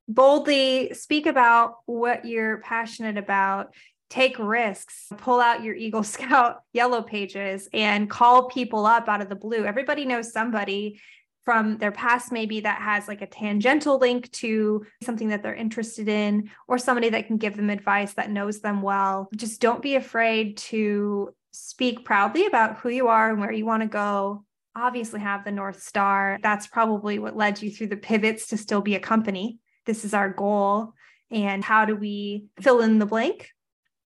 Boldly 0.07 0.93
speak 0.93 1.25
about 1.25 1.75
what 1.85 2.25
you're 2.25 2.57
passionate 2.59 3.17
about 3.17 3.73
take 4.09 4.39
risks, 4.39 5.07
pull 5.17 5.39
out 5.39 5.63
your 5.63 5.75
Eagle 5.75 6.03
Scout 6.15 6.61
yellow 6.73 7.01
pages 7.01 7.69
and 7.73 8.09
call 8.09 8.49
people 8.49 8.85
up 8.85 9.07
out 9.07 9.21
of 9.21 9.29
the 9.29 9.35
blue. 9.35 9.65
Everybody 9.65 10.05
knows 10.05 10.33
somebody 10.33 10.99
from 11.45 11.77
their 11.77 11.91
past, 11.91 12.31
maybe 12.31 12.59
that 12.59 12.81
has 12.81 13.07
like 13.07 13.21
a 13.21 13.27
tangential 13.27 13.97
link 13.97 14.31
to 14.31 14.85
something 15.01 15.29
that 15.29 15.41
they're 15.41 15.55
interested 15.55 16.07
in, 16.07 16.51
or 16.67 16.77
somebody 16.77 17.09
that 17.09 17.27
can 17.27 17.37
give 17.37 17.55
them 17.55 17.69
advice 17.69 18.13
that 18.13 18.29
knows 18.29 18.59
them 18.59 18.81
well. 18.81 19.29
Just 19.35 19.61
don't 19.61 19.81
be 19.81 19.95
afraid 19.95 20.57
to 20.57 21.33
speak 21.51 22.05
proudly 22.05 22.45
about 22.45 22.77
who 22.77 22.89
you 22.89 23.07
are 23.07 23.31
and 23.31 23.39
where 23.39 23.51
you 23.51 23.65
want 23.65 23.81
to 23.81 23.89
go. 23.89 24.43
Obviously, 24.79 25.19
have 25.19 25.43
the 25.43 25.51
North 25.51 25.81
Star. 25.81 26.39
That's 26.41 26.67
probably 26.67 27.19
what 27.19 27.35
led 27.35 27.61
you 27.61 27.71
through 27.71 27.87
the 27.87 27.97
pivots 27.97 28.47
to 28.47 28.57
still 28.57 28.81
be 28.81 28.95
a 28.95 28.99
company. 28.99 29.59
This 29.85 30.05
is 30.05 30.13
our 30.13 30.29
goal. 30.29 30.93
And 31.31 31.63
how 31.63 31.85
do 31.85 31.95
we 31.95 32.45
fill 32.59 32.81
in 32.81 32.99
the 32.99 33.05
blank? 33.05 33.49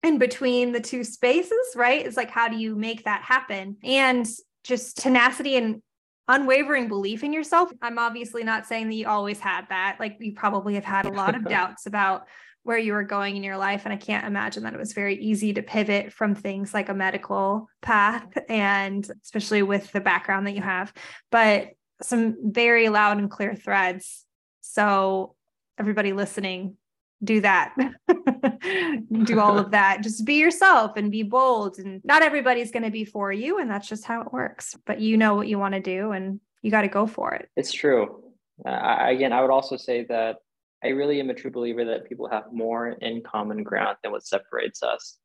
in 0.03 0.17
between 0.17 0.71
the 0.71 0.79
two 0.79 1.03
spaces, 1.03 1.73
right? 1.75 2.05
It's 2.05 2.17
like, 2.17 2.29
how 2.29 2.47
do 2.47 2.57
you 2.57 2.75
make 2.75 3.03
that 3.05 3.23
happen? 3.23 3.77
And 3.83 4.27
just 4.63 4.97
tenacity 4.97 5.57
and 5.57 5.81
unwavering 6.27 6.87
belief 6.87 7.23
in 7.23 7.33
yourself. 7.33 7.71
I'm 7.81 7.99
obviously 7.99 8.43
not 8.43 8.65
saying 8.65 8.89
that 8.89 8.95
you 8.95 9.07
always 9.07 9.39
had 9.39 9.67
that. 9.69 9.97
Like, 9.99 10.17
you 10.19 10.33
probably 10.33 10.75
have 10.75 10.85
had 10.85 11.05
a 11.05 11.11
lot 11.13 11.35
of 11.35 11.45
doubts 11.45 11.85
about 11.85 12.27
where 12.67 12.77
you 12.77 12.91
were 12.91 13.03
going 13.03 13.37
in 13.37 13.43
your 13.43 13.55
life. 13.55 13.83
And 13.85 13.93
I 13.93 13.97
can't 13.97 14.27
imagine 14.27 14.63
that 14.63 14.73
it 14.73 14.79
was 14.79 14.91
very 14.91 15.15
easy 15.15 15.53
to 15.53 15.63
pivot 15.63 16.11
from 16.11 16.35
things 16.35 16.73
like 16.73 16.89
a 16.89 16.93
medical 16.93 17.69
path, 17.81 18.27
and 18.49 19.09
especially 19.23 19.63
with 19.63 19.89
the 19.93 20.01
background 20.01 20.45
that 20.47 20.53
you 20.53 20.61
have, 20.61 20.91
but 21.31 21.69
some 22.01 22.35
very 22.51 22.89
loud 22.89 23.19
and 23.19 23.31
clear 23.31 23.55
threads. 23.55 24.25
So, 24.59 25.35
everybody 25.79 26.11
listening, 26.11 26.75
do 27.23 27.41
that 27.41 27.73
do 29.23 29.39
all 29.39 29.57
of 29.57 29.71
that 29.71 30.03
just 30.03 30.23
be 30.23 30.35
yourself 30.35 30.91
and 30.97 31.11
be 31.11 31.23
bold 31.23 31.79
and 31.79 31.99
not 32.05 32.21
everybody's 32.21 32.69
going 32.69 32.83
to 32.83 32.91
be 32.91 33.03
for 33.03 33.31
you 33.31 33.57
and 33.57 33.71
that's 33.71 33.89
just 33.89 34.05
how 34.05 34.21
it 34.21 34.31
works 34.31 34.75
but 34.85 34.99
you 34.99 35.17
know 35.17 35.33
what 35.33 35.47
you 35.47 35.57
want 35.57 35.73
to 35.73 35.79
do 35.79 36.11
and 36.11 36.39
you 36.61 36.69
got 36.69 36.83
to 36.83 36.87
go 36.87 37.07
for 37.07 37.33
it 37.33 37.49
it's 37.55 37.71
true 37.71 38.21
uh, 38.67 38.97
again 38.99 39.33
i 39.33 39.41
would 39.41 39.49
also 39.49 39.75
say 39.75 40.03
that 40.03 40.35
i 40.83 40.87
really 40.87 41.19
am 41.19 41.29
a 41.29 41.33
true 41.33 41.51
believer 41.51 41.85
that 41.85 42.07
people 42.07 42.29
have 42.29 42.45
more 42.51 42.89
in 42.89 43.21
common 43.21 43.63
ground 43.63 43.97
than 44.03 44.11
what 44.11 44.25
separates 44.25 44.83
us 44.83 45.17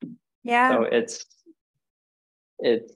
yeah 0.45 0.71
so 0.71 0.83
it's 0.83 1.25
it's 2.59 2.93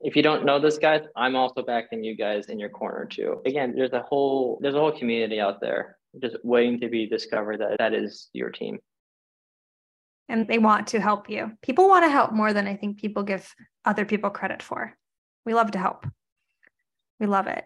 if 0.00 0.16
you 0.16 0.22
don't 0.22 0.44
know 0.44 0.58
this 0.58 0.78
guys 0.78 1.02
i'm 1.16 1.36
also 1.36 1.62
backing 1.62 2.02
you 2.04 2.16
guys 2.16 2.46
in 2.46 2.58
your 2.58 2.68
corner 2.68 3.04
too 3.04 3.40
again 3.46 3.74
there's 3.76 3.92
a 3.92 4.02
whole 4.02 4.58
there's 4.60 4.74
a 4.74 4.78
whole 4.78 4.96
community 4.96 5.40
out 5.40 5.60
there 5.60 5.96
just 6.20 6.36
waiting 6.42 6.80
to 6.80 6.88
be 6.88 7.06
discovered 7.06 7.60
that 7.60 7.78
that 7.78 7.94
is 7.94 8.28
your 8.32 8.50
team. 8.50 8.78
And 10.28 10.48
they 10.48 10.58
want 10.58 10.88
to 10.88 11.00
help 11.00 11.28
you. 11.28 11.52
People 11.62 11.88
want 11.88 12.04
to 12.04 12.10
help 12.10 12.32
more 12.32 12.52
than 12.52 12.66
I 12.66 12.76
think 12.76 12.98
people 12.98 13.22
give 13.22 13.52
other 13.84 14.04
people 14.04 14.30
credit 14.30 14.62
for. 14.62 14.94
We 15.44 15.54
love 15.54 15.72
to 15.72 15.78
help. 15.78 16.06
We 17.20 17.26
love 17.26 17.46
it. 17.46 17.64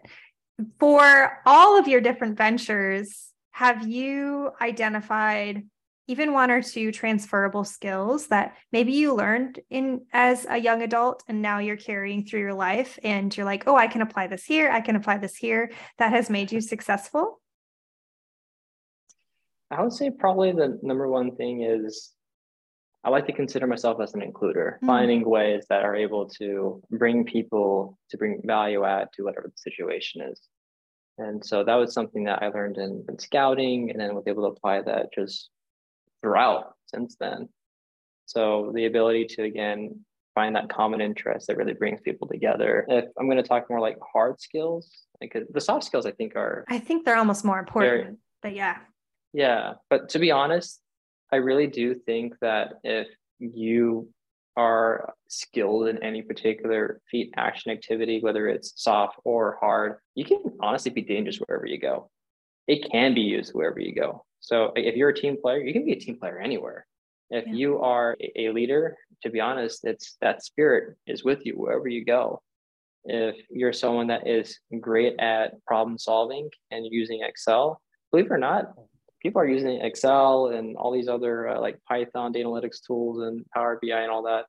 For 0.79 1.41
all 1.45 1.79
of 1.79 1.87
your 1.87 2.01
different 2.01 2.37
ventures, 2.37 3.31
have 3.51 3.87
you 3.87 4.51
identified 4.61 5.63
even 6.07 6.33
one 6.33 6.49
or 6.49 6.61
two 6.61 6.91
transferable 6.91 7.63
skills 7.63 8.27
that 8.27 8.55
maybe 8.71 8.93
you 8.93 9.13
learned 9.13 9.59
in 9.69 10.01
as 10.11 10.45
a 10.49 10.57
young 10.57 10.81
adult 10.81 11.23
and 11.27 11.41
now 11.41 11.59
you're 11.59 11.77
carrying 11.77 12.25
through 12.25 12.39
your 12.39 12.53
life 12.53 12.97
and 13.03 13.35
you're 13.37 13.45
like, 13.45 13.67
"Oh, 13.67 13.75
I 13.75 13.87
can 13.87 14.01
apply 14.01 14.25
this 14.27 14.43
here, 14.43 14.71
I 14.71 14.81
can 14.81 14.95
apply 14.95 15.19
this 15.19 15.35
here." 15.35 15.71
That 15.99 16.11
has 16.11 16.29
made 16.29 16.51
you 16.51 16.61
successful? 16.61 17.39
I 19.69 19.83
would 19.83 19.93
say 19.93 20.09
probably 20.09 20.51
the 20.51 20.79
number 20.81 21.07
one 21.07 21.35
thing 21.35 21.61
is 21.61 22.11
I 23.03 23.09
like 23.09 23.25
to 23.27 23.33
consider 23.33 23.65
myself 23.65 24.01
as 24.01 24.13
an 24.13 24.21
includer, 24.21 24.79
mm. 24.79 24.85
finding 24.85 25.27
ways 25.27 25.65
that 25.69 25.83
are 25.83 25.95
able 25.95 26.27
to 26.39 26.81
bring 26.91 27.23
people 27.23 27.97
to 28.09 28.17
bring 28.17 28.41
value 28.43 28.83
add 28.83 29.09
to 29.13 29.23
whatever 29.23 29.47
the 29.47 29.57
situation 29.57 30.21
is. 30.21 30.41
And 31.17 31.45
so 31.45 31.63
that 31.63 31.75
was 31.75 31.93
something 31.93 32.25
that 32.25 32.41
I 32.41 32.47
learned 32.47 32.77
in, 32.77 33.05
in 33.07 33.19
scouting 33.19 33.91
and 33.91 33.99
then 33.99 34.15
was 34.15 34.27
able 34.27 34.43
to 34.43 34.55
apply 34.55 34.81
that 34.83 35.13
just 35.13 35.49
throughout 36.21 36.73
since 36.87 37.15
then. 37.19 37.49
So 38.25 38.71
the 38.75 38.85
ability 38.85 39.25
to 39.35 39.43
again 39.43 40.05
find 40.35 40.55
that 40.55 40.69
common 40.69 41.01
interest 41.01 41.47
that 41.47 41.57
really 41.57 41.73
brings 41.73 41.99
people 42.01 42.27
together. 42.27 42.85
If 42.87 43.05
I'm 43.17 43.27
going 43.27 43.41
to 43.41 43.43
talk 43.43 43.69
more 43.69 43.79
like 43.79 43.97
hard 44.13 44.39
skills, 44.39 44.91
like 45.19 45.35
the 45.51 45.61
soft 45.61 45.85
skills, 45.85 46.05
I 46.05 46.11
think 46.11 46.35
are 46.35 46.65
I 46.69 46.79
think 46.79 47.05
they're 47.05 47.17
almost 47.17 47.43
more 47.43 47.59
important. 47.59 48.03
Very, 48.03 48.15
but 48.41 48.55
yeah, 48.55 48.77
yeah, 49.33 49.73
but 49.89 50.09
to 50.09 50.19
be 50.19 50.31
honest, 50.31 50.79
I 51.31 51.37
really 51.37 51.67
do 51.67 51.95
think 51.95 52.33
that 52.41 52.73
if 52.83 53.07
you 53.39 54.09
are 54.57 55.13
skilled 55.27 55.87
in 55.87 56.03
any 56.03 56.21
particular 56.21 56.99
feat 57.09 57.33
action 57.37 57.71
activity, 57.71 58.19
whether 58.21 58.47
it's 58.47 58.73
soft 58.75 59.17
or 59.23 59.57
hard, 59.61 59.97
you 60.15 60.25
can 60.25 60.43
honestly 60.59 60.91
be 60.91 61.01
dangerous 61.01 61.37
wherever 61.37 61.65
you 61.65 61.79
go. 61.79 62.09
It 62.67 62.89
can 62.91 63.13
be 63.13 63.21
used 63.21 63.53
wherever 63.53 63.79
you 63.79 63.95
go. 63.95 64.25
So 64.39 64.71
if 64.75 64.95
you're 64.95 65.09
a 65.09 65.15
team 65.15 65.37
player, 65.41 65.59
you 65.59 65.73
can 65.73 65.85
be 65.85 65.93
a 65.93 65.99
team 65.99 66.17
player 66.19 66.39
anywhere. 66.39 66.85
If 67.29 67.45
yeah. 67.47 67.53
you 67.53 67.79
are 67.79 68.17
a 68.35 68.49
leader, 68.49 68.97
to 69.23 69.29
be 69.29 69.39
honest, 69.39 69.85
it's 69.85 70.17
that 70.21 70.43
spirit 70.43 70.97
is 71.05 71.23
with 71.23 71.45
you 71.45 71.53
wherever 71.53 71.87
you 71.87 72.03
go. 72.03 72.41
If 73.05 73.35
you're 73.49 73.73
someone 73.73 74.07
that 74.07 74.27
is 74.27 74.59
great 74.81 75.19
at 75.19 75.63
problem 75.65 75.97
solving 75.97 76.49
and 76.71 76.85
using 76.89 77.21
Excel, 77.23 77.81
believe 78.11 78.25
it 78.25 78.31
or 78.31 78.37
not, 78.37 78.73
people 79.21 79.41
are 79.41 79.47
using 79.47 79.81
Excel 79.81 80.47
and 80.47 80.75
all 80.77 80.91
these 80.91 81.07
other 81.07 81.49
uh, 81.49 81.59
like 81.59 81.79
Python 81.87 82.31
data 82.31 82.47
analytics 82.47 82.85
tools 82.85 83.21
and 83.21 83.45
Power 83.53 83.79
BI 83.81 84.01
and 84.01 84.11
all 84.11 84.23
that 84.23 84.45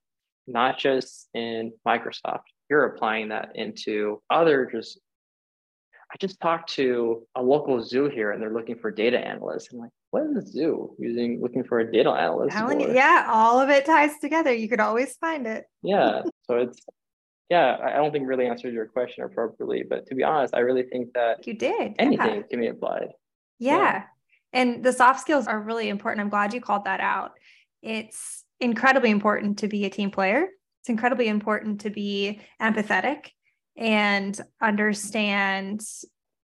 not 0.46 0.78
just 0.78 1.28
in 1.34 1.72
Microsoft. 1.86 2.44
You're 2.68 2.84
applying 2.84 3.28
that 3.28 3.50
into 3.54 4.22
other 4.30 4.66
just 4.66 5.00
I 6.12 6.16
just 6.18 6.40
talked 6.40 6.70
to 6.74 7.24
a 7.36 7.42
local 7.42 7.82
zoo 7.82 8.08
here 8.08 8.32
and 8.32 8.42
they're 8.42 8.52
looking 8.52 8.76
for 8.76 8.90
data 8.90 9.16
analysts. 9.16 9.68
I'm 9.72 9.78
like, 9.78 9.90
what 10.10 10.24
is 10.24 10.36
a 10.36 10.44
zoo 10.44 10.92
using 10.98 11.40
looking 11.40 11.62
for 11.62 11.78
a 11.78 11.90
data 11.90 12.10
analyst? 12.10 12.56
Yeah, 12.94 13.28
all 13.30 13.60
of 13.60 13.70
it 13.70 13.86
ties 13.86 14.18
together. 14.20 14.52
You 14.52 14.68
could 14.68 14.80
always 14.80 15.16
find 15.16 15.46
it. 15.46 15.66
yeah. 15.82 16.22
So 16.48 16.56
it's 16.56 16.80
yeah, 17.48 17.76
I 17.80 17.92
don't 17.92 18.10
think 18.10 18.28
really 18.28 18.46
answered 18.46 18.74
your 18.74 18.86
question 18.86 19.22
appropriately. 19.22 19.84
But 19.88 20.06
to 20.08 20.16
be 20.16 20.24
honest, 20.24 20.52
I 20.52 20.60
really 20.60 20.82
think 20.82 21.12
that 21.14 21.46
you 21.46 21.54
did 21.54 21.94
anything 21.98 22.36
yeah. 22.36 22.42
can 22.42 22.60
be 22.60 22.66
applied. 22.66 23.10
Yeah. 23.60 23.76
yeah. 23.76 24.02
And 24.52 24.84
the 24.84 24.92
soft 24.92 25.20
skills 25.20 25.46
are 25.46 25.60
really 25.60 25.88
important. 25.88 26.20
I'm 26.20 26.30
glad 26.30 26.54
you 26.54 26.60
called 26.60 26.84
that 26.84 27.00
out. 27.00 27.32
It's 27.82 28.44
incredibly 28.58 29.10
important 29.10 29.58
to 29.60 29.68
be 29.68 29.84
a 29.84 29.90
team 29.90 30.10
player. 30.10 30.48
It's 30.82 30.88
incredibly 30.88 31.28
important 31.28 31.82
to 31.82 31.90
be 31.90 32.40
empathetic 32.60 33.28
and 33.76 34.38
understand 34.60 35.80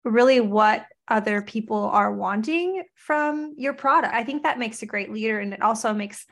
really 0.03 0.39
what 0.39 0.85
other 1.07 1.41
people 1.41 1.85
are 1.85 2.13
wanting 2.13 2.83
from 2.95 3.53
your 3.57 3.73
product. 3.73 4.13
I 4.13 4.23
think 4.23 4.43
that 4.43 4.59
makes 4.59 4.81
a 4.81 4.87
great 4.87 5.11
leader 5.11 5.39
and 5.39 5.53
it 5.53 5.61
also 5.61 5.93
makes 5.93 6.25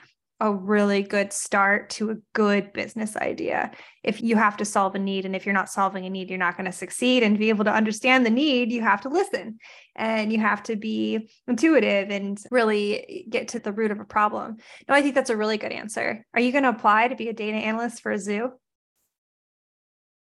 a 0.44 0.54
really 0.54 1.02
good 1.02 1.32
start 1.32 1.89
to 1.89 2.12
a 2.12 2.16
good 2.34 2.74
business 2.74 3.16
idea. 3.16 3.72
If 4.04 4.22
you 4.22 4.36
have 4.36 4.58
to 4.58 4.66
solve 4.66 4.94
a 4.94 5.00
need 5.00 5.26
and 5.26 5.38
if 5.38 5.46
you're 5.46 5.54
not 5.54 5.70
solving 5.70 6.06
a 6.06 6.10
need, 6.10 6.30
you're 6.30 6.38
not 6.38 6.58
going 6.58 6.66
to 6.66 6.74
succeed. 6.74 7.24
And 7.24 7.36
to 7.36 7.39
be 7.39 7.48
able 7.48 7.64
to 7.64 7.72
understand 7.72 8.26
the 8.26 8.30
need, 8.30 8.70
you 8.70 8.82
have 8.82 9.00
to 9.04 9.10
listen 9.10 9.58
and 9.96 10.34
you 10.34 10.39
have 10.39 10.62
to 10.64 10.76
be 10.76 11.30
intuitive 11.48 12.10
and 12.10 12.38
really 12.52 13.26
get 13.30 13.48
to 13.50 13.60
the 13.60 13.72
root 13.72 13.91
of 13.91 14.02
a 14.02 14.06
problem. 14.06 14.58
No, 14.89 14.96
I 14.96 15.02
think 15.02 15.16
that's 15.16 15.30
a 15.30 15.38
really 15.38 15.58
good 15.58 15.72
answer. 15.72 16.26
Are 16.34 16.41
you 16.41 16.52
going 16.52 16.66
to 16.66 16.72
apply 16.72 17.08
to 17.08 17.16
be 17.16 17.30
a 17.30 17.34
data 17.34 17.56
analyst 17.56 18.02
for 18.02 18.12
a 18.12 18.20
zoo? 18.20 18.52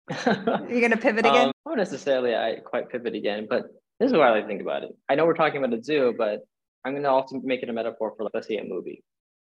Are 0.09 0.69
you 0.71 0.79
going 0.79 0.93
to 0.93 0.97
pivot 0.97 1.27
again? 1.27 1.47
Um, 1.47 1.53
not 1.67 1.79
necessarily 1.79 2.37
I 2.37 2.61
quite 2.65 2.91
pivot 2.91 3.17
again, 3.17 3.49
but 3.51 3.65
this 3.99 4.07
is 4.07 4.13
what 4.13 4.23
I 4.23 4.31
like 4.31 4.45
to 4.45 4.49
think 4.49 4.63
about 4.63 4.85
it. 4.85 4.91
I 5.09 5.17
know 5.17 5.27
we're 5.27 5.35
talking 5.35 5.65
about 5.65 5.77
a 5.77 5.83
zoo, 5.83 6.15
but 6.17 6.43
I'm 6.85 6.93
going 6.93 7.03
to 7.03 7.11
also 7.11 7.41
make 7.43 7.65
it 7.65 7.69
a 7.69 7.73
metaphor 7.73 8.15
for, 8.17 8.29
let's 8.33 8.47
say, 8.47 8.59
a 8.59 8.65
movie. 8.65 9.03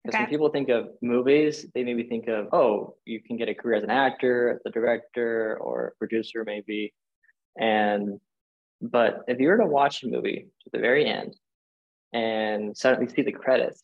Because 0.04 0.16
okay. 0.16 0.24
when 0.24 0.30
people 0.30 0.50
think 0.50 0.70
of 0.70 0.90
movies, 1.02 1.66
they 1.74 1.84
maybe 1.84 2.04
think 2.04 2.28
of, 2.28 2.48
oh, 2.52 2.96
you 3.06 3.22
can 3.22 3.38
get 3.38 3.48
a 3.48 3.56
career 3.56 3.78
as 3.78 3.84
an 3.84 3.90
actor, 3.90 4.50
as 4.50 4.60
a 4.66 4.70
director, 4.70 5.58
or 5.62 5.94
producer, 5.98 6.44
maybe. 6.46 6.94
And, 7.58 8.20
but 8.82 9.20
if 9.28 9.40
you 9.40 9.48
were 9.48 9.58
to 9.58 9.66
watch 9.66 10.04
a 10.04 10.08
movie 10.08 10.48
to 10.64 10.70
the 10.74 10.80
very 10.80 11.06
end 11.06 11.38
and 12.12 12.76
suddenly 12.76 13.14
see 13.14 13.22
the 13.22 13.32
credits, 13.32 13.82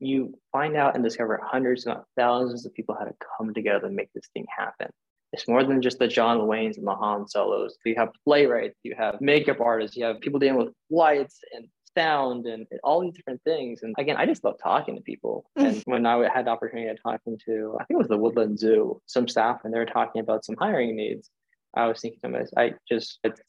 you 0.00 0.34
find 0.52 0.76
out 0.76 0.96
and 0.96 1.04
discover 1.04 1.40
hundreds, 1.42 1.86
not 1.86 2.04
thousands 2.16 2.66
of 2.66 2.74
people 2.74 2.94
had 2.98 3.06
to 3.06 3.14
come 3.38 3.54
together 3.54 3.80
to 3.80 3.90
make 3.90 4.12
this 4.12 4.28
thing 4.34 4.44
happen. 4.54 4.88
It's 5.32 5.48
more 5.48 5.64
than 5.64 5.80
just 5.82 5.98
the 5.98 6.06
John 6.06 6.40
Waynes 6.40 6.76
and 6.76 6.86
the 6.86 6.94
Han 6.94 7.26
Solos. 7.26 7.76
You 7.84 7.94
have 7.96 8.10
playwrights, 8.24 8.78
you 8.82 8.94
have 8.96 9.20
makeup 9.20 9.60
artists, 9.60 9.96
you 9.96 10.04
have 10.04 10.20
people 10.20 10.38
dealing 10.38 10.58
with 10.58 10.74
lights 10.90 11.40
and 11.52 11.66
sound 11.96 12.46
and 12.46 12.66
all 12.82 13.00
these 13.00 13.14
different 13.14 13.42
things. 13.44 13.82
And 13.82 13.94
again, 13.98 14.16
I 14.16 14.26
just 14.26 14.44
love 14.44 14.56
talking 14.62 14.96
to 14.96 15.02
people. 15.02 15.50
And 15.56 15.82
when 15.86 16.06
I 16.06 16.28
had 16.32 16.46
the 16.46 16.50
opportunity 16.50 16.88
of 16.88 17.02
talking 17.02 17.38
to, 17.46 17.76
I 17.80 17.84
think 17.84 17.96
it 17.96 18.02
was 18.02 18.08
the 18.08 18.18
Woodland 18.18 18.58
Zoo, 18.58 19.00
some 19.06 19.28
staff, 19.28 19.60
and 19.64 19.72
they 19.72 19.78
were 19.78 19.86
talking 19.86 20.20
about 20.20 20.44
some 20.44 20.56
hiring 20.58 20.96
needs. 20.96 21.30
I 21.74 21.86
was 21.86 22.00
thinking 22.00 22.20
to 22.22 22.28
myself, 22.28 22.50
I 22.56 22.74
just, 22.88 23.18
it's, 23.24 23.40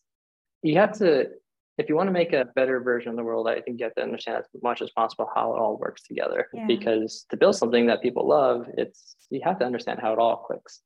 you 0.64 0.78
have 0.78 0.98
to, 1.00 1.28
if 1.78 1.90
you 1.90 1.96
want 1.96 2.08
to 2.08 2.14
make 2.14 2.34
a 2.34 2.46
better 2.56 2.80
version 2.80 3.10
of 3.10 3.18
the 3.18 3.24
world, 3.24 3.48
I 3.48 3.62
think 3.62 3.80
you 3.80 3.86
have 3.86 3.96
to 3.96 4.02
understand 4.02 4.38
as 4.38 4.62
much 4.64 4.82
as 4.82 4.90
possible 4.92 5.30
how 5.36 5.54
it 5.54 5.60
all 5.60 5.78
works 5.78 6.04
together. 6.04 6.48
Yeah. 6.54 6.66
Because 6.68 7.26
to 7.30 7.38
build 7.38 7.56
something 7.56 7.88
that 7.88 8.02
people 8.02 8.28
love, 8.28 8.68
it's, 8.78 9.16
you 9.30 9.42
have 9.44 9.60
to 9.60 9.66
understand 9.66 10.00
how 10.02 10.14
it 10.14 10.20
all 10.20 10.38
clicks. 10.38 10.82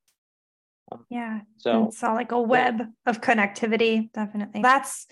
Yeah. 1.09 1.41
So 1.57 1.85
it's 1.85 2.03
all 2.03 2.15
like 2.15 2.31
a 2.31 2.41
web 2.41 2.79
yeah. 2.79 2.85
of 3.05 3.21
connectivity. 3.21 4.11
Definitely. 4.11 4.61
That's 4.61 5.07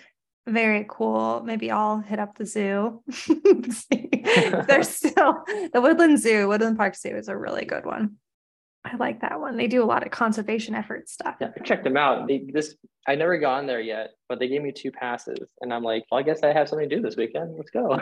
very 0.47 0.85
cool. 0.89 1.41
Maybe 1.43 1.69
I'll 1.71 1.99
hit 1.99 2.19
up 2.19 2.37
the 2.37 2.45
zoo. 2.45 3.03
There's 4.67 4.89
still 4.89 5.43
the 5.73 5.81
Woodland 5.81 6.19
Zoo, 6.19 6.47
Woodland 6.47 6.77
Park 6.77 6.95
Zoo 6.95 7.15
is 7.15 7.27
a 7.27 7.37
really 7.37 7.65
good 7.65 7.85
one. 7.85 8.17
I 8.85 8.95
like 8.95 9.21
that 9.21 9.39
one. 9.39 9.57
They 9.57 9.67
do 9.67 9.83
a 9.83 9.85
lot 9.85 10.05
of 10.05 10.11
conservation 10.11 10.73
effort 10.73 11.09
stuff. 11.09 11.35
Yeah, 11.41 11.49
I 11.55 11.63
checked 11.63 11.83
them 11.83 11.97
out. 11.97 12.27
They, 12.27 12.45
this 12.51 12.75
I 13.05 13.15
never 13.15 13.37
gone 13.37 13.67
there 13.67 13.81
yet, 13.81 14.11
but 14.29 14.39
they 14.39 14.47
gave 14.47 14.61
me 14.61 14.71
two 14.71 14.91
passes, 14.91 15.49
and 15.61 15.73
I'm 15.73 15.83
like, 15.83 16.05
well, 16.09 16.19
I 16.19 16.23
guess 16.23 16.43
I 16.43 16.53
have 16.53 16.69
something 16.69 16.89
to 16.89 16.95
do 16.95 17.01
this 17.01 17.17
weekend. 17.17 17.55
Let's 17.57 17.69
go. 17.69 17.99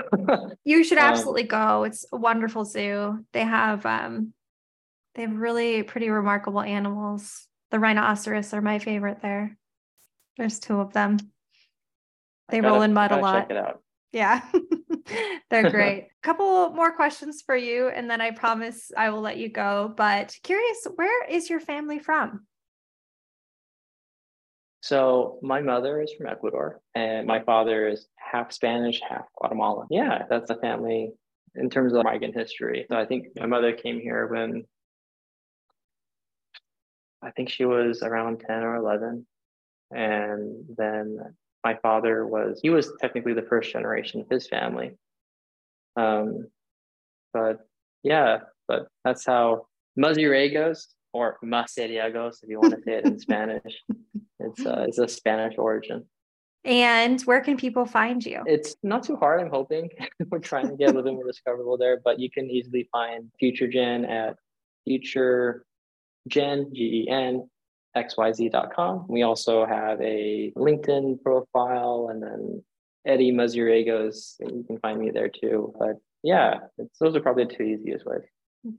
you 0.64 0.84
should 0.84 0.98
um, 1.00 1.06
absolutely 1.06 1.44
um, 1.44 1.48
go. 1.48 1.84
It's 1.84 2.06
a 2.12 2.18
wonderful 2.18 2.66
zoo. 2.66 3.26
They 3.34 3.44
have 3.44 3.86
um, 3.86 4.34
they 5.16 5.24
have 5.24 5.36
really 5.36 5.82
pretty 5.84 6.10
remarkable 6.10 6.62
animals. 6.62 7.48
The 7.72 7.80
rhinoceros 7.80 8.54
are 8.54 8.62
my 8.62 8.80
favorite 8.80 9.22
there. 9.22 9.58
There's 10.38 10.60
two 10.60 10.80
of 10.80 10.94
them. 10.94 11.18
They 12.50 12.60
gotta, 12.60 12.74
roll 12.74 12.82
in 12.84 12.94
mud 12.94 13.12
a 13.12 13.18
lot. 13.18 13.42
Check 13.42 13.52
it 13.52 13.58
out. 13.58 13.82
Yeah, 14.12 14.42
they're 15.50 15.70
great. 15.72 16.04
A 16.04 16.08
Couple 16.24 16.70
more 16.72 16.96
questions 16.96 17.42
for 17.46 17.56
you, 17.56 17.90
and 17.90 18.10
then 18.10 18.22
I 18.22 18.32
promise 18.32 18.92
I 18.96 19.10
will 19.10 19.22
let 19.22 19.38
you 19.38 19.50
go. 19.50 19.94
But 19.96 20.36
curious, 20.44 20.88
where 20.96 21.26
is 21.26 21.50
your 21.50 21.60
family 21.60 22.00
from? 22.00 22.46
So 24.82 25.40
my 25.42 25.62
mother 25.62 26.00
is 26.02 26.14
from 26.14 26.28
Ecuador, 26.28 26.80
and 26.94 27.26
my 27.26 27.42
father 27.42 27.88
is 27.88 28.08
half 28.18 28.52
Spanish, 28.52 29.02
half 29.08 29.26
Guatemalan. 29.36 29.88
Yeah, 29.90 30.24
that's 30.30 30.48
the 30.48 30.56
family 30.58 31.12
in 31.56 31.70
terms 31.70 31.94
of 31.94 32.04
migrant 32.04 32.36
history. 32.36 32.86
So 32.90 32.96
I 32.96 33.06
think 33.06 33.28
my 33.40 33.48
mother 33.48 33.74
came 33.74 34.00
here 34.00 34.28
when 34.28 34.66
I 37.26 37.32
think 37.32 37.50
she 37.50 37.66
was 37.66 38.04
around 38.04 38.44
10 38.46 38.64
or 38.64 38.76
11. 38.76 39.26
And 39.92 40.66
then 40.78 41.18
my 41.66 41.76
father 41.82 42.28
was, 42.28 42.60
he 42.62 42.70
was 42.70 42.94
technically 43.02 43.34
the 43.34 43.42
first 43.42 43.72
generation 43.72 44.22
of 44.22 44.30
his 44.30 44.48
family. 44.48 44.92
Um, 45.98 46.48
but 47.34 47.68
yeah, 48.04 48.38
but 48.68 48.88
that's 49.04 49.26
how 49.26 49.66
Mazariegos 50.00 50.86
or 51.12 51.38
Maseriegos, 51.44 52.36
if 52.44 52.50
you 52.50 52.60
want 52.60 52.76
to 52.76 52.82
say 52.86 52.94
it 52.94 53.06
in 53.06 53.18
Spanish, 53.20 53.82
it's, 54.40 54.66
uh, 54.66 54.86
it's 54.88 55.00
a 55.00 55.08
Spanish 55.08 55.56
origin. 55.58 56.06
And 56.64 57.20
where 57.24 57.42
can 57.42 57.58
people 57.58 57.86
find 57.86 58.24
you? 58.24 58.44
It's 58.46 58.76
not 58.84 59.04
too 59.04 59.16
hard, 59.16 59.42
I'm 59.42 59.50
hoping. 59.50 59.90
We're 60.30 60.40
trying 60.40 60.70
to 60.70 60.76
get 60.76 60.90
a 60.90 60.94
little 60.94 61.04
bit 61.04 61.14
more 61.14 61.28
discoverable 61.28 61.78
there, 61.78 62.00
but 62.04 62.20
you 62.20 62.30
can 62.30 62.50
easily 62.50 62.88
find 62.92 63.32
Future 63.40 63.68
Gen 63.68 64.06
at 64.06 64.36
Future 64.84 65.66
Gen, 66.28 66.72
G-E-N, 66.74 67.48
xyz.com. 67.96 69.06
We 69.08 69.24
also 69.24 69.66
have 69.66 70.02
a 70.02 70.52
LinkedIn 70.56 71.22
profile 71.22 72.10
and 72.12 72.22
then 72.22 72.64
Eddie 73.06 73.32
Mazariegos. 73.32 74.36
You 74.40 74.64
can 74.68 74.80
find 74.80 75.00
me 75.00 75.12
there 75.12 75.30
too. 75.30 75.74
But 75.78 75.98
yeah, 76.24 76.56
those 77.00 77.16
are 77.16 77.22
probably 77.22 77.46
the 77.46 77.56
two 77.56 77.64
easiest 77.64 78.06
ways. 78.06 78.24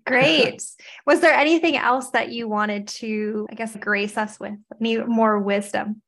Great. 0.04 0.64
Was 1.06 1.20
there 1.20 1.34
anything 1.34 1.76
else 1.76 2.10
that 2.10 2.30
you 2.30 2.48
wanted 2.48 2.88
to, 2.88 3.46
I 3.50 3.54
guess, 3.54 3.76
grace 3.76 4.16
us 4.16 4.38
with? 4.40 4.54
Any 4.80 4.98
more 4.98 5.38
wisdom 5.38 6.02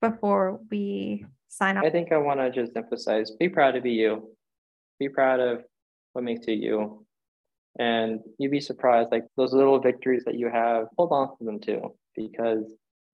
before 0.00 0.60
we 0.70 1.26
sign 1.48 1.76
off? 1.76 1.84
I 1.84 1.90
think 1.90 2.12
I 2.12 2.18
want 2.18 2.40
to 2.40 2.50
just 2.50 2.76
emphasize 2.76 3.32
be 3.32 3.48
proud 3.48 3.72
to 3.72 3.80
be 3.80 3.92
you. 3.92 4.30
Be 4.98 5.08
proud 5.08 5.40
of 5.40 5.64
what 6.12 6.24
makes 6.24 6.46
you 6.46 6.54
you. 6.54 7.06
And 7.78 8.20
you'd 8.38 8.50
be 8.50 8.60
surprised, 8.60 9.10
like 9.12 9.24
those 9.36 9.52
little 9.52 9.78
victories 9.78 10.24
that 10.24 10.34
you 10.34 10.48
have, 10.48 10.86
hold 10.96 11.12
on 11.12 11.36
to 11.38 11.44
them 11.44 11.60
too, 11.60 11.94
because 12.18 12.64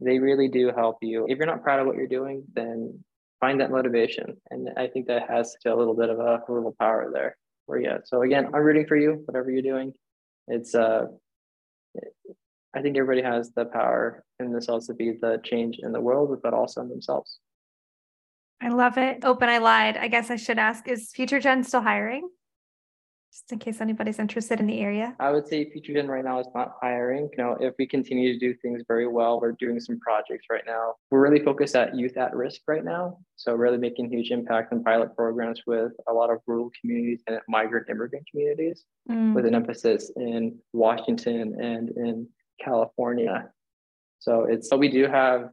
they 0.00 0.18
really 0.18 0.48
do 0.48 0.72
help 0.74 0.98
you. 1.02 1.26
If 1.28 1.38
you're 1.38 1.46
not 1.46 1.62
proud 1.62 1.80
of 1.80 1.86
what 1.86 1.96
you're 1.96 2.06
doing, 2.06 2.44
then 2.52 3.04
find 3.40 3.60
that 3.60 3.70
motivation. 3.70 4.36
And 4.50 4.70
I 4.76 4.86
think 4.86 5.06
that 5.06 5.28
has 5.28 5.54
a 5.66 5.74
little 5.74 5.94
bit 5.94 6.10
of 6.10 6.18
a 6.18 6.40
little 6.48 6.74
power 6.78 7.10
there. 7.12 7.36
Where 7.66 7.80
yeah. 7.80 7.98
So 8.04 8.22
again, 8.22 8.46
I'm 8.52 8.62
rooting 8.62 8.86
for 8.86 8.96
you, 8.96 9.22
whatever 9.26 9.50
you're 9.50 9.62
doing. 9.62 9.92
It's 10.48 10.74
uh 10.74 11.06
I 12.76 12.82
think 12.82 12.96
everybody 12.96 13.22
has 13.22 13.52
the 13.52 13.66
power 13.66 14.24
in 14.40 14.50
themselves 14.50 14.88
to 14.88 14.94
be 14.94 15.12
the 15.12 15.40
change 15.44 15.78
in 15.80 15.92
the 15.92 16.00
world, 16.00 16.36
but 16.42 16.52
also 16.52 16.80
in 16.80 16.88
themselves. 16.88 17.38
I 18.60 18.68
love 18.68 18.98
it. 18.98 19.24
Open, 19.24 19.48
I 19.48 19.58
lied. 19.58 19.96
I 19.96 20.08
guess 20.08 20.30
I 20.30 20.36
should 20.36 20.58
ask: 20.58 20.88
Is 20.88 21.12
Future 21.12 21.40
Gen 21.40 21.62
still 21.64 21.82
hiring? 21.82 22.28
Just 23.34 23.50
in 23.50 23.58
case 23.58 23.80
anybody's 23.80 24.20
interested 24.20 24.60
in 24.60 24.66
the 24.68 24.78
area? 24.78 25.16
I 25.18 25.32
would 25.32 25.48
say 25.48 25.68
FutureGen 25.68 26.06
right 26.06 26.24
now 26.24 26.38
is 26.38 26.46
not 26.54 26.74
hiring. 26.80 27.28
You 27.36 27.42
know, 27.42 27.56
if 27.60 27.74
we 27.80 27.86
continue 27.86 28.32
to 28.32 28.38
do 28.38 28.54
things 28.62 28.82
very 28.86 29.08
well, 29.08 29.40
we're 29.40 29.52
doing 29.52 29.80
some 29.80 29.98
projects 29.98 30.46
right 30.48 30.62
now. 30.64 30.94
We're 31.10 31.20
really 31.20 31.44
focused 31.44 31.74
at 31.74 31.96
youth 31.96 32.16
at 32.16 32.34
risk 32.36 32.60
right 32.68 32.84
now. 32.84 33.18
So 33.34 33.54
really 33.54 33.78
making 33.78 34.08
huge 34.08 34.30
impact 34.30 34.72
in 34.72 34.84
pilot 34.84 35.16
programs 35.16 35.62
with 35.66 35.90
a 36.08 36.12
lot 36.12 36.30
of 36.30 36.38
rural 36.46 36.70
communities 36.80 37.22
and 37.26 37.40
migrant 37.48 37.88
immigrant 37.90 38.24
communities 38.30 38.84
mm. 39.10 39.34
with 39.34 39.46
an 39.46 39.56
emphasis 39.56 40.12
in 40.14 40.56
Washington 40.72 41.56
and 41.60 41.88
in 41.96 42.28
California. 42.64 43.50
So 44.20 44.44
it's 44.44 44.68
so 44.68 44.76
we 44.76 44.88
do 44.88 45.08
have 45.08 45.50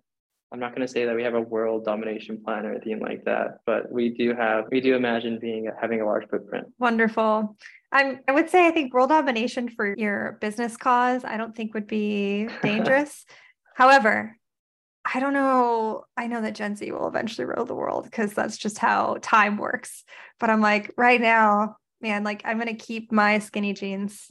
I'm 0.52 0.60
not 0.60 0.76
going 0.76 0.86
to 0.86 0.92
say 0.92 1.06
that 1.06 1.16
we 1.16 1.24
have 1.24 1.34
a 1.34 1.42
world 1.42 1.86
domination 1.86 2.42
plan 2.44 2.66
or 2.66 2.72
anything 2.72 3.00
like 3.00 3.24
that, 3.24 3.60
but 3.66 3.90
we 3.90 4.10
do 4.10 4.34
have, 4.36 4.66
we 4.70 4.82
do 4.82 4.96
imagine 4.96 5.40
being 5.40 5.70
having 5.80 6.02
a 6.02 6.06
large 6.06 6.28
footprint. 6.30 6.68
Wonderful. 6.78 7.56
I'm, 7.94 8.20
I 8.28 8.34
would 8.34 8.50
say 8.50 8.68
I 8.68 8.72
think 8.72 8.94
world 8.94 9.10
domination 9.10 9.70
for 9.70 9.96
your 9.98 10.38
business 10.42 10.76
cause, 10.76 11.24
I 11.24 11.38
don't 11.38 11.56
think 11.56 11.74
would 11.74 11.88
be 11.88 12.50
dangerous. 12.62 13.26
However, 13.76 14.38
I 15.06 15.20
don't 15.20 15.34
know. 15.34 16.04
I 16.16 16.28
know 16.28 16.42
that 16.42 16.56
Gen 16.56 16.76
Z 16.76 16.92
will 16.92 17.08
eventually 17.08 17.46
rule 17.46 17.66
the 17.66 17.74
world 17.74 18.04
because 18.06 18.34
that's 18.34 18.58
just 18.58 18.78
how 18.78 19.18
time 19.22 19.58
works. 19.58 20.04
But 20.40 20.50
I'm 20.50 20.62
like, 20.62 20.94
right 20.98 21.20
now, 21.20 21.78
man, 22.02 22.24
like 22.24 22.42
I'm 22.46 22.58
going 22.58 22.76
to 22.76 22.86
keep 22.86 23.12
my 23.12 23.40
skinny 23.40 23.74
jeans 23.74 24.30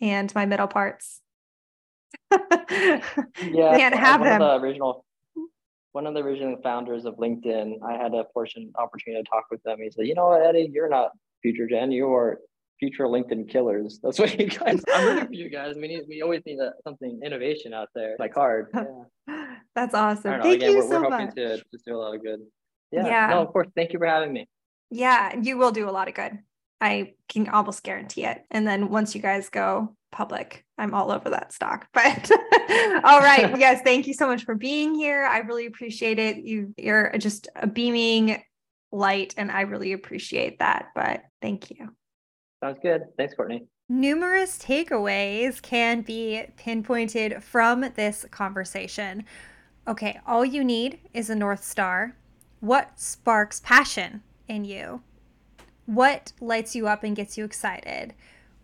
and 0.00 0.34
my 0.34 0.46
middle 0.46 0.66
parts. 0.66 1.20
yeah. 2.30 3.00
Can't 3.40 3.94
have 3.94 4.20
one 4.20 4.28
them. 4.28 4.42
Of 4.42 4.60
the 4.60 4.66
original, 4.66 5.04
one 5.94 6.08
of 6.08 6.14
the 6.14 6.20
original 6.20 6.56
founders 6.60 7.04
of 7.04 7.14
LinkedIn, 7.18 7.74
I 7.86 7.92
had 7.92 8.14
a 8.14 8.24
portion 8.24 8.72
opportunity 8.76 9.22
to 9.22 9.30
talk 9.30 9.44
with 9.48 9.62
them. 9.62 9.78
He 9.80 9.90
said, 9.92 10.08
you 10.08 10.14
know 10.16 10.26
what, 10.26 10.44
Eddie, 10.44 10.68
you're 10.72 10.88
not 10.88 11.12
future 11.40 11.68
gen, 11.68 11.92
you 11.92 12.12
are 12.12 12.40
future 12.80 13.04
LinkedIn 13.04 13.48
killers. 13.48 14.00
That's 14.02 14.18
what 14.18 14.38
you 14.38 14.48
guys. 14.48 14.82
I'm 14.92 15.06
rooting 15.06 15.28
for 15.28 15.34
you 15.34 15.48
guys. 15.48 15.76
We 15.76 15.86
need. 15.86 16.02
We 16.08 16.20
always 16.20 16.42
need 16.44 16.58
a, 16.58 16.72
something 16.82 17.20
innovation 17.24 17.72
out 17.72 17.90
there. 17.94 18.16
Like 18.18 18.34
hard. 18.34 18.70
Yeah. 18.74 19.54
That's 19.76 19.94
awesome. 19.94 20.42
Thank 20.42 20.56
Again, 20.56 20.72
you 20.72 20.78
we're, 20.78 20.82
so 20.82 20.88
we're 20.88 21.10
hoping 21.10 21.26
much. 21.26 21.34
to 21.36 21.62
just 21.72 21.84
do 21.86 21.96
a 21.96 21.98
lot 21.98 22.16
of 22.16 22.22
good. 22.22 22.40
Yeah. 22.90 23.06
yeah. 23.06 23.26
No, 23.28 23.42
of 23.42 23.52
course. 23.52 23.68
Thank 23.76 23.92
you 23.92 24.00
for 24.00 24.06
having 24.06 24.32
me. 24.32 24.48
Yeah, 24.90 25.38
you 25.40 25.56
will 25.56 25.70
do 25.70 25.88
a 25.88 25.92
lot 25.92 26.08
of 26.08 26.14
good. 26.14 26.38
I 26.80 27.14
can 27.28 27.48
almost 27.48 27.84
guarantee 27.84 28.24
it. 28.24 28.42
And 28.50 28.66
then 28.66 28.88
once 28.88 29.14
you 29.14 29.22
guys 29.22 29.48
go 29.48 29.96
public, 30.14 30.64
I'm 30.78 30.94
all 30.94 31.10
over 31.10 31.28
that 31.30 31.52
stock. 31.52 31.88
But 31.92 32.30
all 33.04 33.20
right, 33.20 33.56
yes, 33.58 33.82
thank 33.82 34.06
you 34.06 34.14
so 34.14 34.26
much 34.26 34.44
for 34.44 34.54
being 34.54 34.94
here. 34.94 35.24
I 35.24 35.38
really 35.38 35.66
appreciate 35.66 36.18
it. 36.18 36.38
You 36.38 36.72
you're 36.78 37.12
just 37.18 37.48
a 37.56 37.66
beaming 37.66 38.42
light 38.92 39.34
and 39.36 39.50
I 39.50 39.62
really 39.62 39.92
appreciate 39.92 40.60
that. 40.60 40.86
But 40.94 41.22
thank 41.42 41.70
you. 41.70 41.90
Sounds 42.62 42.78
good. 42.82 43.02
Thanks, 43.18 43.34
Courtney. 43.34 43.66
Numerous 43.88 44.58
takeaways 44.58 45.60
can 45.60 46.00
be 46.00 46.44
pinpointed 46.56 47.42
from 47.42 47.84
this 47.96 48.24
conversation. 48.30 49.24
Okay, 49.86 50.18
all 50.26 50.44
you 50.44 50.64
need 50.64 51.00
is 51.12 51.28
a 51.28 51.34
North 51.34 51.62
Star. 51.62 52.16
What 52.60 52.98
sparks 52.98 53.60
passion 53.60 54.22
in 54.48 54.64
you? 54.64 55.02
What 55.84 56.32
lights 56.40 56.74
you 56.74 56.88
up 56.88 57.04
and 57.04 57.14
gets 57.14 57.36
you 57.36 57.44
excited? 57.44 58.14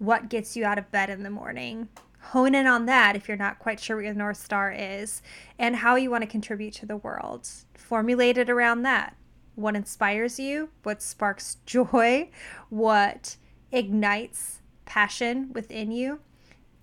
What 0.00 0.30
gets 0.30 0.56
you 0.56 0.64
out 0.64 0.78
of 0.78 0.90
bed 0.90 1.10
in 1.10 1.24
the 1.24 1.30
morning? 1.30 1.90
Hone 2.20 2.54
in 2.54 2.66
on 2.66 2.86
that 2.86 3.16
if 3.16 3.28
you're 3.28 3.36
not 3.36 3.58
quite 3.58 3.78
sure 3.78 3.96
what 3.96 4.06
your 4.06 4.14
North 4.14 4.38
Star 4.38 4.72
is 4.72 5.20
and 5.58 5.76
how 5.76 5.96
you 5.96 6.10
want 6.10 6.22
to 6.22 6.26
contribute 6.26 6.72
to 6.76 6.86
the 6.86 6.96
world. 6.96 7.46
Formulate 7.74 8.38
it 8.38 8.48
around 8.48 8.80
that. 8.84 9.14
What 9.56 9.76
inspires 9.76 10.40
you? 10.40 10.70
What 10.84 11.02
sparks 11.02 11.58
joy? 11.66 12.30
What 12.70 13.36
ignites 13.72 14.62
passion 14.86 15.50
within 15.52 15.92
you? 15.92 16.20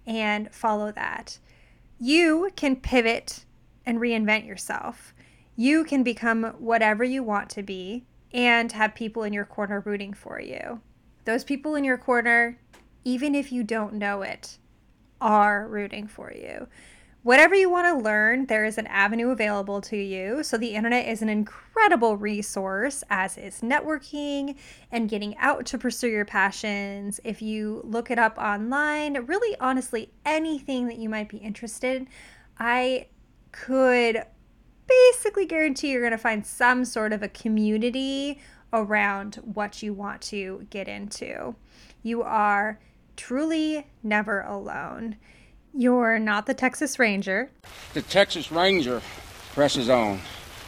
And 0.05 0.53
follow 0.53 0.91
that. 0.91 1.39
You 1.99 2.51
can 2.55 2.76
pivot 2.76 3.45
and 3.84 3.97
reinvent 3.97 4.45
yourself. 4.45 5.15
You 5.55 5.86
can 5.86 6.03
become 6.03 6.53
whatever 6.59 7.03
you 7.03 7.24
want 7.24 7.49
to 7.49 7.63
be 7.63 8.05
and 8.32 8.72
have 8.74 8.93
people 8.93 9.24
in 9.24 9.34
your 9.34 9.45
corner 9.45 9.80
rooting 9.80 10.13
for 10.13 10.39
you. 10.39 10.82
Those 11.26 11.43
people 11.43 11.74
in 11.74 11.84
your 11.84 11.97
corner, 11.97 12.59
even 13.08 13.34
if 13.34 13.53
you 13.53 13.64
don't 13.64 13.93
know 13.93 14.22
it, 14.22 14.58
are 15.22 15.66
rooting 15.70 16.08
for 16.08 16.34
you. 16.34 16.68
Whatever 17.24 17.55
you 17.55 17.70
want 17.70 17.88
to 17.88 18.03
learn, 18.03 18.47
there 18.47 18.66
is 18.66 18.78
an 18.78 18.86
avenue 18.88 19.30
available 19.30 19.80
to 19.80 19.95
you. 19.95 20.43
So, 20.43 20.58
the 20.58 20.76
internet 20.76 21.08
is 21.08 21.22
an 21.22 21.30
incredible 21.30 22.18
resource, 22.18 23.05
as 23.10 23.38
is 23.38 23.62
networking 23.62 24.58
and 24.91 25.10
getting 25.10 25.38
out 25.38 25.66
to 25.68 25.78
pursue 25.78 26.10
your 26.10 26.26
passions. 26.26 27.22
If 27.24 27.41
you 27.41 27.82
look 27.86 28.12
it 28.12 28.20
up 28.20 28.38
online, 28.38 29.14
really 29.26 29.55
honestly, 29.62 30.12
anything 30.26 30.88
that 30.88 30.97
you 30.97 31.08
might 31.08 31.30
be 31.30 31.38
interested 31.38 32.01
in, 32.01 32.08
I 32.60 33.08
could 33.53 34.22
basically 34.86 35.45
guarantee 35.45 35.91
you're 35.91 36.01
going 36.01 36.12
to 36.12 36.18
find 36.18 36.45
some 36.45 36.84
sort 36.84 37.14
of 37.14 37.24
a 37.24 37.30
community 37.30 38.41
around 38.74 39.36
what 39.53 39.82
you 39.82 39.93
want 39.93 40.22
to 40.24 40.68
get 40.70 40.89
into. 40.89 41.55
You 42.03 42.22
are 42.24 42.80
truly 43.18 43.88
never 44.03 44.41
alone. 44.41 45.18
You're 45.74 46.18
not 46.20 46.45
the 46.45 46.53
Texas 46.53 46.97
Ranger. 46.97 47.51
The 47.93 48.01
Texas 48.03 48.51
Ranger 48.51 49.01
presses 49.53 49.89
on 49.89 50.22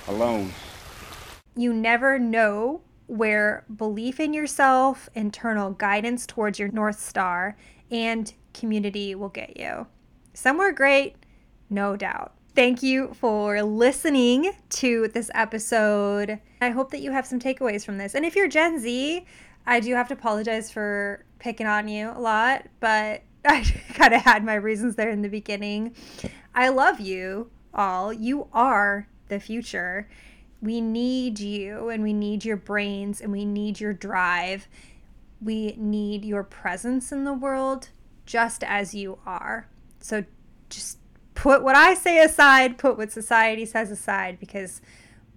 alone. 0.07 0.51
You 1.55 1.73
never 1.73 2.19
know 2.19 2.81
where 3.07 3.65
belief 3.75 4.19
in 4.19 4.33
yourself, 4.33 5.09
internal 5.15 5.71
guidance 5.71 6.27
towards 6.27 6.59
your 6.59 6.69
North 6.69 6.99
Star, 6.99 7.57
and 7.89 8.31
community 8.53 9.15
will 9.15 9.29
get 9.29 9.57
you. 9.57 9.87
Somewhere 10.33 10.71
great, 10.71 11.15
no 11.69 11.95
doubt. 11.95 12.33
Thank 12.55 12.83
you 12.83 13.13
for 13.13 13.61
listening 13.63 14.51
to 14.69 15.07
this 15.07 15.31
episode. 15.33 16.39
I 16.61 16.69
hope 16.69 16.91
that 16.91 17.01
you 17.01 17.11
have 17.11 17.25
some 17.25 17.39
takeaways 17.39 17.85
from 17.85 17.97
this. 17.97 18.15
And 18.15 18.25
if 18.25 18.35
you're 18.35 18.47
Gen 18.47 18.79
Z, 18.79 19.25
I 19.65 19.79
do 19.79 19.93
have 19.93 20.07
to 20.09 20.13
apologize 20.13 20.71
for 20.71 21.25
picking 21.39 21.67
on 21.67 21.87
you 21.87 22.11
a 22.11 22.19
lot, 22.19 22.67
but 22.79 23.23
I 23.45 23.63
kind 23.93 24.13
of 24.13 24.21
had 24.21 24.43
my 24.43 24.55
reasons 24.55 24.95
there 24.95 25.09
in 25.09 25.21
the 25.21 25.29
beginning. 25.29 25.95
I 26.53 26.69
love 26.69 26.99
you 26.99 27.49
all. 27.73 28.11
You 28.13 28.47
are 28.53 29.07
the 29.29 29.39
future. 29.39 30.09
We 30.61 30.81
need 30.81 31.39
you 31.39 31.89
and 31.89 32.03
we 32.03 32.13
need 32.13 32.43
your 32.43 32.57
brains 32.57 33.21
and 33.21 33.31
we 33.31 33.45
need 33.45 33.79
your 33.79 33.93
drive. 33.93 34.67
We 35.41 35.75
need 35.77 36.25
your 36.25 36.43
presence 36.43 37.11
in 37.11 37.23
the 37.23 37.33
world 37.33 37.89
just 38.25 38.63
as 38.63 38.93
you 38.93 39.19
are. 39.25 39.67
So 40.01 40.25
just 40.69 40.97
put 41.33 41.63
what 41.63 41.75
I 41.75 41.93
say 41.93 42.21
aside, 42.21 42.77
put 42.77 42.97
what 42.97 43.11
society 43.11 43.65
says 43.65 43.89
aside, 43.89 44.39
because 44.39 44.81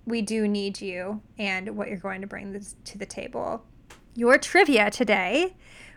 we 0.05 0.21
do 0.21 0.49
need 0.49 0.81
you 0.81 1.23
and 1.39 1.77
what 1.77 1.89
you're 1.89 1.97
going 1.97 2.21
to 2.23 2.27
bring 2.27 2.53
this, 2.53 2.75
to 2.87 2.99
the 2.99 3.07
table. 3.07 3.65
Your 4.15 4.37
trivia 4.39 4.91
today. 4.91 5.55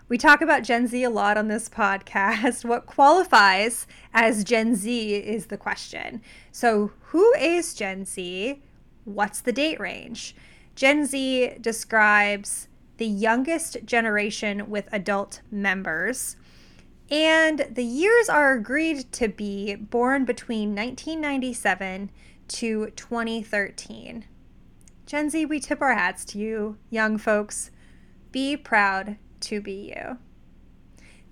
We 0.08 0.20
talk 0.20 0.42
about 0.42 0.62
Gen 0.62 0.86
Z 0.86 1.02
a 1.04 1.10
lot 1.10 1.36
on 1.36 1.48
this 1.48 1.68
podcast. 1.68 2.64
What 2.64 2.86
qualifies 2.86 3.88
as 4.14 4.44
Gen 4.44 4.76
Z 4.76 5.16
is 5.16 5.48
the 5.48 5.58
question. 5.58 6.22
So, 6.52 6.92
who 7.06 7.34
is 7.34 7.74
Gen 7.74 8.06
Z? 8.06 8.62
What's 9.04 9.42
the 9.42 9.52
date 9.52 9.80
range? 9.80 10.36
Gen 10.76 11.08
Z 11.08 11.56
describes 11.60 12.68
the 12.98 13.08
youngest 13.08 13.78
generation 13.84 14.70
with 14.70 14.88
adult 14.92 15.42
members. 15.50 16.36
And 17.10 17.66
the 17.72 17.84
years 17.84 18.30
are 18.30 18.54
agreed 18.54 19.12
to 19.14 19.28
be 19.28 19.74
born 19.74 20.24
between 20.24 20.76
1997 20.76 22.12
to 22.50 22.92
2013. 22.92 24.26
Gen 25.08 25.30
Z, 25.32 25.46
we 25.48 25.60
tip 25.60 25.82
our 25.82 25.96
hats 25.96 26.26
to 26.26 26.38
you, 26.38 26.78
young 26.92 27.18
folks. 27.18 27.72
Be 28.32 28.56
proud 28.56 29.18
to 29.46 29.62
be 29.62 29.94
you. 29.96 30.18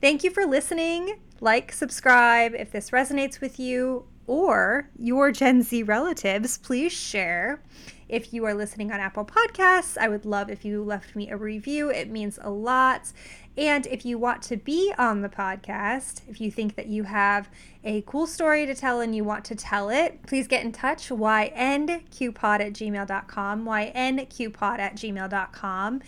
Thank 0.01 0.23
you 0.23 0.31
for 0.31 0.45
listening. 0.45 1.19
Like, 1.39 1.71
subscribe 1.71 2.53
if 2.55 2.71
this 2.71 2.89
resonates 2.89 3.39
with 3.39 3.59
you 3.59 4.05
or 4.27 4.89
your 4.97 5.31
Gen 5.31 5.61
Z 5.61 5.83
relatives. 5.83 6.57
Please 6.57 6.93
share. 6.93 7.61
If 8.09 8.33
you 8.33 8.45
are 8.45 8.53
listening 8.53 8.91
on 8.91 8.99
Apple 8.99 9.25
Podcasts, 9.25 9.97
I 9.97 10.07
would 10.07 10.25
love 10.25 10.49
if 10.49 10.63
you 10.63 10.83
left 10.83 11.15
me 11.15 11.29
a 11.29 11.37
review. 11.37 11.89
It 11.89 12.09
means 12.09 12.37
a 12.41 12.49
lot. 12.49 13.11
And 13.57 13.85
if 13.87 14.05
you 14.05 14.17
want 14.17 14.41
to 14.43 14.57
be 14.57 14.93
on 14.97 15.21
the 15.21 15.29
podcast, 15.29 16.21
if 16.27 16.41
you 16.41 16.51
think 16.51 16.75
that 16.75 16.87
you 16.87 17.03
have 17.03 17.49
a 17.83 18.01
cool 18.01 18.27
story 18.27 18.65
to 18.65 18.75
tell 18.75 18.99
and 18.99 19.15
you 19.15 19.23
want 19.23 19.45
to 19.45 19.55
tell 19.55 19.89
it, 19.89 20.21
please 20.27 20.47
get 20.47 20.63
in 20.63 20.71
touch. 20.71 21.09
ynqpod 21.09 22.59
at 22.59 22.73
gmail.com. 22.73 23.65
ynqpod 23.65 24.79
at 24.79 24.95
gmail.com. 24.95 26.01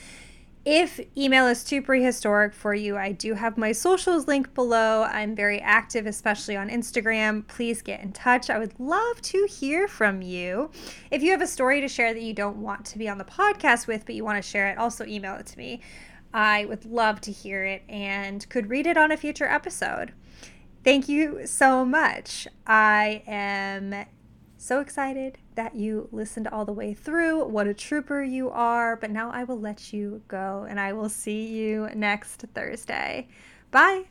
If 0.65 0.99
email 1.15 1.45
is 1.45 1.63
too 1.63 1.83
prehistoric 1.83 2.51
for 2.51 2.73
you, 2.73 2.97
I 2.97 3.11
do 3.11 3.35
have 3.35 3.55
my 3.55 3.71
socials 3.71 4.27
linked 4.27 4.55
below. 4.55 5.03
I'm 5.03 5.35
very 5.35 5.61
active, 5.61 6.07
especially 6.07 6.55
on 6.55 6.69
Instagram. 6.69 7.47
Please 7.47 7.83
get 7.83 8.01
in 8.01 8.11
touch. 8.13 8.49
I 8.49 8.57
would 8.57 8.73
love 8.79 9.21
to 9.21 9.45
hear 9.45 9.87
from 9.87 10.23
you. 10.23 10.71
If 11.11 11.21
you 11.21 11.29
have 11.29 11.41
a 11.43 11.47
story 11.47 11.81
to 11.81 11.87
share 11.87 12.15
that 12.15 12.23
you 12.23 12.33
don't 12.33 12.57
want 12.57 12.83
to 12.87 12.97
be 12.97 13.07
on 13.07 13.19
the 13.19 13.25
podcast 13.25 13.85
with, 13.85 14.07
but 14.07 14.15
you 14.15 14.25
want 14.25 14.43
to 14.43 14.49
share 14.49 14.67
it, 14.69 14.79
also 14.79 15.05
email 15.05 15.35
it 15.35 15.45
to 15.45 15.57
me. 15.59 15.81
I 16.33 16.65
would 16.65 16.83
love 16.83 17.21
to 17.21 17.31
hear 17.31 17.63
it 17.63 17.83
and 17.87 18.49
could 18.49 18.71
read 18.71 18.87
it 18.87 18.97
on 18.97 19.11
a 19.11 19.17
future 19.17 19.47
episode. 19.47 20.13
Thank 20.83 21.07
you 21.07 21.45
so 21.45 21.85
much. 21.85 22.47
I 22.65 23.21
am 23.27 24.07
so 24.57 24.79
excited 24.79 25.37
that 25.55 25.75
you 25.75 26.09
listened 26.11 26.47
all 26.47 26.65
the 26.65 26.73
way 26.73 26.93
through. 26.93 27.45
What 27.45 27.67
a 27.67 27.73
trooper 27.73 28.21
you 28.21 28.49
are. 28.49 28.95
But 28.95 29.11
now 29.11 29.31
I 29.31 29.43
will 29.43 29.59
let 29.59 29.93
you 29.93 30.21
go 30.27 30.65
and 30.69 30.79
I 30.79 30.93
will 30.93 31.09
see 31.09 31.47
you 31.47 31.89
next 31.95 32.45
Thursday. 32.53 33.27
Bye. 33.71 34.03